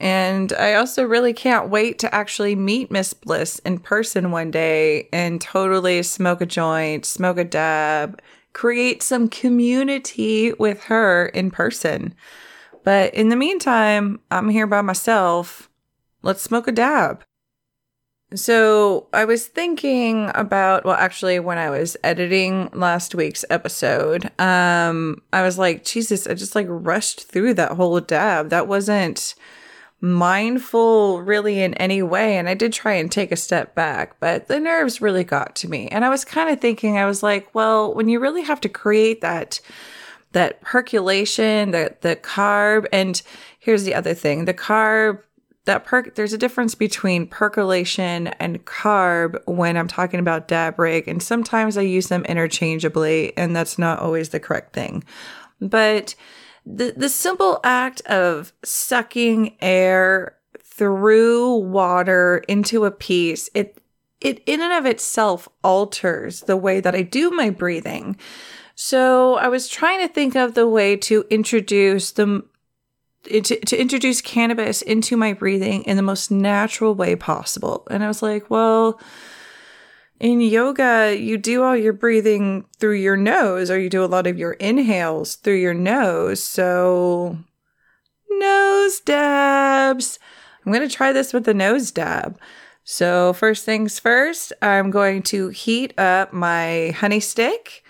And 0.02 0.52
I 0.54 0.74
also 0.74 1.04
really 1.04 1.32
can't 1.32 1.70
wait 1.70 2.00
to 2.00 2.12
actually 2.12 2.56
meet 2.56 2.90
Miss 2.90 3.14
Bliss 3.14 3.60
in 3.60 3.78
person 3.78 4.32
one 4.32 4.50
day 4.50 5.08
and 5.12 5.40
totally 5.40 6.02
smoke 6.02 6.40
a 6.40 6.46
joint, 6.46 7.06
smoke 7.06 7.38
a 7.38 7.44
dab, 7.44 8.20
create 8.52 9.00
some 9.00 9.28
community 9.28 10.52
with 10.54 10.82
her 10.84 11.26
in 11.26 11.52
person. 11.52 12.16
But 12.82 13.14
in 13.14 13.28
the 13.28 13.36
meantime, 13.36 14.18
I'm 14.28 14.48
here 14.48 14.66
by 14.66 14.80
myself. 14.80 15.70
Let's 16.22 16.42
smoke 16.42 16.66
a 16.66 16.72
dab. 16.72 17.22
So 18.34 19.06
I 19.12 19.24
was 19.24 19.46
thinking 19.46 20.32
about 20.34 20.84
well 20.84 20.96
actually 20.96 21.38
when 21.38 21.58
I 21.58 21.70
was 21.70 21.96
editing 22.02 22.70
last 22.72 23.14
week's 23.14 23.44
episode, 23.50 24.32
um 24.40 25.22
I 25.32 25.42
was 25.42 25.58
like, 25.58 25.84
Jesus, 25.84 26.26
I 26.26 26.34
just 26.34 26.56
like 26.56 26.66
rushed 26.68 27.28
through 27.28 27.54
that 27.54 27.72
whole 27.72 28.00
dab. 28.00 28.48
That 28.48 28.66
wasn't 28.66 29.36
mindful 30.02 31.22
really 31.22 31.62
in 31.62 31.74
any 31.74 32.02
way 32.02 32.36
and 32.36 32.48
I 32.48 32.54
did 32.54 32.72
try 32.72 32.94
and 32.94 33.10
take 33.10 33.30
a 33.30 33.36
step 33.36 33.74
back, 33.76 34.18
but 34.18 34.48
the 34.48 34.58
nerves 34.58 35.00
really 35.00 35.22
got 35.22 35.54
to 35.56 35.68
me. 35.68 35.86
And 35.88 36.04
I 36.04 36.08
was 36.08 36.24
kind 36.24 36.50
of 36.50 36.60
thinking 36.60 36.98
I 36.98 37.06
was 37.06 37.22
like, 37.22 37.54
well, 37.54 37.94
when 37.94 38.08
you 38.08 38.18
really 38.18 38.42
have 38.42 38.60
to 38.62 38.68
create 38.68 39.20
that 39.20 39.60
that 40.32 40.60
percolation, 40.60 41.70
the 41.70 41.94
the 42.00 42.16
carb 42.16 42.86
and 42.92 43.22
here's 43.60 43.84
the 43.84 43.94
other 43.94 44.12
thing, 44.12 44.44
the 44.44 44.52
carb 44.52 45.22
that 45.66 45.84
perk 45.84 46.16
there's 46.16 46.32
a 46.32 46.38
difference 46.38 46.74
between 46.74 47.28
percolation 47.28 48.26
and 48.40 48.64
carb 48.64 49.40
when 49.46 49.76
I'm 49.76 49.86
talking 49.86 50.18
about 50.18 50.48
dab 50.48 50.80
rig 50.80 51.06
and 51.06 51.22
sometimes 51.22 51.78
I 51.78 51.82
use 51.82 52.08
them 52.08 52.24
interchangeably 52.24 53.36
and 53.36 53.54
that's 53.54 53.78
not 53.78 54.00
always 54.00 54.30
the 54.30 54.40
correct 54.40 54.72
thing. 54.72 55.04
But 55.60 56.16
the 56.64 56.94
the 56.96 57.08
simple 57.08 57.60
act 57.64 58.00
of 58.02 58.52
sucking 58.62 59.56
air 59.60 60.36
through 60.62 61.56
water 61.56 62.42
into 62.48 62.84
a 62.84 62.90
piece, 62.90 63.50
it 63.54 63.78
it 64.20 64.42
in 64.46 64.60
and 64.60 64.72
of 64.72 64.86
itself 64.86 65.48
alters 65.62 66.42
the 66.42 66.56
way 66.56 66.80
that 66.80 66.94
I 66.94 67.02
do 67.02 67.30
my 67.30 67.50
breathing. 67.50 68.16
So 68.74 69.34
I 69.36 69.48
was 69.48 69.68
trying 69.68 70.00
to 70.00 70.12
think 70.12 70.34
of 70.34 70.54
the 70.54 70.68
way 70.68 70.96
to 70.98 71.24
introduce 71.30 72.12
the 72.12 72.44
to, 73.24 73.40
to 73.42 73.80
introduce 73.80 74.20
cannabis 74.20 74.82
into 74.82 75.16
my 75.16 75.32
breathing 75.32 75.82
in 75.84 75.96
the 75.96 76.02
most 76.02 76.30
natural 76.30 76.94
way 76.94 77.14
possible. 77.14 77.86
And 77.90 78.02
I 78.02 78.08
was 78.08 78.22
like, 78.22 78.50
well, 78.50 79.00
in 80.22 80.40
yoga, 80.40 81.14
you 81.18 81.36
do 81.36 81.62
all 81.62 81.76
your 81.76 81.92
breathing 81.92 82.64
through 82.78 82.94
your 82.94 83.16
nose, 83.16 83.70
or 83.70 83.78
you 83.78 83.90
do 83.90 84.04
a 84.04 84.06
lot 84.06 84.26
of 84.26 84.38
your 84.38 84.52
inhales 84.52 85.34
through 85.34 85.56
your 85.56 85.74
nose. 85.74 86.42
So, 86.42 87.36
nose 88.30 89.00
dabs. 89.00 90.18
I'm 90.64 90.72
going 90.72 90.88
to 90.88 90.94
try 90.94 91.12
this 91.12 91.32
with 91.32 91.44
the 91.44 91.52
nose 91.52 91.90
dab. 91.90 92.38
So, 92.84 93.34
first 93.34 93.64
things 93.64 93.98
first, 93.98 94.52
I'm 94.62 94.90
going 94.90 95.22
to 95.24 95.48
heat 95.48 95.98
up 95.98 96.32
my 96.32 96.94
honey 96.96 97.20
stick 97.20 97.82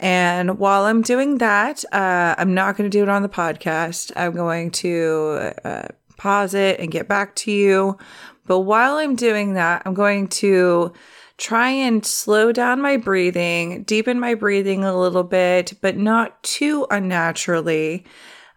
and 0.00 0.58
while 0.58 0.84
I'm 0.84 1.02
doing 1.02 1.38
that, 1.38 1.84
uh, 1.92 2.34
I'm 2.38 2.54
not 2.54 2.76
going 2.76 2.88
to 2.88 2.96
do 2.96 3.02
it 3.02 3.08
on 3.08 3.22
the 3.22 3.28
podcast. 3.28 4.12
I'm 4.14 4.32
going 4.32 4.70
to 4.72 5.54
uh, 5.64 5.88
pause 6.16 6.54
it 6.54 6.78
and 6.78 6.90
get 6.90 7.08
back 7.08 7.34
to 7.36 7.50
you. 7.50 7.98
But 8.46 8.60
while 8.60 8.96
I'm 8.96 9.16
doing 9.16 9.54
that, 9.54 9.82
I'm 9.84 9.94
going 9.94 10.28
to 10.28 10.92
try 11.38 11.70
and 11.70 12.04
slow 12.04 12.52
down 12.52 12.82
my 12.82 12.96
breathing, 12.96 13.84
deepen 13.84 14.20
my 14.20 14.34
breathing 14.34 14.84
a 14.84 14.98
little 14.98 15.24
bit, 15.24 15.72
but 15.80 15.96
not 15.96 16.42
too 16.42 16.86
unnaturally. 16.90 18.04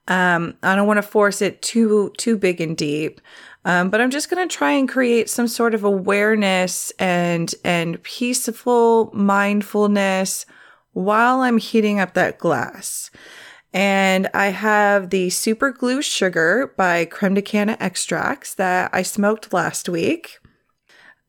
Um, 0.07 0.55
I 0.63 0.75
don't 0.75 0.87
want 0.87 0.97
to 0.97 1.03
force 1.03 1.41
it 1.41 1.61
too 1.61 2.11
too 2.17 2.37
big 2.37 2.59
and 2.59 2.75
deep. 2.75 3.21
Um, 3.63 3.91
but 3.91 4.01
I'm 4.01 4.09
just 4.09 4.29
going 4.29 4.47
to 4.47 4.53
try 4.53 4.71
and 4.71 4.89
create 4.89 5.29
some 5.29 5.47
sort 5.47 5.75
of 5.75 5.83
awareness 5.83 6.91
and 6.97 7.53
and 7.63 8.01
peaceful 8.01 9.11
mindfulness 9.13 10.47
while 10.93 11.41
I'm 11.41 11.59
heating 11.59 11.99
up 11.99 12.15
that 12.15 12.39
glass. 12.39 13.11
And 13.73 14.27
I 14.33 14.47
have 14.47 15.11
the 15.11 15.29
Super 15.29 15.71
Glue 15.71 16.01
Sugar 16.01 16.73
by 16.75 17.05
Creme 17.05 17.35
de 17.35 17.41
Canna 17.41 17.77
Extracts 17.79 18.55
that 18.55 18.89
I 18.91 19.01
smoked 19.03 19.53
last 19.53 19.87
week. 19.87 20.40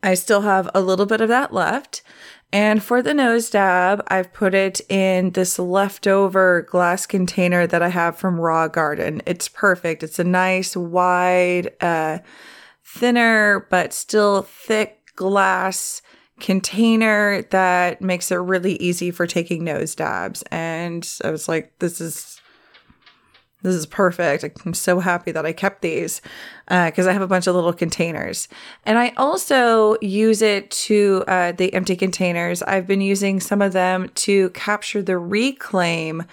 I 0.02 0.14
still 0.14 0.42
have 0.42 0.68
a 0.74 0.80
little 0.80 1.06
bit 1.06 1.20
of 1.20 1.28
that 1.28 1.52
left. 1.52 2.02
And 2.52 2.82
for 2.82 3.00
the 3.00 3.14
nose 3.14 3.48
dab, 3.48 4.04
I've 4.08 4.32
put 4.32 4.52
it 4.52 4.80
in 4.90 5.30
this 5.30 5.58
leftover 5.58 6.62
glass 6.62 7.06
container 7.06 7.66
that 7.66 7.82
I 7.82 7.88
have 7.88 8.18
from 8.18 8.38
Raw 8.38 8.68
Garden. 8.68 9.22
It's 9.24 9.48
perfect. 9.48 10.02
It's 10.02 10.18
a 10.18 10.24
nice, 10.24 10.76
wide, 10.76 11.70
uh, 11.80 12.18
thinner, 12.84 13.66
but 13.70 13.94
still 13.94 14.42
thick 14.42 14.98
glass 15.16 16.02
container 16.40 17.42
that 17.50 18.02
makes 18.02 18.30
it 18.30 18.36
really 18.36 18.74
easy 18.76 19.10
for 19.10 19.26
taking 19.26 19.64
nose 19.64 19.94
dabs. 19.94 20.42
And 20.50 21.08
I 21.24 21.30
was 21.30 21.48
like, 21.48 21.78
this 21.78 22.02
is 22.02 22.41
this 23.62 23.74
is 23.74 23.86
perfect. 23.86 24.44
I'm 24.64 24.74
so 24.74 25.00
happy 25.00 25.32
that 25.32 25.46
I 25.46 25.52
kept 25.52 25.82
these 25.82 26.20
because 26.66 27.06
uh, 27.06 27.10
I 27.10 27.12
have 27.12 27.22
a 27.22 27.26
bunch 27.26 27.46
of 27.46 27.54
little 27.54 27.72
containers. 27.72 28.48
And 28.84 28.98
I 28.98 29.12
also 29.16 29.96
use 30.00 30.42
it 30.42 30.70
to 30.70 31.24
uh, 31.28 31.52
the 31.52 31.72
empty 31.72 31.96
containers. 31.96 32.62
I've 32.62 32.86
been 32.86 33.00
using 33.00 33.40
some 33.40 33.62
of 33.62 33.72
them 33.72 34.10
to 34.14 34.50
capture 34.50 35.02
the 35.02 35.18
reclaim 35.18 36.24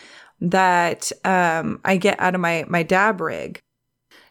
that 0.41 1.11
um, 1.23 1.81
I 1.85 1.97
get 1.97 2.19
out 2.19 2.35
of 2.35 2.41
my, 2.41 2.65
my 2.67 2.83
dab 2.83 3.21
rig. 3.21 3.61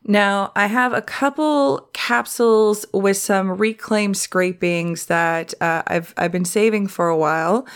Now, 0.05 0.53
I 0.57 0.66
have 0.66 0.92
a 0.92 1.03
couple 1.03 1.90
capsules 1.92 2.86
with 2.94 3.16
some 3.16 3.59
reclaim 3.59 4.14
scrapings 4.14 5.07
that 5.07 5.53
uh, 5.61 5.82
I've 5.86 6.14
I've 6.16 6.32
been 6.32 6.46
saving 6.46 6.86
for 6.86 7.09
a 7.09 7.16
while. 7.16 7.66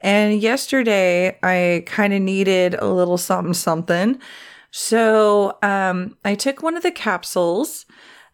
And 0.00 0.40
yesterday, 0.40 1.36
I 1.42 1.82
kind 1.86 2.14
of 2.14 2.22
needed 2.22 2.74
a 2.74 2.86
little 2.86 3.18
something 3.18 3.54
something. 3.54 4.18
So 4.76 5.56
um, 5.62 6.16
I 6.24 6.34
took 6.34 6.60
one 6.60 6.76
of 6.76 6.82
the 6.82 6.90
capsules, 6.90 7.86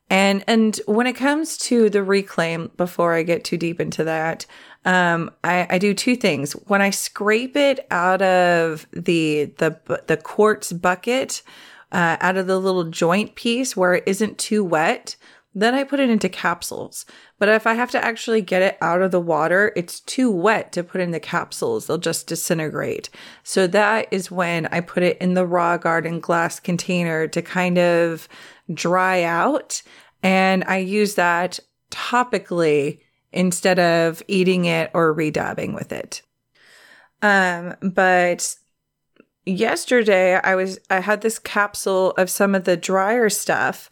and 0.08 0.42
and 0.46 0.80
when 0.86 1.06
it 1.06 1.12
comes 1.12 1.58
to 1.58 1.90
the 1.90 2.02
reclaim, 2.02 2.70
before 2.78 3.12
I 3.12 3.24
get 3.24 3.44
too 3.44 3.58
deep 3.58 3.78
into 3.78 4.04
that, 4.04 4.46
um, 4.86 5.32
I, 5.44 5.66
I 5.68 5.76
do 5.76 5.92
two 5.92 6.16
things. 6.16 6.52
When 6.52 6.80
I 6.80 6.88
scrape 6.88 7.56
it 7.56 7.86
out 7.90 8.22
of 8.22 8.86
the 8.90 9.52
the 9.58 9.78
the 10.06 10.16
quartz 10.16 10.72
bucket, 10.72 11.42
uh, 11.92 12.16
out 12.22 12.38
of 12.38 12.46
the 12.46 12.58
little 12.58 12.84
joint 12.84 13.34
piece 13.34 13.76
where 13.76 13.96
it 13.96 14.04
isn't 14.06 14.38
too 14.38 14.64
wet. 14.64 15.16
Then 15.52 15.74
I 15.74 15.82
put 15.82 15.98
it 15.98 16.10
into 16.10 16.28
capsules. 16.28 17.04
But 17.38 17.48
if 17.48 17.66
I 17.66 17.74
have 17.74 17.90
to 17.90 18.04
actually 18.04 18.40
get 18.40 18.62
it 18.62 18.78
out 18.80 19.02
of 19.02 19.10
the 19.10 19.20
water, 19.20 19.72
it's 19.74 20.00
too 20.00 20.30
wet 20.30 20.72
to 20.72 20.84
put 20.84 21.00
in 21.00 21.10
the 21.10 21.18
capsules. 21.20 21.86
They'll 21.86 21.98
just 21.98 22.28
disintegrate. 22.28 23.10
So 23.42 23.66
that 23.66 24.06
is 24.12 24.30
when 24.30 24.66
I 24.66 24.80
put 24.80 25.02
it 25.02 25.18
in 25.18 25.34
the 25.34 25.46
raw 25.46 25.76
garden 25.76 26.20
glass 26.20 26.60
container 26.60 27.26
to 27.28 27.42
kind 27.42 27.78
of 27.78 28.28
dry 28.72 29.24
out. 29.24 29.82
And 30.22 30.62
I 30.64 30.78
use 30.78 31.16
that 31.16 31.58
topically 31.90 33.00
instead 33.32 33.78
of 33.78 34.22
eating 34.28 34.66
it 34.66 34.90
or 34.94 35.14
redabbing 35.14 35.74
with 35.74 35.92
it. 35.92 36.22
Um, 37.22 37.74
but 37.82 38.54
yesterday 39.44 40.36
I 40.36 40.54
was 40.54 40.78
I 40.88 41.00
had 41.00 41.22
this 41.22 41.38
capsule 41.38 42.12
of 42.12 42.30
some 42.30 42.54
of 42.54 42.64
the 42.64 42.76
drier 42.76 43.28
stuff 43.28 43.90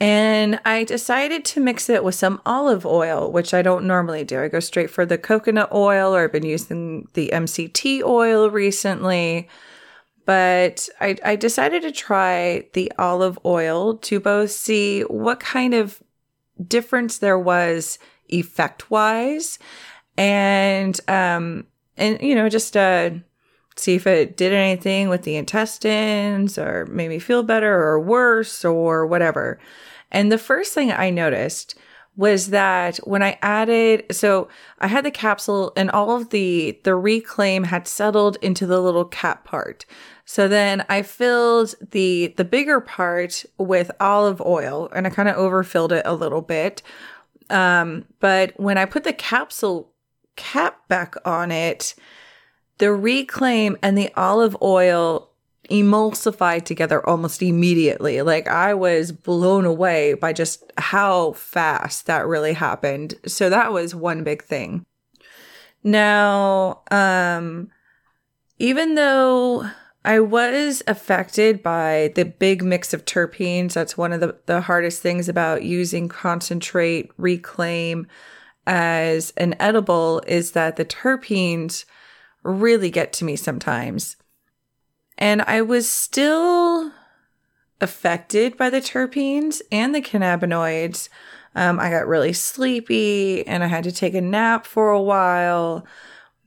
and 0.00 0.60
I 0.64 0.84
decided 0.84 1.44
to 1.46 1.60
mix 1.60 1.88
it 1.88 2.04
with 2.04 2.14
some 2.14 2.40
olive 2.46 2.86
oil, 2.86 3.32
which 3.32 3.52
I 3.52 3.62
don't 3.62 3.86
normally 3.86 4.24
do. 4.24 4.40
I 4.40 4.48
go 4.48 4.60
straight 4.60 4.90
for 4.90 5.04
the 5.04 5.18
coconut 5.18 5.72
oil 5.72 6.14
or 6.14 6.24
I've 6.24 6.32
been 6.32 6.44
using 6.44 7.08
the 7.14 7.30
MCT 7.32 8.02
oil 8.02 8.48
recently. 8.48 9.48
But 10.24 10.88
I, 11.00 11.16
I 11.24 11.36
decided 11.36 11.82
to 11.82 11.90
try 11.90 12.66
the 12.74 12.92
olive 12.98 13.38
oil 13.44 13.96
to 13.96 14.20
both 14.20 14.50
see 14.50 15.02
what 15.02 15.40
kind 15.40 15.74
of 15.74 16.02
difference 16.66 17.18
there 17.18 17.38
was 17.38 17.98
effect 18.28 18.90
wise 18.90 19.58
and 20.18 21.00
um 21.08 21.66
and 21.96 22.20
you 22.20 22.34
know 22.34 22.48
just 22.48 22.76
uh 22.76 23.10
see 23.78 23.94
if 23.94 24.06
it 24.06 24.36
did 24.36 24.52
anything 24.52 25.08
with 25.08 25.22
the 25.22 25.36
intestines 25.36 26.58
or 26.58 26.86
made 26.86 27.08
me 27.08 27.18
feel 27.18 27.42
better 27.42 27.82
or 27.82 28.00
worse 28.00 28.64
or 28.64 29.06
whatever. 29.06 29.58
And 30.10 30.32
the 30.32 30.38
first 30.38 30.74
thing 30.74 30.90
I 30.90 31.10
noticed 31.10 31.74
was 32.16 32.48
that 32.48 32.96
when 32.98 33.22
I 33.22 33.38
added, 33.42 34.04
so 34.10 34.48
I 34.80 34.88
had 34.88 35.04
the 35.04 35.10
capsule 35.10 35.72
and 35.76 35.88
all 35.88 36.16
of 36.16 36.30
the, 36.30 36.80
the 36.82 36.96
reclaim 36.96 37.62
had 37.62 37.86
settled 37.86 38.36
into 38.42 38.66
the 38.66 38.80
little 38.80 39.04
cap 39.04 39.44
part. 39.44 39.86
So 40.24 40.48
then 40.48 40.84
I 40.88 41.02
filled 41.02 41.76
the, 41.92 42.34
the 42.36 42.44
bigger 42.44 42.80
part 42.80 43.44
with 43.56 43.92
olive 44.00 44.40
oil 44.40 44.90
and 44.92 45.06
I 45.06 45.10
kind 45.10 45.28
of 45.28 45.36
overfilled 45.36 45.92
it 45.92 46.02
a 46.04 46.14
little 46.14 46.42
bit. 46.42 46.82
Um, 47.50 48.04
but 48.18 48.52
when 48.58 48.78
I 48.78 48.84
put 48.84 49.04
the 49.04 49.12
capsule 49.12 49.92
cap 50.34 50.88
back 50.88 51.14
on 51.24 51.52
it, 51.52 51.94
the 52.78 52.92
reclaim 52.92 53.76
and 53.82 53.96
the 53.96 54.10
olive 54.16 54.56
oil 54.62 55.28
emulsified 55.70 56.64
together 56.64 57.06
almost 57.06 57.42
immediately. 57.42 58.22
Like 58.22 58.48
I 58.48 58.74
was 58.74 59.12
blown 59.12 59.64
away 59.64 60.14
by 60.14 60.32
just 60.32 60.64
how 60.78 61.32
fast 61.32 62.06
that 62.06 62.26
really 62.26 62.54
happened. 62.54 63.14
So 63.26 63.50
that 63.50 63.72
was 63.72 63.94
one 63.94 64.24
big 64.24 64.42
thing. 64.42 64.86
Now, 65.84 66.82
um, 66.90 67.70
even 68.58 68.94
though 68.94 69.68
I 70.04 70.20
was 70.20 70.82
affected 70.86 71.62
by 71.62 72.12
the 72.14 72.24
big 72.24 72.64
mix 72.64 72.94
of 72.94 73.04
terpenes, 73.04 73.74
that's 73.74 73.96
one 73.96 74.12
of 74.12 74.20
the, 74.20 74.36
the 74.46 74.62
hardest 74.62 75.02
things 75.02 75.28
about 75.28 75.64
using 75.64 76.08
concentrate 76.08 77.10
reclaim 77.18 78.06
as 78.66 79.32
an 79.36 79.54
edible 79.60 80.22
is 80.26 80.52
that 80.52 80.76
the 80.76 80.84
terpenes 80.84 81.84
really 82.48 82.90
get 82.90 83.12
to 83.14 83.24
me 83.24 83.36
sometimes. 83.36 84.16
And 85.16 85.42
I 85.42 85.62
was 85.62 85.90
still 85.90 86.92
affected 87.80 88.56
by 88.56 88.70
the 88.70 88.80
terpenes 88.80 89.60
and 89.70 89.94
the 89.94 90.02
cannabinoids. 90.02 91.08
Um, 91.54 91.80
I 91.80 91.90
got 91.90 92.06
really 92.06 92.32
sleepy 92.32 93.46
and 93.46 93.64
I 93.64 93.66
had 93.66 93.84
to 93.84 93.92
take 93.92 94.14
a 94.14 94.20
nap 94.20 94.66
for 94.66 94.90
a 94.90 95.02
while, 95.02 95.86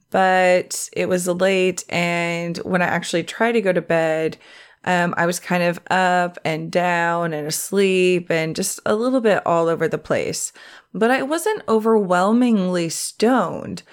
but 0.10 0.90
it 0.94 1.08
was 1.08 1.28
late. 1.28 1.84
And 1.90 2.58
when 2.60 2.82
I 2.82 2.86
actually 2.86 3.24
tried 3.24 3.54
to 3.54 3.62
go 3.62 3.74
to 3.74 3.82
bed, 3.82 4.38
um, 4.84 5.14
I 5.16 5.26
was 5.26 5.40
kind 5.40 5.64
of 5.64 5.80
up 5.92 6.40
and 6.44 6.72
down 6.72 7.34
and 7.34 7.48
asleep 7.48 8.32
and 8.32 8.56
just 8.56 8.80
a 8.86 8.96
little 8.96 9.22
bit 9.22 9.46
all 9.46 9.68
over 9.68 9.88
the 9.88 9.98
place. 9.98 10.52
But 10.94 11.12
I 11.12 11.22
wasn't 11.22 11.64
overwhelmingly 11.68 12.90
stoned. 12.90 13.84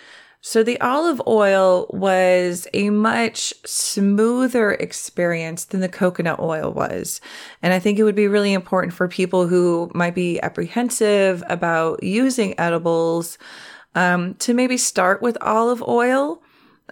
So 0.40 0.62
the 0.62 0.80
olive 0.80 1.20
oil 1.26 1.86
was 1.90 2.68
a 2.72 2.90
much 2.90 3.52
smoother 3.66 4.70
experience 4.72 5.64
than 5.64 5.80
the 5.80 5.88
coconut 5.88 6.38
oil 6.38 6.72
was. 6.72 7.20
And 7.60 7.72
I 7.72 7.80
think 7.80 7.98
it 7.98 8.04
would 8.04 8.14
be 8.14 8.28
really 8.28 8.52
important 8.52 8.92
for 8.92 9.08
people 9.08 9.48
who 9.48 9.90
might 9.94 10.14
be 10.14 10.40
apprehensive 10.40 11.42
about 11.48 12.02
using 12.04 12.58
edibles 12.58 13.36
um, 13.96 14.34
to 14.34 14.54
maybe 14.54 14.76
start 14.76 15.20
with 15.22 15.36
olive 15.40 15.82
oil. 15.82 16.40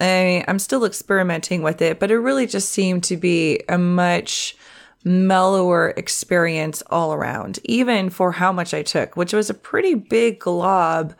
I, 0.00 0.44
I'm 0.48 0.58
still 0.58 0.84
experimenting 0.84 1.62
with 1.62 1.80
it, 1.80 2.00
but 2.00 2.10
it 2.10 2.18
really 2.18 2.46
just 2.46 2.70
seemed 2.70 3.04
to 3.04 3.16
be 3.16 3.60
a 3.68 3.78
much 3.78 4.56
mellower 5.04 5.94
experience 5.96 6.82
all 6.90 7.14
around, 7.14 7.60
even 7.64 8.10
for 8.10 8.32
how 8.32 8.50
much 8.50 8.74
I 8.74 8.82
took, 8.82 9.16
which 9.16 9.32
was 9.32 9.48
a 9.48 9.54
pretty 9.54 9.94
big 9.94 10.40
glob 10.40 11.14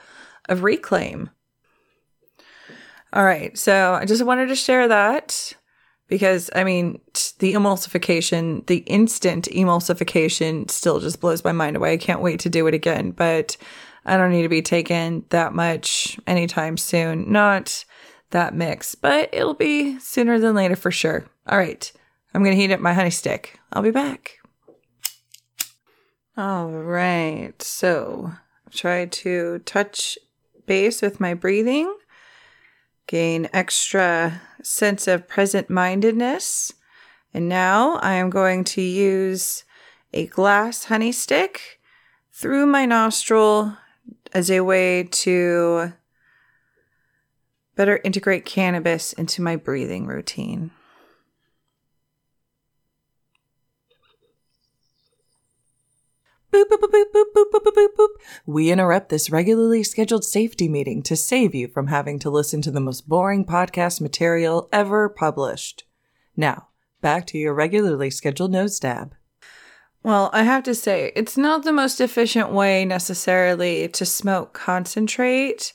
of 0.49 0.64
reclaim. 0.64 1.31
All 3.17 3.25
right. 3.25 3.57
So 3.57 3.95
I 3.95 4.05
just 4.05 4.27
wanted 4.27 4.49
to 4.49 4.55
share 4.55 4.89
that 4.89 5.55
because 6.07 6.51
I 6.55 6.64
mean, 6.64 7.01
the 7.39 7.55
emulsification, 7.55 8.67
the 8.67 8.81
instant 8.81 9.49
emulsification 9.53 10.71
still 10.71 11.01
just 11.01 11.19
blows 11.19 11.43
my 11.43 11.53
mind 11.53 11.77
away. 11.77 11.95
I 11.95 11.97
can't 11.97 12.21
wait 12.21 12.41
to 12.41 12.51
do 12.51 12.67
it 12.67 12.75
again, 12.75 13.12
but 13.12 13.57
I 14.05 14.19
don't 14.19 14.33
need 14.33 14.43
to 14.43 14.51
be 14.51 14.61
taken 14.61 15.25
that 15.31 15.55
much 15.55 16.21
anytime 16.27 16.77
soon. 16.77 17.33
Not 17.33 17.87
that 18.33 18.55
mix, 18.55 18.95
but 18.95 19.31
it'll 19.33 19.55
be 19.55 19.99
sooner 19.99 20.39
than 20.39 20.55
later 20.55 20.77
for 20.77 20.91
sure. 20.91 21.25
All 21.47 21.57
right. 21.57 21.91
I'm 22.35 22.45
going 22.45 22.55
to 22.55 22.61
heat 22.61 22.71
up 22.71 22.81
my 22.81 22.93
honey 22.93 23.09
stick. 23.09 23.59
I'll 23.73 23.83
be 23.83 23.93
back. 23.93 24.37
All 26.37 26.69
right. 26.69 27.55
So 27.62 28.33
try 28.73 29.07
to 29.07 29.61
touch 29.61 30.19
base 30.67 31.01
with 31.01 31.19
my 31.19 31.33
breathing 31.33 31.91
gain 33.07 33.48
extra 33.52 34.40
sense 34.62 35.07
of 35.07 35.28
present 35.28 35.70
mindedness. 35.70 36.72
And 37.32 37.48
now 37.48 37.96
I 37.96 38.14
am 38.14 38.30
going 38.30 38.64
to 38.64 38.82
use 38.82 39.64
a 40.12 40.26
glass 40.26 40.84
honey 40.84 41.12
stick 41.12 41.80
through 42.32 42.66
my 42.66 42.86
nostril 42.86 43.76
as 44.32 44.50
a 44.50 44.61
way 44.61 45.04
to 45.04 45.92
better 47.76 48.00
integrate 48.04 48.44
cannabis 48.44 49.12
into 49.12 49.42
my 49.42 49.57
breathing 49.57 50.07
routine. 50.07 50.70
Boop, 56.57 56.70
boop, 56.70 56.90
boop, 56.90 57.04
boop, 57.14 57.24
boop, 57.34 57.52
boop, 57.52 57.72
boop, 57.76 57.88
boop. 57.98 58.09
We 58.46 58.70
interrupt 58.70 59.11
this 59.11 59.28
regularly 59.28 59.82
scheduled 59.82 60.24
safety 60.24 60.70
meeting 60.70 61.02
to 61.02 61.14
save 61.14 61.54
you 61.54 61.68
from 61.68 61.88
having 61.88 62.18
to 62.20 62.30
listen 62.30 62.62
to 62.62 62.70
the 62.70 62.80
most 62.80 63.07
boring 63.07 63.44
podcast 63.44 64.00
material 64.00 64.66
ever 64.72 65.11
published. 65.11 65.84
Now, 66.34 66.68
back 67.02 67.26
to 67.26 67.38
your 67.38 67.52
regularly 67.52 68.09
scheduled 68.09 68.52
nose 68.52 68.74
stab. 68.74 69.14
Well, 70.02 70.30
I 70.32 70.44
have 70.44 70.62
to 70.62 70.74
say, 70.74 71.12
it's 71.14 71.36
not 71.36 71.62
the 71.62 71.74
most 71.74 72.00
efficient 72.00 72.50
way 72.52 72.86
necessarily 72.86 73.88
to 73.88 74.07
smoke 74.07 74.54
concentrate, 74.54 75.74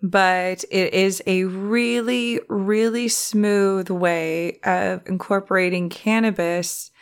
but 0.00 0.62
it 0.70 0.94
is 0.94 1.24
a 1.26 1.42
really, 1.42 2.38
really 2.48 3.08
smooth 3.08 3.90
way 3.90 4.60
of 4.62 5.02
incorporating 5.08 5.88
cannabis 5.88 6.92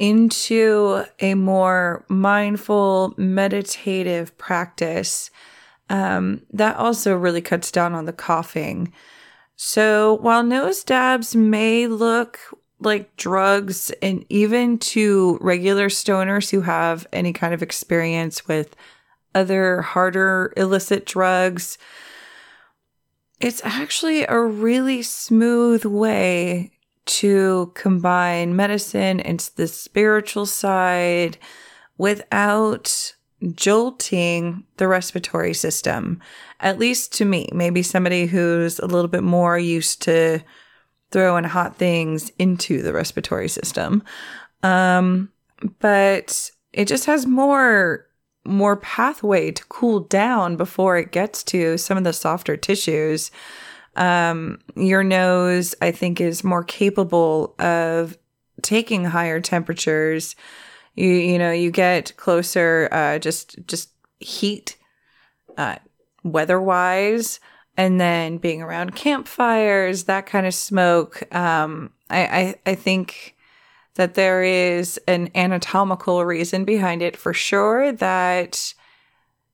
into 0.00 1.04
a 1.20 1.34
more 1.34 2.04
mindful, 2.08 3.12
meditative 3.18 4.36
practice, 4.38 5.30
um, 5.90 6.40
that 6.52 6.76
also 6.76 7.14
really 7.14 7.42
cuts 7.42 7.70
down 7.70 7.94
on 7.94 8.06
the 8.06 8.12
coughing. 8.12 8.92
So 9.56 10.14
while 10.14 10.42
nose 10.42 10.82
dabs 10.82 11.36
may 11.36 11.86
look 11.86 12.38
like 12.80 13.14
drugs, 13.16 13.90
and 14.00 14.24
even 14.30 14.78
to 14.78 15.36
regular 15.42 15.90
stoners 15.90 16.50
who 16.50 16.62
have 16.62 17.06
any 17.12 17.34
kind 17.34 17.52
of 17.52 17.62
experience 17.62 18.48
with 18.48 18.74
other 19.34 19.82
harder 19.82 20.54
illicit 20.56 21.04
drugs, 21.04 21.76
it's 23.38 23.60
actually 23.64 24.24
a 24.24 24.40
really 24.40 25.02
smooth 25.02 25.84
way 25.84 26.72
to 27.10 27.72
combine 27.74 28.54
medicine 28.54 29.18
and 29.20 29.40
the 29.56 29.66
spiritual 29.66 30.46
side 30.46 31.36
without 31.98 33.14
jolting 33.54 34.64
the 34.76 34.86
respiratory 34.86 35.54
system. 35.54 36.20
At 36.60 36.78
least 36.78 37.12
to 37.14 37.24
me, 37.24 37.48
maybe 37.52 37.82
somebody 37.82 38.26
who's 38.26 38.78
a 38.78 38.86
little 38.86 39.08
bit 39.08 39.24
more 39.24 39.58
used 39.58 40.02
to 40.02 40.40
throwing 41.10 41.44
hot 41.44 41.76
things 41.76 42.30
into 42.38 42.80
the 42.80 42.92
respiratory 42.92 43.48
system. 43.48 44.04
Um, 44.62 45.32
but 45.80 46.50
it 46.72 46.86
just 46.86 47.06
has 47.06 47.26
more 47.26 48.06
more 48.46 48.76
pathway 48.76 49.50
to 49.50 49.64
cool 49.66 50.00
down 50.00 50.56
before 50.56 50.96
it 50.96 51.12
gets 51.12 51.42
to 51.44 51.76
some 51.76 51.98
of 51.98 52.04
the 52.04 52.12
softer 52.12 52.56
tissues. 52.56 53.30
Um, 53.96 54.60
your 54.76 55.02
nose, 55.02 55.74
I 55.82 55.90
think, 55.90 56.20
is 56.20 56.44
more 56.44 56.64
capable 56.64 57.54
of 57.58 58.16
taking 58.62 59.04
higher 59.04 59.40
temperatures. 59.40 60.36
You 60.94 61.08
you 61.08 61.38
know 61.38 61.52
you 61.52 61.70
get 61.70 62.16
closer, 62.16 62.88
uh, 62.92 63.18
just 63.18 63.56
just 63.66 63.90
heat, 64.20 64.76
uh, 65.56 65.76
weather 66.22 66.60
wise, 66.60 67.40
and 67.76 68.00
then 68.00 68.38
being 68.38 68.62
around 68.62 68.94
campfires, 68.94 70.04
that 70.04 70.26
kind 70.26 70.46
of 70.46 70.54
smoke. 70.54 71.22
Um, 71.34 71.92
I, 72.08 72.54
I 72.66 72.70
I 72.70 72.74
think 72.74 73.36
that 73.94 74.14
there 74.14 74.42
is 74.42 74.98
an 75.08 75.30
anatomical 75.34 76.24
reason 76.24 76.64
behind 76.64 77.02
it 77.02 77.16
for 77.16 77.34
sure 77.34 77.92
that 77.92 78.74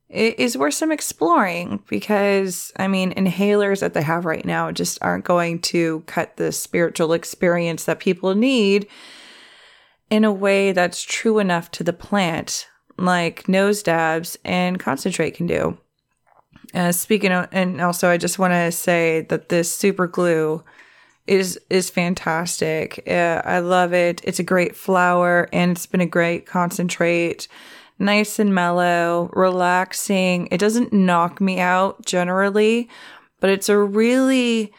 is 0.09 0.57
worth 0.57 0.73
some 0.73 0.91
exploring 0.91 1.83
because 1.89 2.71
I 2.77 2.87
mean, 2.87 3.13
inhalers 3.13 3.81
that 3.81 3.93
they 3.93 4.01
have 4.01 4.25
right 4.25 4.45
now 4.45 4.71
just 4.71 4.97
aren't 5.01 5.25
going 5.25 5.59
to 5.63 6.01
cut 6.07 6.37
the 6.37 6.51
spiritual 6.51 7.13
experience 7.13 7.83
that 7.85 7.99
people 7.99 8.33
need 8.33 8.87
in 10.09 10.23
a 10.23 10.31
way 10.31 10.71
that's 10.71 11.03
true 11.03 11.39
enough 11.39 11.69
to 11.71 11.83
the 11.83 11.93
plant, 11.93 12.67
like 12.97 13.49
nose 13.49 13.83
dabs 13.83 14.37
and 14.45 14.79
concentrate 14.79 15.31
can 15.31 15.47
do. 15.47 15.77
Uh, 16.73 16.91
speaking 16.91 17.31
of, 17.31 17.47
and 17.51 17.81
also 17.81 18.09
I 18.09 18.17
just 18.17 18.39
want 18.39 18.53
to 18.53 18.71
say 18.71 19.25
that 19.29 19.49
this 19.49 19.75
super 19.75 20.07
glue 20.07 20.63
is 21.25 21.59
is 21.69 21.89
fantastic. 21.89 23.03
Uh, 23.05 23.41
I 23.43 23.59
love 23.59 23.93
it. 23.93 24.21
It's 24.23 24.39
a 24.39 24.43
great 24.43 24.75
flower 24.75 25.49
and 25.51 25.71
it's 25.71 25.85
been 25.85 26.01
a 26.01 26.05
great 26.05 26.45
concentrate 26.45 27.49
nice 27.99 28.39
and 28.39 28.53
mellow, 28.53 29.29
relaxing. 29.33 30.47
It 30.51 30.59
doesn't 30.59 30.93
knock 30.93 31.41
me 31.41 31.59
out 31.59 32.05
generally, 32.05 32.89
but 33.39 33.49
it's 33.49 33.69
a 33.69 33.77
really 33.77 34.73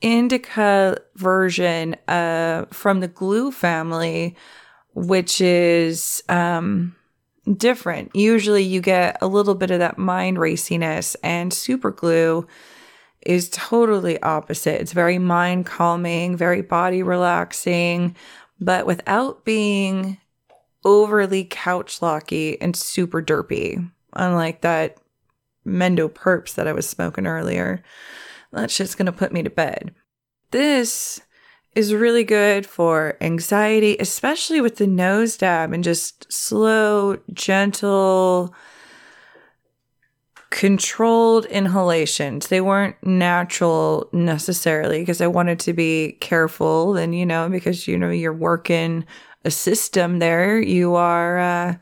indica 0.00 0.98
version 1.16 1.96
uh, 2.08 2.64
from 2.70 3.00
the 3.00 3.08
glue 3.08 3.52
family, 3.52 4.36
which 4.94 5.40
is 5.40 6.22
um, 6.28 6.96
different. 7.56 8.14
Usually 8.14 8.62
you 8.62 8.80
get 8.80 9.16
a 9.20 9.26
little 9.26 9.54
bit 9.54 9.70
of 9.70 9.78
that 9.78 9.98
mind 9.98 10.38
raciness, 10.38 11.16
and 11.22 11.52
super 11.52 11.90
glue 11.90 12.46
is 13.24 13.48
totally 13.50 14.20
opposite. 14.22 14.80
It's 14.80 14.92
very 14.92 15.18
mind 15.18 15.66
calming, 15.66 16.36
very 16.36 16.62
body 16.62 17.02
relaxing, 17.02 18.16
but 18.60 18.86
without 18.86 19.44
being 19.44 20.18
overly 20.84 21.44
couch 21.44 22.02
locky 22.02 22.60
and 22.60 22.76
super 22.76 23.22
derpy, 23.22 23.90
unlike 24.14 24.60
that 24.62 24.98
Mendo 25.66 26.12
Purps 26.12 26.54
that 26.54 26.66
I 26.66 26.72
was 26.72 26.88
smoking 26.88 27.26
earlier. 27.26 27.82
That 28.52 28.70
shit's 28.70 28.94
gonna 28.94 29.12
put 29.12 29.32
me 29.32 29.42
to 29.42 29.50
bed. 29.50 29.94
This 30.50 31.20
is 31.74 31.94
really 31.94 32.24
good 32.24 32.66
for 32.66 33.16
anxiety, 33.20 33.96
especially 33.98 34.60
with 34.60 34.76
the 34.76 34.86
nose 34.86 35.36
dab 35.36 35.72
and 35.72 35.82
just 35.82 36.30
slow, 36.30 37.18
gentle, 37.32 38.54
controlled 40.50 41.46
inhalations. 41.46 42.48
They 42.48 42.60
weren't 42.60 42.96
natural 43.02 44.10
necessarily 44.12 44.98
because 45.00 45.22
I 45.22 45.26
wanted 45.26 45.58
to 45.60 45.72
be 45.72 46.18
careful 46.20 46.94
and, 46.96 47.14
you 47.14 47.24
know, 47.24 47.48
because, 47.48 47.88
you 47.88 47.96
know, 47.96 48.10
you're 48.10 48.34
working 48.34 49.06
a 49.44 49.50
system 49.50 50.18
there, 50.18 50.60
you 50.60 50.94
are 50.94 51.38
uh, 51.38 51.74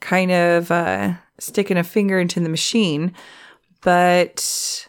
kind 0.00 0.30
of 0.32 0.70
uh, 0.70 1.14
sticking 1.38 1.76
a 1.76 1.84
finger 1.84 2.18
into 2.18 2.40
the 2.40 2.48
machine. 2.48 3.14
But 3.80 4.88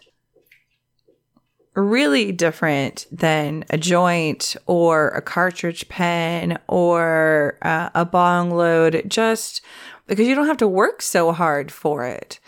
really 1.76 2.32
different 2.32 3.06
than 3.10 3.64
a 3.70 3.78
joint 3.78 4.56
or 4.66 5.08
a 5.08 5.22
cartridge 5.22 5.88
pen 5.88 6.58
or 6.68 7.58
uh, 7.62 7.90
a 7.94 8.04
bong 8.04 8.50
load, 8.50 9.04
just 9.06 9.60
because 10.06 10.26
you 10.26 10.34
don't 10.34 10.46
have 10.46 10.56
to 10.58 10.68
work 10.68 11.02
so 11.02 11.32
hard 11.32 11.70
for 11.70 12.04
it. 12.04 12.40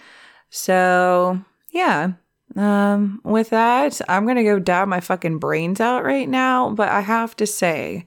So, 0.51 1.41
yeah. 1.71 2.13
Um, 2.55 3.21
with 3.25 3.51
that, 3.51 4.01
I'm 4.09 4.27
gonna 4.27 4.45
go 4.45 4.59
dab 4.59 4.89
my 4.89 5.01
fucking 5.01 5.39
brains 5.39 5.81
out 5.81 6.05
right 6.05 6.29
now, 6.29 6.71
but 6.71 6.89
I 6.91 7.01
have 7.01 7.35
to 7.37 7.47
say, 7.47 8.05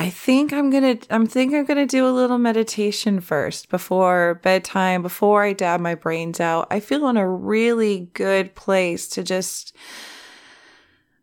I 0.00 0.08
think 0.08 0.54
I'm 0.54 0.70
gonna 0.70 0.96
I'm 1.10 1.26
think 1.26 1.52
I'm 1.52 1.66
gonna 1.66 1.84
do 1.84 2.08
a 2.08 2.10
little 2.10 2.38
meditation 2.38 3.20
first 3.20 3.68
before 3.68 4.40
bedtime, 4.42 5.02
before 5.02 5.44
I 5.44 5.52
dab 5.52 5.78
my 5.78 5.94
brains 5.94 6.40
out. 6.40 6.68
I 6.70 6.80
feel 6.80 7.06
in 7.08 7.18
a 7.18 7.28
really 7.28 8.08
good 8.14 8.54
place 8.54 9.06
to 9.08 9.22
just 9.22 9.76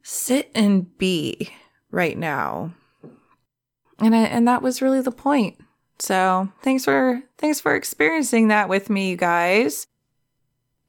sit 0.03 0.51
and 0.53 0.95
be 0.99 1.49
right 1.89 2.15
now. 2.19 2.75
And 3.97 4.15
I, 4.15 4.25
and 4.25 4.47
that 4.47 4.61
was 4.61 4.79
really 4.79 5.01
the 5.01 5.11
point. 5.11 5.57
So 5.97 6.47
thanks 6.61 6.85
for 6.85 7.23
thanks 7.39 7.59
for 7.59 7.73
experiencing 7.73 8.49
that 8.49 8.69
with 8.69 8.91
me, 8.91 9.09
you 9.09 9.17
guys. 9.17 9.87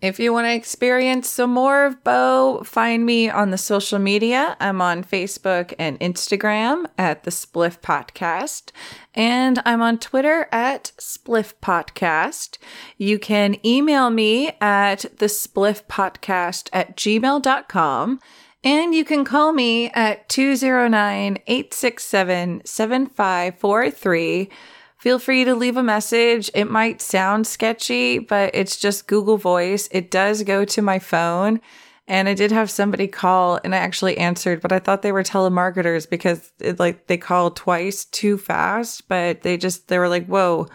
If 0.00 0.20
you 0.20 0.32
want 0.32 0.46
to 0.46 0.54
experience 0.54 1.28
some 1.28 1.50
more 1.50 1.84
of 1.84 2.04
Bo, 2.04 2.62
find 2.64 3.04
me 3.04 3.28
on 3.28 3.50
the 3.50 3.58
social 3.58 3.98
media. 3.98 4.56
I'm 4.60 4.80
on 4.80 5.02
Facebook 5.02 5.74
and 5.76 5.98
Instagram 5.98 6.86
at 6.96 7.24
the 7.24 7.32
Spliff 7.32 7.80
Potcast, 7.80 8.70
and 9.12 9.60
I'm 9.66 9.82
on 9.82 9.98
Twitter 9.98 10.46
at 10.52 10.92
Spliff 10.98 11.54
Potcast. 11.60 12.58
You 12.96 13.18
can 13.18 13.56
email 13.66 14.10
me 14.10 14.52
at 14.60 15.00
the 15.18 15.26
Spliff 15.26 15.82
Potcast 15.86 16.68
at 16.72 16.96
gmail.com. 16.96 18.20
And 18.64 18.92
you 18.94 19.04
can 19.04 19.24
call 19.24 19.52
me 19.52 19.88
at 19.90 20.28
209 20.28 21.38
867 21.46 22.62
7543 22.64 24.50
feel 24.98 25.18
free 25.18 25.44
to 25.44 25.54
leave 25.54 25.76
a 25.76 25.82
message. 25.82 26.50
It 26.54 26.70
might 26.70 27.00
sound 27.00 27.46
sketchy, 27.46 28.18
but 28.18 28.50
it's 28.54 28.76
just 28.76 29.06
Google 29.06 29.38
Voice. 29.38 29.88
It 29.92 30.10
does 30.10 30.42
go 30.42 30.64
to 30.66 30.82
my 30.82 30.98
phone. 30.98 31.60
And 32.08 32.26
I 32.26 32.32
did 32.32 32.52
have 32.52 32.70
somebody 32.70 33.06
call 33.06 33.60
and 33.62 33.74
I 33.74 33.78
actually 33.78 34.16
answered, 34.16 34.62
but 34.62 34.72
I 34.72 34.78
thought 34.78 35.02
they 35.02 35.12
were 35.12 35.22
telemarketers 35.22 36.08
because 36.08 36.50
it 36.58 36.78
like 36.78 37.06
they 37.06 37.18
called 37.18 37.54
twice 37.54 38.06
too 38.06 38.38
fast, 38.38 39.08
but 39.08 39.42
they 39.42 39.58
just 39.58 39.88
they 39.88 39.98
were 39.98 40.08
like, 40.08 40.24
"Whoa, 40.26 40.68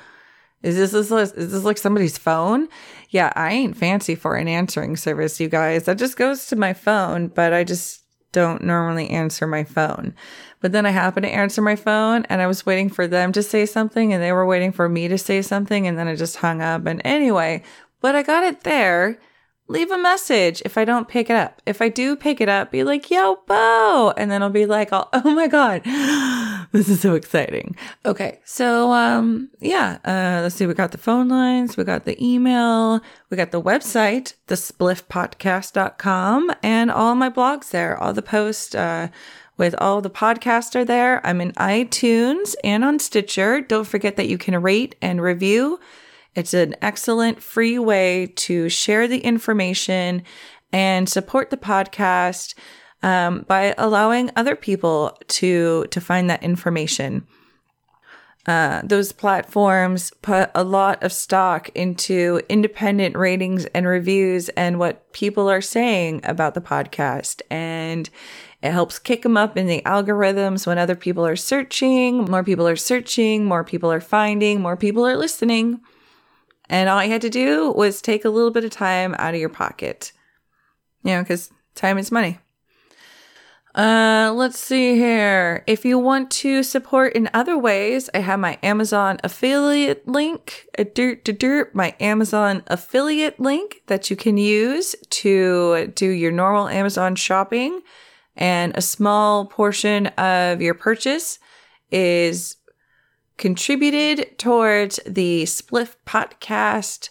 is 0.61 0.75
this, 0.75 0.93
is 0.93 1.09
this 1.09 1.31
is 1.31 1.51
this 1.51 1.63
like 1.63 1.79
somebody's 1.79 2.19
phone?" 2.19 2.67
Yeah, 3.09 3.33
I 3.35 3.51
ain't 3.51 3.75
fancy 3.75 4.13
for 4.13 4.35
an 4.35 4.47
answering 4.47 4.95
service, 4.95 5.39
you 5.39 5.49
guys. 5.49 5.85
That 5.85 5.97
just 5.97 6.17
goes 6.17 6.45
to 6.47 6.55
my 6.55 6.73
phone, 6.73 7.29
but 7.29 7.51
I 7.51 7.63
just 7.63 8.02
don't 8.33 8.63
normally 8.63 9.09
answer 9.09 9.47
my 9.47 9.63
phone. 9.63 10.13
But 10.59 10.73
then 10.73 10.85
I 10.85 10.89
happened 10.89 11.25
to 11.25 11.31
answer 11.31 11.61
my 11.61 11.77
phone 11.77 12.25
and 12.25 12.41
I 12.41 12.47
was 12.47 12.65
waiting 12.65 12.89
for 12.89 13.07
them 13.07 13.31
to 13.31 13.41
say 13.41 13.65
something 13.65 14.11
and 14.11 14.21
they 14.21 14.33
were 14.33 14.45
waiting 14.45 14.73
for 14.73 14.89
me 14.89 15.07
to 15.07 15.17
say 15.17 15.41
something 15.41 15.87
and 15.87 15.97
then 15.97 16.09
I 16.09 16.15
just 16.15 16.37
hung 16.37 16.61
up. 16.61 16.85
And 16.85 17.01
anyway, 17.05 17.63
but 18.01 18.15
I 18.15 18.23
got 18.23 18.43
it 18.43 18.61
there. 18.61 19.17
Leave 19.73 19.89
a 19.89 19.97
message 19.97 20.61
if 20.65 20.77
I 20.77 20.85
don't 20.85 21.07
pick 21.07 21.31
it 21.31 21.35
up. 21.35 21.59
If 21.65 21.81
I 21.81 21.89
do 21.89 22.15
pick 22.15 22.39
it 22.39 22.47
up, 22.47 22.69
be 22.69 22.83
like, 22.83 23.09
yo, 23.09 23.39
Bo. 23.47 24.13
And 24.15 24.29
then 24.29 24.43
I'll 24.43 24.51
be 24.51 24.67
like, 24.67 24.89
oh, 24.91 25.09
oh 25.13 25.33
my 25.33 25.47
God, 25.47 25.81
this 26.71 26.89
is 26.89 27.01
so 27.01 27.15
exciting. 27.15 27.75
Okay. 28.05 28.39
So, 28.45 28.91
um, 28.91 29.49
yeah, 29.59 29.97
uh, 30.05 30.41
let's 30.43 30.53
see. 30.53 30.67
We 30.67 30.75
got 30.75 30.91
the 30.91 30.99
phone 30.99 31.27
lines. 31.27 31.75
We 31.75 31.85
got 31.85 32.05
the 32.05 32.23
email. 32.23 33.01
We 33.31 33.37
got 33.37 33.49
the 33.49 33.59
website, 33.59 34.35
thespliffpotcast.com 34.47 36.51
and 36.61 36.91
all 36.91 37.15
my 37.15 37.31
blogs 37.31 37.71
there, 37.71 37.97
all 37.97 38.13
the 38.13 38.21
posts, 38.21 38.75
uh, 38.75 39.07
with 39.57 39.73
all 39.79 40.01
the 40.01 40.11
podcasts 40.11 40.75
are 40.75 40.85
there. 40.85 41.25
I'm 41.25 41.41
in 41.41 41.51
iTunes 41.53 42.53
and 42.63 42.85
on 42.85 42.99
Stitcher. 42.99 43.61
Don't 43.61 43.87
forget 43.87 44.17
that 44.17 44.29
you 44.29 44.37
can 44.37 44.61
rate 44.61 44.93
and 45.01 45.19
review. 45.19 45.79
It's 46.35 46.53
an 46.53 46.75
excellent 46.81 47.41
free 47.41 47.77
way 47.77 48.27
to 48.35 48.69
share 48.69 49.07
the 49.07 49.19
information 49.19 50.23
and 50.71 51.07
support 51.07 51.49
the 51.49 51.57
podcast 51.57 52.55
um, 53.03 53.45
by 53.47 53.75
allowing 53.77 54.31
other 54.35 54.55
people 54.55 55.17
to 55.27 55.85
to 55.91 56.01
find 56.01 56.29
that 56.29 56.43
information. 56.43 57.27
Uh, 58.45 58.81
those 58.83 59.13
platforms 59.13 60.11
put 60.21 60.51
a 60.53 60.65
lot 60.65 61.01
of 61.01 61.13
stock 61.13 61.69
into 61.75 62.41
independent 62.49 63.15
ratings 63.15 63.65
and 63.67 63.87
reviews 63.87 64.49
and 64.49 64.79
what 64.79 65.13
people 65.13 65.49
are 65.49 65.61
saying 65.61 66.19
about 66.25 66.53
the 66.53 66.59
podcast. 66.59 67.41
And 67.49 68.09
it 68.61 68.71
helps 68.71 68.99
kick 68.99 69.21
them 69.21 69.37
up 69.37 69.55
in 69.55 69.67
the 69.67 69.81
algorithms 69.85 70.67
when 70.67 70.77
other 70.77 70.95
people 70.95 71.25
are 71.25 71.37
searching. 71.37 72.25
More 72.25 72.43
people 72.43 72.67
are 72.67 72.75
searching, 72.75 73.45
more 73.45 73.63
people 73.63 73.91
are 73.91 74.01
finding, 74.01 74.59
more 74.59 74.75
people 74.75 75.07
are 75.07 75.15
listening. 75.15 75.79
And 76.69 76.89
all 76.89 77.03
you 77.03 77.11
had 77.11 77.21
to 77.21 77.29
do 77.29 77.71
was 77.71 78.01
take 78.01 78.25
a 78.25 78.29
little 78.29 78.51
bit 78.51 78.63
of 78.63 78.71
time 78.71 79.15
out 79.19 79.33
of 79.33 79.39
your 79.39 79.49
pocket. 79.49 80.11
You 81.03 81.11
know, 81.11 81.21
because 81.21 81.51
time 81.75 81.97
is 81.97 82.11
money. 82.11 82.39
Uh, 83.75 84.31
let's 84.35 84.59
see 84.59 84.95
here. 84.95 85.63
If 85.65 85.83
you 85.83 85.97
want 85.97 86.29
to 86.31 86.61
support 86.61 87.13
in 87.13 87.29
other 87.33 87.57
ways, 87.57 88.07
I 88.13 88.19
have 88.19 88.39
my 88.39 88.59
Amazon 88.61 89.19
affiliate 89.23 90.07
link, 90.07 90.67
a 90.77 90.83
dirt 90.83 91.25
to 91.25 91.33
dirt, 91.33 91.73
my 91.73 91.95
Amazon 91.99 92.63
affiliate 92.67 93.39
link 93.39 93.81
that 93.87 94.11
you 94.11 94.15
can 94.15 94.37
use 94.37 94.95
to 95.09 95.87
do 95.95 96.07
your 96.07 96.31
normal 96.31 96.67
Amazon 96.67 97.15
shopping 97.15 97.81
and 98.35 98.75
a 98.75 98.81
small 98.81 99.45
portion 99.45 100.07
of 100.07 100.61
your 100.61 100.73
purchase 100.73 101.39
is 101.91 102.57
contributed 103.37 104.37
towards 104.37 104.99
the 105.05 105.43
Spliff 105.43 105.95
Potcast 106.05 107.09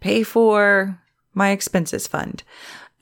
pay 0.00 0.22
for 0.22 1.00
my 1.32 1.50
expenses 1.50 2.06
fund. 2.06 2.42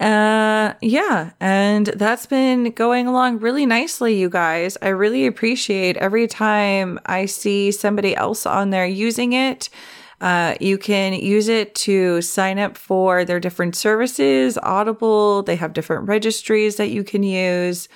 Uh, 0.01 0.74
yeah, 0.80 1.30
and 1.38 1.86
that's 1.86 2.26
been 2.26 2.70
going 2.72 3.07
along 3.07 3.38
really 3.38 3.66
nicely, 3.66 4.18
you 4.18 4.28
guys. 4.28 4.76
I 4.82 4.88
really 4.88 5.26
appreciate 5.26 5.97
every 5.97 6.26
time 6.26 6.99
I 7.07 7.26
see 7.26 7.70
somebody 7.70 8.16
else 8.16 8.45
on 8.47 8.70
there 8.70 8.86
using 8.86 9.32
it 9.32 9.68
uh, 10.22 10.55
you 10.61 10.78
can 10.78 11.14
use 11.14 11.49
it 11.49 11.74
to 11.74 12.22
sign 12.22 12.57
up 12.57 12.78
for 12.78 13.24
their 13.24 13.40
different 13.40 13.74
services, 13.74 14.57
Audible, 14.62 15.43
they 15.43 15.57
have 15.57 15.72
different 15.72 16.07
registries 16.07 16.76
that 16.76 16.90
you 16.90 17.03
can 17.03 17.24
use. 17.24 17.88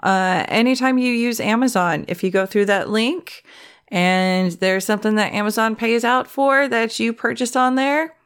Uh, 0.00 0.44
anytime 0.46 0.98
you 0.98 1.12
use 1.12 1.40
Amazon, 1.40 2.04
if 2.06 2.22
you 2.22 2.30
go 2.30 2.46
through 2.46 2.66
that 2.66 2.90
link 2.90 3.42
and 3.94 4.50
there's 4.52 4.84
something 4.84 5.14
that 5.14 5.32
Amazon 5.32 5.76
pays 5.76 6.04
out 6.04 6.26
for 6.26 6.66
that 6.66 6.98
you 6.98 7.12
purchased 7.12 7.56
on 7.56 7.76
there, 7.76 8.16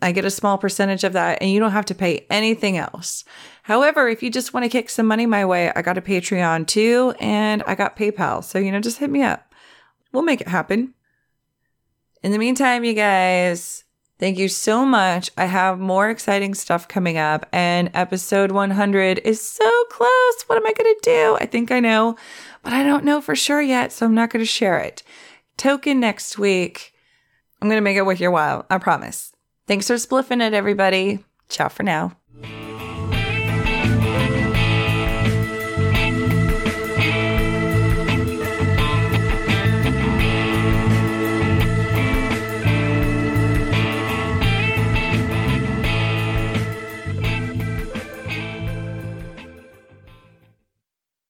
I 0.00 0.12
get 0.12 0.24
a 0.24 0.30
small 0.30 0.56
percentage 0.56 1.04
of 1.04 1.12
that 1.12 1.38
and 1.42 1.50
you 1.50 1.60
don't 1.60 1.72
have 1.72 1.84
to 1.86 1.94
pay 1.94 2.26
anything 2.30 2.78
else. 2.78 3.24
However, 3.64 4.08
if 4.08 4.22
you 4.22 4.30
just 4.30 4.54
want 4.54 4.64
to 4.64 4.70
kick 4.70 4.88
some 4.88 5.06
money 5.06 5.26
my 5.26 5.44
way, 5.44 5.70
I 5.76 5.82
got 5.82 5.98
a 5.98 6.00
Patreon 6.00 6.66
too 6.66 7.12
and 7.20 7.62
I 7.66 7.74
got 7.74 7.96
PayPal. 7.96 8.42
So, 8.42 8.58
you 8.58 8.72
know, 8.72 8.80
just 8.80 8.96
hit 8.96 9.10
me 9.10 9.22
up. 9.22 9.52
We'll 10.10 10.22
make 10.22 10.40
it 10.40 10.48
happen. 10.48 10.94
In 12.22 12.32
the 12.32 12.38
meantime, 12.38 12.82
you 12.82 12.94
guys, 12.94 13.84
thank 14.18 14.38
you 14.38 14.48
so 14.48 14.86
much. 14.86 15.30
I 15.36 15.44
have 15.44 15.78
more 15.80 16.08
exciting 16.08 16.54
stuff 16.54 16.86
coming 16.86 17.18
up, 17.18 17.46
and 17.52 17.90
episode 17.94 18.52
100 18.52 19.18
is 19.24 19.40
so 19.40 19.68
close. 19.90 20.42
What 20.46 20.56
am 20.56 20.66
I 20.66 20.72
going 20.72 20.94
to 20.94 21.00
do? 21.02 21.36
I 21.40 21.46
think 21.46 21.72
I 21.72 21.80
know, 21.80 22.16
but 22.62 22.72
I 22.72 22.82
don't 22.82 23.04
know 23.04 23.20
for 23.20 23.34
sure 23.36 23.60
yet, 23.60 23.92
so 23.92 24.06
I'm 24.06 24.14
not 24.14 24.30
going 24.30 24.42
to 24.42 24.46
share 24.46 24.78
it. 24.78 25.02
Token 25.56 26.00
next 26.00 26.38
week. 26.38 26.94
I'm 27.60 27.68
going 27.68 27.76
to 27.76 27.82
make 27.82 27.96
it 27.96 28.06
worth 28.06 28.20
your 28.20 28.30
while. 28.30 28.66
I 28.70 28.78
promise. 28.78 29.32
Thanks 29.66 29.86
for 29.86 29.94
spliffing 29.94 30.44
it, 30.44 30.54
everybody. 30.54 31.24
Ciao 31.48 31.68
for 31.68 31.82
now. 31.82 32.16